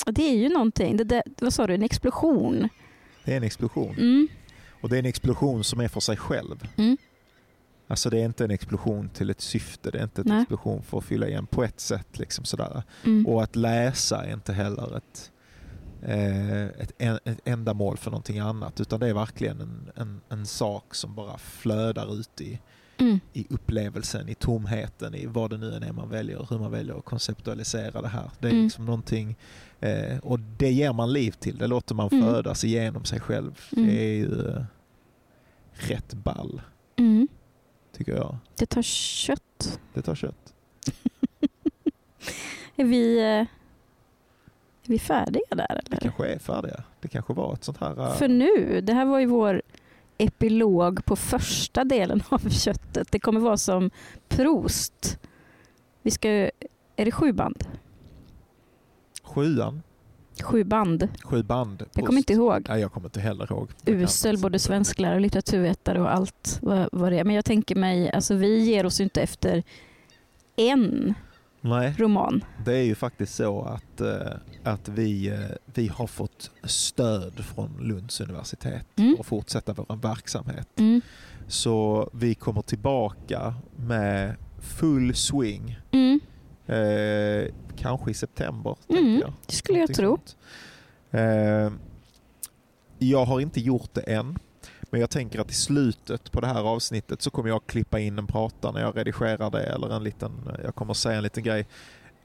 Det 0.05 0.29
är 0.29 0.35
ju 0.35 0.49
någonting. 0.49 0.97
Det 0.97 1.03
där, 1.03 1.23
vad 1.41 1.53
sa 1.53 1.67
du? 1.67 1.73
En 1.73 1.83
explosion. 1.83 2.69
det 3.25 3.33
är 3.33 3.37
en 3.37 3.43
explosion. 3.43 3.95
Mm. 3.97 4.27
Och 4.81 4.89
det 4.89 4.95
är 4.95 4.99
en 4.99 5.05
explosion 5.05 5.63
som 5.63 5.79
är 5.79 5.87
för 5.87 5.99
sig 5.99 6.17
själv. 6.17 6.67
Mm. 6.77 6.97
Alltså 7.87 8.09
det 8.09 8.19
är 8.19 8.25
inte 8.25 8.43
en 8.43 8.51
explosion 8.51 9.09
till 9.09 9.29
ett 9.29 9.41
syfte, 9.41 9.91
det 9.91 9.99
är 9.99 10.03
inte 10.03 10.21
en 10.21 10.27
Nej. 10.27 10.41
explosion 10.41 10.83
för 10.83 10.97
att 10.97 11.03
fylla 11.03 11.27
igen 11.27 11.47
på 11.47 11.63
ett 11.63 11.79
sätt. 11.79 12.19
Liksom 12.19 12.45
sådär. 12.45 12.83
Mm. 13.03 13.27
Och 13.27 13.43
att 13.43 13.55
läsa 13.55 14.25
är 14.25 14.33
inte 14.33 14.53
heller 14.53 14.97
ett, 14.97 15.31
eh, 16.01 16.63
ett, 16.63 16.91
ett 17.27 17.39
ändamål 17.45 17.97
för 17.97 18.11
någonting 18.11 18.39
annat 18.39 18.79
utan 18.81 18.99
det 18.99 19.07
är 19.07 19.13
verkligen 19.13 19.61
en, 19.61 19.91
en, 19.95 20.21
en 20.29 20.45
sak 20.45 20.95
som 20.95 21.15
bara 21.15 21.37
flödar 21.37 22.19
ut 22.19 22.41
i, 22.41 22.59
Mm. 22.97 23.19
i 23.33 23.45
upplevelsen, 23.49 24.29
i 24.29 24.35
tomheten, 24.35 25.15
i 25.15 25.25
vad 25.25 25.49
det 25.49 25.57
nu 25.57 25.73
än 25.75 25.83
är 25.83 25.91
man 25.91 26.09
väljer, 26.09 26.47
hur 26.49 26.59
man 26.59 26.71
väljer 26.71 26.97
att 26.97 27.05
konceptualisera 27.05 28.01
det 28.01 28.07
här. 28.07 28.31
Det 28.39 28.47
är 28.47 28.51
Mm. 28.51 28.63
liksom 28.63 28.85
någonting, 28.85 29.35
eh, 29.85 30.17
och 30.19 30.39
det 30.39 30.71
ger 30.71 30.93
man 30.93 31.13
liv 31.13 31.31
till, 31.31 31.57
det 31.57 31.67
låter 31.67 31.95
man 31.95 32.09
Mm. 32.11 32.23
födas 32.25 32.63
igenom 32.63 33.05
sig 33.05 33.19
själv. 33.19 33.59
Mm. 33.77 33.87
Det 33.87 33.93
är 34.03 34.13
ju 34.15 34.47
eh, 34.49 34.63
rätt 35.73 36.13
ball, 36.13 36.61
Mm. 36.95 37.27
tycker 37.97 38.15
jag. 38.15 38.37
Det 38.55 38.65
tar 38.65 38.81
kött. 38.81 39.79
Det 39.93 40.01
tar 40.01 40.15
kött. 40.15 40.53
Är 42.75 42.85
vi, 42.85 43.17
eh, 43.19 43.23
är 43.23 43.47
vi 44.87 44.99
färdiga 44.99 45.43
där 45.55 45.81
eller? 45.85 45.97
kanske 45.97 46.27
är 46.27 46.39
färdiga. 46.39 46.83
Det 47.01 47.07
kanske 47.07 47.33
var 47.33 47.53
ett 47.53 47.63
sånt 47.63 47.77
här... 47.77 47.99
eh, 47.99 48.13
För 48.15 48.27
nu, 48.27 48.81
det 48.81 48.93
här 48.93 49.05
var 49.05 49.19
ju 49.19 49.25
vår 49.25 49.61
epilog 50.17 51.05
på 51.05 51.15
första 51.15 51.83
delen 51.83 52.23
av 52.29 52.49
köttet. 52.49 53.11
Det 53.11 53.19
kommer 53.19 53.39
vara 53.39 53.57
som 53.57 53.89
Prost. 54.27 55.19
Vi 56.01 56.11
ska, 56.11 56.29
är 56.95 57.05
det 57.05 57.11
sju 57.11 57.33
band? 57.33 57.63
Sjuan. 59.25 59.81
Sju 60.43 60.63
band. 60.63 61.07
Sju 61.23 61.43
band. 61.43 61.81
Jag 61.81 61.91
post. 61.91 62.05
kommer 62.05 62.17
inte 62.17 62.33
ihåg. 62.33 62.65
Nej, 62.69 62.81
jag 62.81 62.91
kommer 62.91 63.07
inte 63.07 63.19
heller 63.19 63.51
ihåg. 63.51 63.69
Jag 63.85 63.95
Usel, 64.01 64.37
både 64.37 64.59
svensklärare 64.59 65.15
och 65.15 65.21
litteraturvetare 65.21 66.01
och 66.01 66.13
allt 66.13 66.59
vad, 66.61 66.89
vad 66.91 67.11
det 67.11 67.19
är. 67.19 67.23
Men 67.23 67.35
jag 67.35 67.45
tänker 67.45 67.75
mig, 67.75 68.11
alltså 68.11 68.33
vi 68.35 68.59
ger 68.63 68.85
oss 68.85 68.99
ju 68.99 69.03
inte 69.03 69.21
efter 69.21 69.63
en 70.55 71.13
Nej, 71.61 71.95
roman. 71.97 72.43
det 72.65 72.73
är 72.73 72.83
ju 72.83 72.95
faktiskt 72.95 73.35
så 73.35 73.61
att, 73.61 74.01
eh, 74.01 74.31
att 74.63 74.87
vi, 74.89 75.27
eh, 75.29 75.39
vi 75.73 75.87
har 75.87 76.07
fått 76.07 76.51
stöd 76.63 77.33
från 77.45 77.77
Lunds 77.81 78.21
universitet 78.21 78.85
Mm. 78.95 79.15
att 79.19 79.25
fortsätta 79.25 79.73
vår 79.73 79.95
verksamhet. 79.95 80.69
Mm. 80.79 81.01
Så 81.47 82.09
vi 82.13 82.35
kommer 82.35 82.61
tillbaka 82.61 83.53
med 83.75 84.35
full 84.59 85.15
swing. 85.15 85.79
Mm. 85.91 86.19
Eh, 86.67 87.51
kanske 87.77 88.11
i 88.11 88.13
september, 88.13 88.75
Mm, 88.89 89.19
jag. 89.19 89.33
Det 89.45 89.53
skulle 89.55 89.79
jag 89.79 89.93
tro. 89.93 90.19
Eh, 91.11 91.71
jag 92.99 93.25
har 93.25 93.39
inte 93.39 93.59
gjort 93.59 93.93
det 93.93 94.01
än. 94.01 94.39
Men 94.81 95.01
jag 95.01 95.09
tänker 95.09 95.39
att 95.39 95.51
i 95.51 95.53
slutet 95.53 96.31
på 96.31 96.41
det 96.41 96.47
här 96.47 96.63
avsnittet 96.63 97.21
så 97.21 97.29
kommer 97.29 97.49
jag 97.49 97.65
klippa 97.65 97.99
in 97.99 98.19
en 98.19 98.27
prata 98.27 98.71
när 98.71 98.81
jag 98.81 98.97
redigerar 98.97 99.51
det 99.51 99.63
eller 99.63 99.95
en 99.95 100.03
liten, 100.03 100.31
jag 100.63 100.75
kommer 100.75 100.93
säga 100.93 101.17
en 101.17 101.23
liten 101.23 101.43
grej 101.43 101.67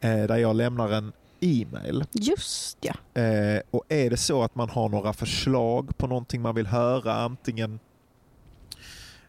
eh, 0.00 0.22
där 0.22 0.36
jag 0.36 0.56
lämnar 0.56 0.92
en 0.92 1.12
e-mail. 1.40 2.04
Just 2.12 2.78
ja. 2.80 3.20
Eh, 3.22 3.60
och 3.70 3.84
är 3.88 4.10
det 4.10 4.16
så 4.16 4.42
att 4.42 4.54
man 4.54 4.68
har 4.68 4.88
några 4.88 5.12
förslag 5.12 5.98
på 5.98 6.06
någonting 6.06 6.42
man 6.42 6.54
vill 6.54 6.66
höra, 6.66 7.14
antingen 7.14 7.80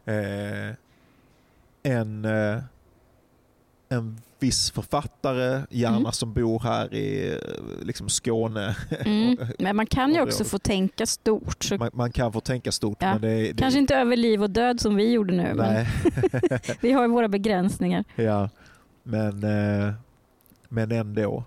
eh, 0.06 0.76
en, 1.84 2.26
eh, 2.26 2.64
en 3.90 4.22
viss 4.42 4.72
författare, 4.72 5.62
gärna 5.70 5.98
Mm. 5.98 6.12
som 6.12 6.34
bor 6.34 6.60
här 6.60 6.94
i 6.94 7.32
eh, 7.32 7.86
liksom 7.86 8.10
Skåne. 8.10 8.76
Mm. 9.06 9.38
Men 9.60 9.76
man 9.76 9.86
kan 9.86 10.14
ju 10.14 10.22
Och- 10.22 10.28
också 10.28 10.44
få 10.44 10.60
tänka 10.60 11.06
stort. 11.06 11.64
Så 11.64 11.76
man, 11.78 11.90
man 11.94 12.12
kan 12.12 12.34
få 12.34 12.40
tänka 12.40 12.72
stort 12.72 12.98
Ja, 13.02 13.12
men 13.14 13.22
det, 13.22 13.28
det 13.52 13.58
kanske 13.58 13.80
inte 13.80 13.96
över 13.96 14.18
liv 14.18 14.44
och 14.44 14.50
död 14.50 14.80
som 14.82 14.96
vi 14.96 15.12
gjorde 15.12 15.34
nu. 15.34 15.54
Men 15.54 15.86
vi 16.82 16.92
har 16.92 17.02
ju 17.02 17.08
våra 17.08 17.28
begränsningar. 17.28 18.04
ja. 18.16 18.50
Men, 19.04 19.44
eh, 19.44 19.94
men 20.70 20.92
ändå. 20.92 21.44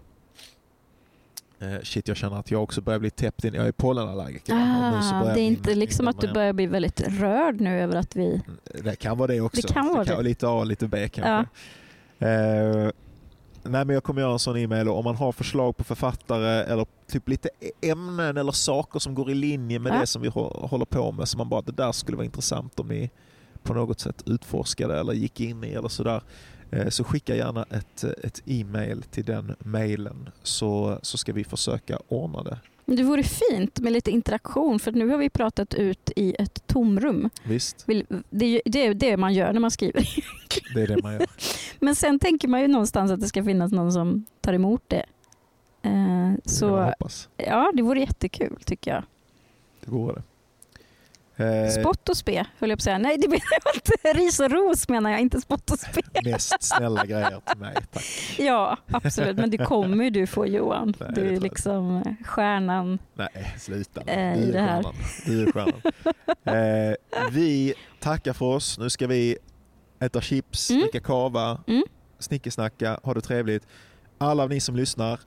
Eh, 1.59 1.81
shit, 1.83 2.09
jag 2.09 2.17
känner 2.17 2.37
att 2.39 2.51
jag 2.51 2.63
också 2.63 2.81
börjar 2.81 2.99
bli 3.01 3.11
täppt 3.11 3.45
in. 3.45 3.55
Jag 3.55 3.67
är 3.67 3.73
pollenallergiker. 3.73 4.53
och 4.53 4.59
Ah, 4.61 5.25
det 5.35 5.41
är 5.41 5.47
inte 5.47 5.75
liksom 5.75 6.05
min- 6.05 6.11
att 6.11 6.21
du 6.21 6.33
börjar 6.33 6.53
bli 6.53 6.67
väldigt 6.67 7.01
rörd 7.01 7.61
nu 7.61 7.81
över 7.83 7.97
att 7.97 8.17
vi... 8.17 8.43
Det 8.85 8.97
kan 8.97 9.19
vara 9.19 9.27
det 9.33 9.41
också. 9.41 9.61
Det 9.67 9.73
kan 9.75 9.87
vara 9.89 10.05
det. 10.05 10.23
Lite 10.23 10.49
A, 10.49 10.65
lite 10.65 10.89
B 10.89 11.09
kanske. 11.09 11.51
Eh, 12.19 12.91
nej 13.62 13.85
men 13.85 13.89
jag 13.89 14.05
kommer 14.05 14.21
göra 14.21 14.33
en 14.33 14.39
sån 14.39 14.57
e-mail 14.57 14.89
och 14.89 14.99
om 14.99 15.05
man 15.05 15.17
har 15.17 15.33
förslag 15.33 15.77
på 15.77 15.85
författare 15.85 16.62
eller 16.73 16.87
typ 17.07 17.29
lite 17.29 17.49
ämnen 17.81 18.37
eller 18.37 18.53
saker 18.53 18.99
som 18.99 19.15
går 19.15 19.31
i 19.31 19.35
linje 19.35 19.79
med 19.79 19.93
Ja. 19.95 20.01
det 20.01 20.07
som 20.07 20.23
vi 20.23 20.29
hå- 20.29 20.67
håller 20.69 20.85
på 20.85 21.12
med 21.12 21.29
som 21.29 21.39
man 21.39 21.49
bara, 21.49 21.61
det 21.62 21.73
där 21.73 21.93
skulle 21.93 22.17
vara 22.17 22.25
intressant 22.25 22.81
om 22.81 22.89
ni 22.89 23.11
på 23.62 23.75
något 23.75 24.01
sätt 24.01 24.23
utforskade 24.27 25.01
eller 25.01 25.12
gick 25.12 25.41
in 25.41 25.65
i 25.65 25.73
eller 25.73 25.89
sådär. 25.89 26.23
Eh, 26.71 26.89
Så 26.89 27.05
skicka 27.05 27.37
gärna 27.37 27.62
ett, 27.71 28.05
ett 28.05 28.43
e-mail 28.47 29.03
till 29.03 29.25
den 29.25 29.55
mailen 29.59 30.29
så, 30.43 30.99
så 31.03 31.19
ska 31.19 31.33
vi 31.33 31.45
försöka 31.45 31.99
ordna 32.09 32.43
det. 32.43 32.59
Men 32.85 32.97
det 32.97 33.03
vore 33.03 33.22
fint 33.22 33.80
med 33.80 33.93
lite 33.93 34.11
interaktion 34.11 34.78
för 34.78 34.93
nu 34.93 35.09
har 35.09 35.18
vi 35.18 35.30
pratat 35.30 35.74
ut 35.74 36.11
i 36.16 36.35
ett 36.39 36.66
tomrum. 36.66 37.30
Visst, 37.45 37.87
Det 38.30 38.45
är 38.47 38.62
det, 38.64 38.93
det 38.95 39.16
man 39.16 39.35
gör 39.35 39.53
när 39.53 39.61
man 39.61 39.70
skriver. 39.70 40.09
det 40.74 40.82
är 40.82 40.87
det 40.87 41.03
man 41.03 41.12
gör. 41.12 41.26
Men 41.80 41.95
sen 41.97 42.18
tänker 42.18 42.49
man 42.49 42.61
ju 42.61 42.68
någonstans 42.68 43.11
att 43.11 43.20
det 43.20 43.26
ska 43.28 43.45
finnas 43.45 43.72
någon 43.72 43.93
som 43.93 44.24
tar 44.41 44.53
emot 44.53 44.82
det. 44.89 45.05
Eh, 45.82 46.32
Det 46.45 46.51
Så 46.51 46.80
hoppas. 46.82 47.28
ja, 47.37 47.72
det 47.74 47.82
vore 47.82 48.01
jättekul 48.01 48.57
tycker 48.64 48.91
jag. 48.91 49.05
Det 49.85 49.91
vore 49.91 50.14
det. 50.14 50.22
Eh, 51.37 51.68
Spott 51.80 52.09
och 52.09 52.16
spe 52.16 52.45
höll 52.59 52.70
jag 52.70 52.78
på 52.78 52.80
att 52.80 52.82
säga. 52.82 52.99
Nej, 52.99 53.16
det 53.18 53.28
menar 53.28 53.43
jag 53.64 53.74
inte. 53.74 53.93
Ris 54.24 54.41
och 54.41 54.51
ros 54.51 54.89
menar 54.89 55.11
jag, 55.11 55.20
inte 55.20 55.41
spott 55.41 55.70
och 55.70 55.78
spe. 55.78 56.01
Mest 56.30 56.62
snälla 56.62 57.05
grejer 57.07 57.41
till 57.47 57.59
mig, 57.61 57.74
tack. 57.93 58.05
Ja, 58.39 58.76
absolut. 58.87 59.37
Men 59.37 59.51
det 59.51 59.59
kommer 59.59 60.05
ju 60.05 60.11
du 60.11 60.26
få 60.26 60.47
Johan. 60.47 60.95
Nej, 61.01 61.09
Du 61.14 61.28
är 61.28 61.32
jag 61.32 61.43
liksom 61.43 61.97
eh, 61.97 62.26
stjärnan. 62.26 62.99
Nej, 63.14 63.55
sluta. 63.59 64.01
Du 64.05 64.11
är 64.12 64.53
det 64.53 64.61
här. 64.61 64.82
stjärnan. 64.82 64.95
Du 65.26 65.43
är 65.49 65.53
stjärnan. 65.53 66.91
eh, 66.91 67.30
vi 67.30 67.74
tackar 68.01 68.32
för 68.32 68.47
oss. 68.47 68.78
Nu 68.78 68.91
ska 68.91 69.07
vi 69.07 69.37
äta 70.01 70.20
chips, 70.20 70.70
Mm. 70.70 70.82
dricka 70.82 71.01
kava, 71.01 71.59
Mm. 71.66 71.82
snickesnacka, 72.18 73.01
ha 73.03 73.14
det 73.14 73.20
trevligt. 73.20 73.66
Alla 74.18 74.47
ni 74.47 74.61
som 74.61 74.76
lyssnar, 74.76 75.20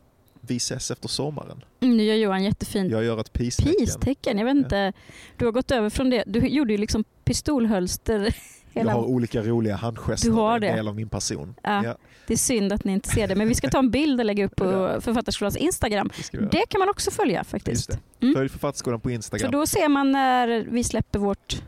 vi 0.47 0.55
ses 0.57 0.91
efter 0.91 1.07
sommaren. 1.07 1.63
Mm, 1.79 1.97
Nu 1.97 2.03
gör 2.03 2.15
Johan 2.15 2.43
jättefint 2.43 2.91
Jag 2.91 3.03
gör 3.03 3.19
ett 3.21 3.33
peace-tecken. 3.33 3.73
peace-tecken. 3.79 4.37
Jag 4.37 4.45
vet 4.45 4.55
inte. 4.55 4.93
Du 5.37 5.45
har 5.45 5.51
gått 5.51 5.71
över 5.71 5.89
från 5.89 6.09
det. 6.09 6.23
Du 6.27 6.39
gjorde 6.47 6.71
ju 6.73 6.77
liksom 6.77 7.03
pistolhölster. 7.23 8.35
Jag 8.73 8.85
har 8.85 9.03
olika 9.03 9.41
roliga 9.41 9.75
handgester. 9.75 10.29
Du 10.29 10.35
har 10.35 10.59
det 10.59 10.67
en 10.67 10.75
del 10.75 10.87
av 10.87 10.95
min 10.95 11.09
person. 11.09 11.55
Ja. 11.63 11.83
Ja, 11.85 11.97
Det 12.27 12.33
är 12.33 12.37
synd 12.37 12.73
att 12.73 12.83
ni 12.83 12.93
inte 12.93 13.09
ser 13.09 13.27
det. 13.27 13.35
Men 13.35 13.47
vi 13.47 13.55
ska 13.55 13.69
ta 13.69 13.79
en 13.79 13.91
bild 13.91 14.19
och 14.19 14.25
lägga 14.25 14.45
upp 14.45 14.55
på 14.55 14.65
Ja. 14.65 15.01
Författarskolans 15.01 15.57
Instagram. 15.57 16.09
det. 16.31 16.37
Det 16.51 16.65
kan 16.69 16.79
man 16.79 16.89
också 16.89 17.11
följa 17.11 17.43
faktiskt. 17.43 17.99
Mm. 18.21 18.35
Följ 18.35 18.49
Författarskolan 18.49 18.99
på 18.99 19.11
Instagram. 19.11 19.45
För 19.51 19.57
då 19.59 19.65
ser 19.67 19.87
man 19.89 20.11
när 20.11 20.65
vi 20.69 20.83
släpper 20.83 21.19
vårt... 21.19 21.61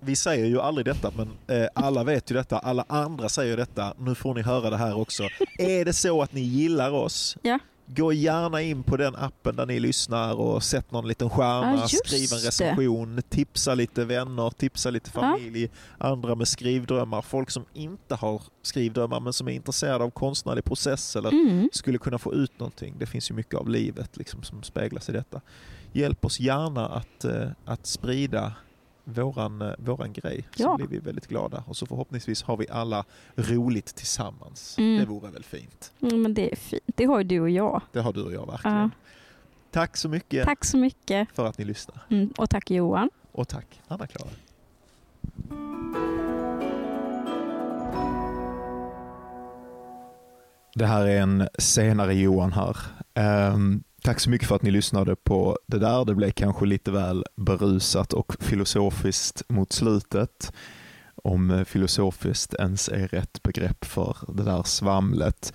Vi 0.00 0.16
säger 0.16 0.46
ju 0.46 0.60
aldrig 0.60 0.84
detta, 0.84 1.12
men 1.16 1.58
eh, 1.58 1.68
alla 1.74 2.04
vet 2.04 2.30
ju 2.30 2.34
detta. 2.34 2.58
Alla 2.58 2.84
andra 2.88 3.28
säger 3.28 3.56
detta. 3.56 3.94
Nu 3.98 4.14
får 4.14 4.34
ni 4.34 4.42
höra 4.42 4.70
det 4.70 4.76
här 4.76 4.98
också. 4.98 5.22
är 5.58 5.84
det 5.84 5.92
så 5.92 6.22
att 6.22 6.32
ni 6.32 6.40
gillar 6.40 6.90
oss, 6.90 7.36
Ja. 7.42 7.58
Gå 7.96 8.12
gärna 8.12 8.62
in 8.62 8.82
på 8.82 8.96
den 8.96 9.16
appen 9.16 9.56
där 9.56 9.66
ni 9.66 9.80
lyssnar 9.80 10.34
och 10.34 10.62
sätt 10.62 10.90
någon 10.92 11.08
liten 11.08 11.30
stjärna, 11.30 11.76
Ja, 11.80 11.88
skriv 11.88 12.28
en 12.32 12.38
det. 12.40 12.46
recension, 12.48 13.22
tipsa 13.28 13.74
lite 13.74 14.04
vänner, 14.04 14.50
tipsa 14.50 14.90
lite 14.90 15.10
familj, 15.10 15.70
andra 15.98 16.34
med 16.34 16.48
skrivdrömmar, 16.48 17.22
folk 17.22 17.50
som 17.50 17.64
inte 17.74 18.14
har 18.14 18.42
skrivdrömmar 18.62 19.20
men 19.20 19.32
som 19.32 19.48
är 19.48 19.52
intresserade 19.52 20.04
av 20.04 20.10
konstnärlig 20.10 20.64
process 20.64 21.16
eller 21.16 21.30
Mm. 21.32 21.68
skulle 21.72 21.98
kunna 21.98 22.18
få 22.18 22.34
ut 22.34 22.58
någonting. 22.58 22.94
Det 22.98 23.06
finns 23.06 23.30
ju 23.30 23.34
mycket 23.34 23.54
av 23.54 23.68
livet 23.68 24.16
liksom, 24.16 24.42
som 24.42 24.62
speglas 24.62 25.08
i 25.08 25.12
detta. 25.12 25.40
Hjälp 25.92 26.24
oss 26.24 26.40
gärna 26.40 26.88
att, 26.88 27.24
eh, 27.24 27.48
att 27.64 27.86
sprida 27.86 28.52
våran, 29.04 29.62
eh, 29.62 29.72
våran 29.78 30.12
grej 30.12 30.48
så 30.56 30.62
Ja. 30.62 30.76
blir 30.76 30.86
vi 30.86 30.98
väldigt 30.98 31.26
glada. 31.26 31.64
Och 31.66 31.76
så 31.76 31.86
förhoppningsvis 31.86 32.42
har 32.42 32.56
vi 32.56 32.66
alla 32.70 33.04
roligt 33.36 33.86
tillsammans. 33.94 34.78
Mm. 34.78 34.98
Det 35.00 35.04
vore 35.06 35.30
väl 35.30 35.44
fint. 35.44 35.92
Mm, 36.00 36.22
men 36.22 36.34
det 36.34 36.52
är 36.52 36.56
fint. 36.56 36.82
Det 36.86 37.04
har 37.04 37.18
ju 37.18 37.24
du 37.24 37.40
och 37.40 37.50
jag. 37.50 37.80
Det 37.92 38.00
har 38.00 38.12
du 38.12 38.22
och 38.22 38.32
jag 38.32 38.46
verkligen. 38.46 38.76
Ja. 38.76 38.90
Tack 39.70 39.96
så 39.96 40.08
mycket 40.08 40.44
Tack 40.44 40.64
så 40.64 40.76
mycket. 40.76 41.28
för 41.34 41.46
att 41.46 41.58
ni 41.58 41.64
lyssnar. 41.64 41.98
Mm. 42.10 42.32
Och 42.38 42.50
tack 42.50 42.70
Johan. 42.70 43.10
Och 43.32 43.48
tack 43.48 43.80
Anna-Klara. 43.88 44.28
Det 50.74 50.86
här 50.86 51.06
är 51.06 51.20
en 51.20 51.48
senare 51.58 52.14
Johan 52.14 52.52
här. 52.52 52.76
Ehm, 53.14 53.82
tack 54.02 54.20
så 54.20 54.30
mycket 54.30 54.48
för 54.48 54.56
att 54.56 54.62
ni 54.62 54.70
lyssnade 54.70 55.16
på 55.16 55.58
det 55.66 55.78
där. 55.78 56.04
Det 56.04 56.14
blev 56.14 56.30
kanske 56.30 56.66
lite 56.66 56.90
väl 56.90 57.24
berusat 57.36 58.12
och 58.12 58.34
filosofiskt 58.40 59.42
mot 59.48 59.72
slutet. 59.72 60.52
Om 61.24 61.50
eh, 61.50 61.64
filosofiskt 61.64 62.54
ens 62.54 62.88
är 62.88 63.08
rätt 63.08 63.42
begrepp 63.42 63.84
för 63.84 64.16
det 64.28 64.42
där 64.42 64.62
svamlet. 64.62 65.52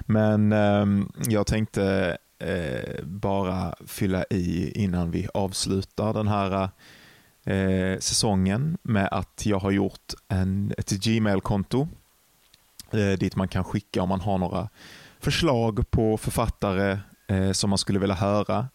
Men 0.00 0.52
eh, 0.52 0.86
jag 1.28 1.46
tänkte 1.46 2.16
eh, 2.38 3.04
bara 3.04 3.74
fylla 3.86 4.24
i 4.30 4.72
innan 4.82 5.10
vi 5.10 5.28
avslutar 5.34 6.14
den 6.14 6.28
här 6.28 6.70
eh, 7.44 7.98
säsongen 7.98 8.78
med 8.82 9.08
att 9.12 9.46
jag 9.46 9.58
har 9.58 9.70
gjort 9.70 10.14
en, 10.28 10.72
ett 10.78 10.90
Gmail-konto 10.90 11.88
eh, 12.90 13.18
dit 13.18 13.36
man 13.36 13.48
kan 13.48 13.64
skicka 13.64 14.02
om 14.02 14.08
man 14.08 14.20
har 14.20 14.38
några 14.38 14.68
förslag 15.20 15.90
på 15.90 16.16
författare 16.16 16.98
eh, 17.26 17.52
som 17.52 17.70
man 17.70 17.78
skulle 17.78 17.98
vilja 17.98 18.14
höra. 18.14 18.68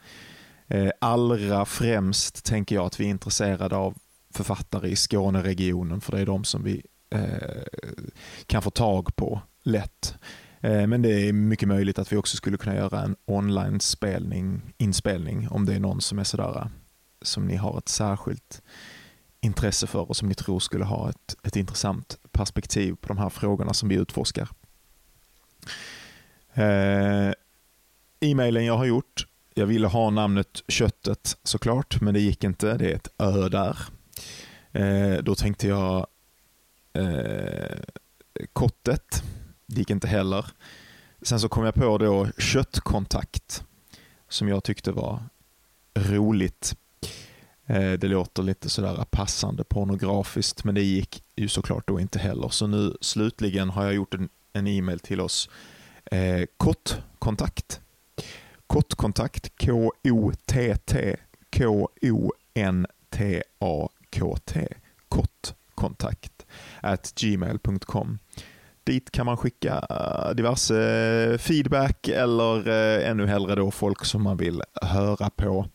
Eh, 0.68 0.90
allra 1.02 1.66
främst 1.66 2.46
tänker 2.46 2.76
jag 2.76 2.86
att 2.86 3.00
vi 3.00 3.06
är 3.06 3.10
intresserade 3.10 3.76
av 3.76 3.98
författare 4.34 4.90
i 4.90 4.96
Skåneregionen 4.96 6.02
för 6.02 6.12
det 6.12 6.22
är 6.22 6.26
de 6.26 6.44
som 6.44 6.64
vi 6.64 6.82
eh, 7.10 7.64
kan 8.46 8.62
få 8.62 8.70
tag 8.70 9.16
på 9.16 9.42
lätt. 9.64 10.16
Eh, 10.62 10.88
Men 10.88 11.02
det 11.02 11.28
är 11.28 11.34
mycket 11.34 11.68
möjligt 11.68 12.00
att 12.00 12.12
vi 12.12 12.18
också 12.18 12.38
skulle 12.38 12.58
kunna 12.58 12.76
göra 12.76 13.02
en 13.02 13.16
online-spelning, 13.26 14.74
inspelning 14.78 15.50
om 15.50 15.66
det 15.66 15.76
är 15.76 15.80
någon 15.80 16.02
som 16.02 16.20
är 16.20 16.24
sådär 16.24 16.70
som 17.22 17.48
ni 17.48 17.56
har 17.56 17.78
ett 17.78 17.90
särskilt 17.90 18.62
intresse 19.42 19.88
för 19.88 20.10
och 20.10 20.18
som 20.18 20.28
ni 20.28 20.36
tror 20.36 20.60
skulle 20.60 20.86
ha 20.86 21.10
ett, 21.10 21.36
ett 21.44 21.56
intressant 21.56 22.18
perspektiv 22.32 22.96
på 22.96 23.08
de 23.08 23.18
här 23.18 23.30
frågorna 23.30 23.74
som 23.74 23.90
vi 23.90 23.96
utforskar. 23.96 24.50
Eh, 26.54 27.32
E-mailen 28.20 28.66
jag 28.66 28.78
har 28.78 28.86
gjort, 28.86 29.28
jag 29.54 29.66
ville 29.66 29.88
ha 29.88 30.10
namnet 30.10 30.64
Köttet 30.68 31.38
såklart, 31.44 32.02
men 32.02 32.14
det 32.14 32.20
gick 32.20 32.44
inte. 32.44 32.78
Det 32.78 32.92
är 32.92 32.96
ett 32.96 33.10
ö 33.18 33.50
där. 33.50 33.78
Eh, 34.72 35.24
då 35.24 35.36
tänkte 35.36 35.68
jag 35.68 36.08
eh, 36.94 37.80
Kottet, 38.54 39.24
det 39.66 39.80
gick 39.80 39.90
inte 39.90 40.08
heller. 40.08 40.46
Sen 41.22 41.40
så 41.40 41.50
kom 41.50 41.66
jag 41.66 41.74
på 41.74 41.98
då 41.98 42.28
köttkontakt. 42.38 43.64
som 44.30 44.48
jag 44.48 44.64
tyckte 44.64 44.92
var 44.92 45.24
roligt. 45.96 46.76
Eh, 47.66 47.92
det 47.92 48.08
låter 48.08 48.44
lite 48.44 48.70
sådär 48.70 49.06
passande 49.12 49.64
pornografiskt, 49.64 50.64
men 50.64 50.76
det 50.76 50.82
gick 50.82 51.24
ju 51.36 51.48
såklart 51.48 51.88
då 51.88 52.00
inte 52.00 52.20
heller. 52.20 52.50
Så 52.50 52.68
nu 52.68 52.98
slutligen 53.02 53.70
har 53.70 53.84
jag 53.84 53.94
gjort 53.94 54.14
en, 54.14 54.30
en 54.54 54.68
e-mail 54.68 55.00
till 55.00 55.22
oss. 55.22 55.50
Eh, 56.06 56.46
kottkontakt. 56.58 57.82
Kottkontakt, 58.68 59.58
K-O-T-T, 59.58 61.16
K-O-N-T-A-K-T. 61.50 62.28
Kottkontakt 65.10 66.46
at 66.82 67.14
gmail.com. 67.16 68.20
Dit 68.84 69.12
kan 69.12 69.26
man 69.26 69.38
skicka 69.38 69.86
eh, 69.90 70.36
diverse 70.36 70.76
eh, 70.82 71.38
feedback 71.38 72.08
eller 72.08 72.68
eh, 72.68 73.10
ännu 73.10 73.28
hellre 73.28 73.56
då 73.56 73.72
folk 73.72 74.06
som 74.06 74.24
man 74.24 74.38
vill 74.38 74.62
höra 74.82 75.30
på. 75.30 75.66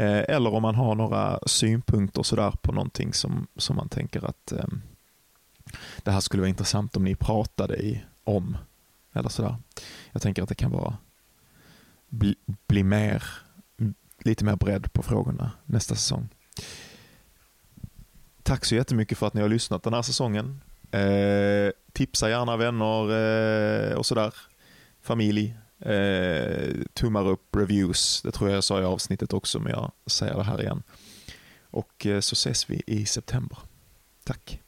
Eller 0.00 0.54
om 0.54 0.62
man 0.62 0.74
har 0.74 0.94
några 0.94 1.38
synpunkter 1.46 2.22
sådär 2.22 2.52
på 2.62 2.72
någonting 2.72 3.12
som, 3.12 3.46
som 3.56 3.76
man 3.76 3.88
tänker 3.88 4.24
att 4.24 4.52
eh, 4.52 4.64
det 6.02 6.10
här 6.10 6.20
skulle 6.20 6.40
vara 6.40 6.48
intressant 6.48 6.96
om 6.96 7.04
ni 7.04 7.14
pratade 7.14 7.76
i, 7.76 8.04
om. 8.24 8.56
Eller 9.12 9.28
sådär. 9.28 9.56
Jag 10.12 10.22
tänker 10.22 10.42
att 10.42 10.48
det 10.48 10.54
kan 10.54 10.70
vara 10.70 10.96
bli, 12.08 12.34
bli 12.66 12.82
mer, 12.82 13.22
lite 14.18 14.44
mer 14.44 14.56
bredd 14.56 14.92
på 14.92 15.02
frågorna 15.02 15.50
nästa 15.64 15.94
säsong. 15.94 16.28
Tack 18.42 18.64
så 18.64 18.74
jättemycket 18.74 19.18
för 19.18 19.26
att 19.26 19.34
ni 19.34 19.40
har 19.40 19.48
lyssnat 19.48 19.82
den 19.82 19.94
här 19.94 20.02
säsongen. 20.02 20.60
Eh, 20.90 21.70
tipsa 21.92 22.30
gärna 22.30 22.56
vänner 22.56 23.10
eh, 23.90 23.96
och 23.96 24.06
sådär. 24.06 24.34
Familj. 25.02 25.56
Eh, 25.80 26.74
tummar 26.92 27.28
upp, 27.28 27.56
reviews. 27.56 28.22
Det 28.22 28.32
tror 28.32 28.50
jag 28.50 28.56
jag 28.56 28.64
sa 28.64 28.80
i 28.80 28.84
avsnittet 28.84 29.32
också, 29.32 29.60
men 29.60 29.72
jag 29.72 29.92
säger 30.06 30.34
det 30.34 30.42
här 30.42 30.60
igen. 30.62 30.82
Och 31.70 32.06
eh, 32.06 32.20
så 32.20 32.32
ses 32.32 32.70
vi 32.70 32.82
i 32.86 33.06
september. 33.06 33.58
Tack. 34.24 34.60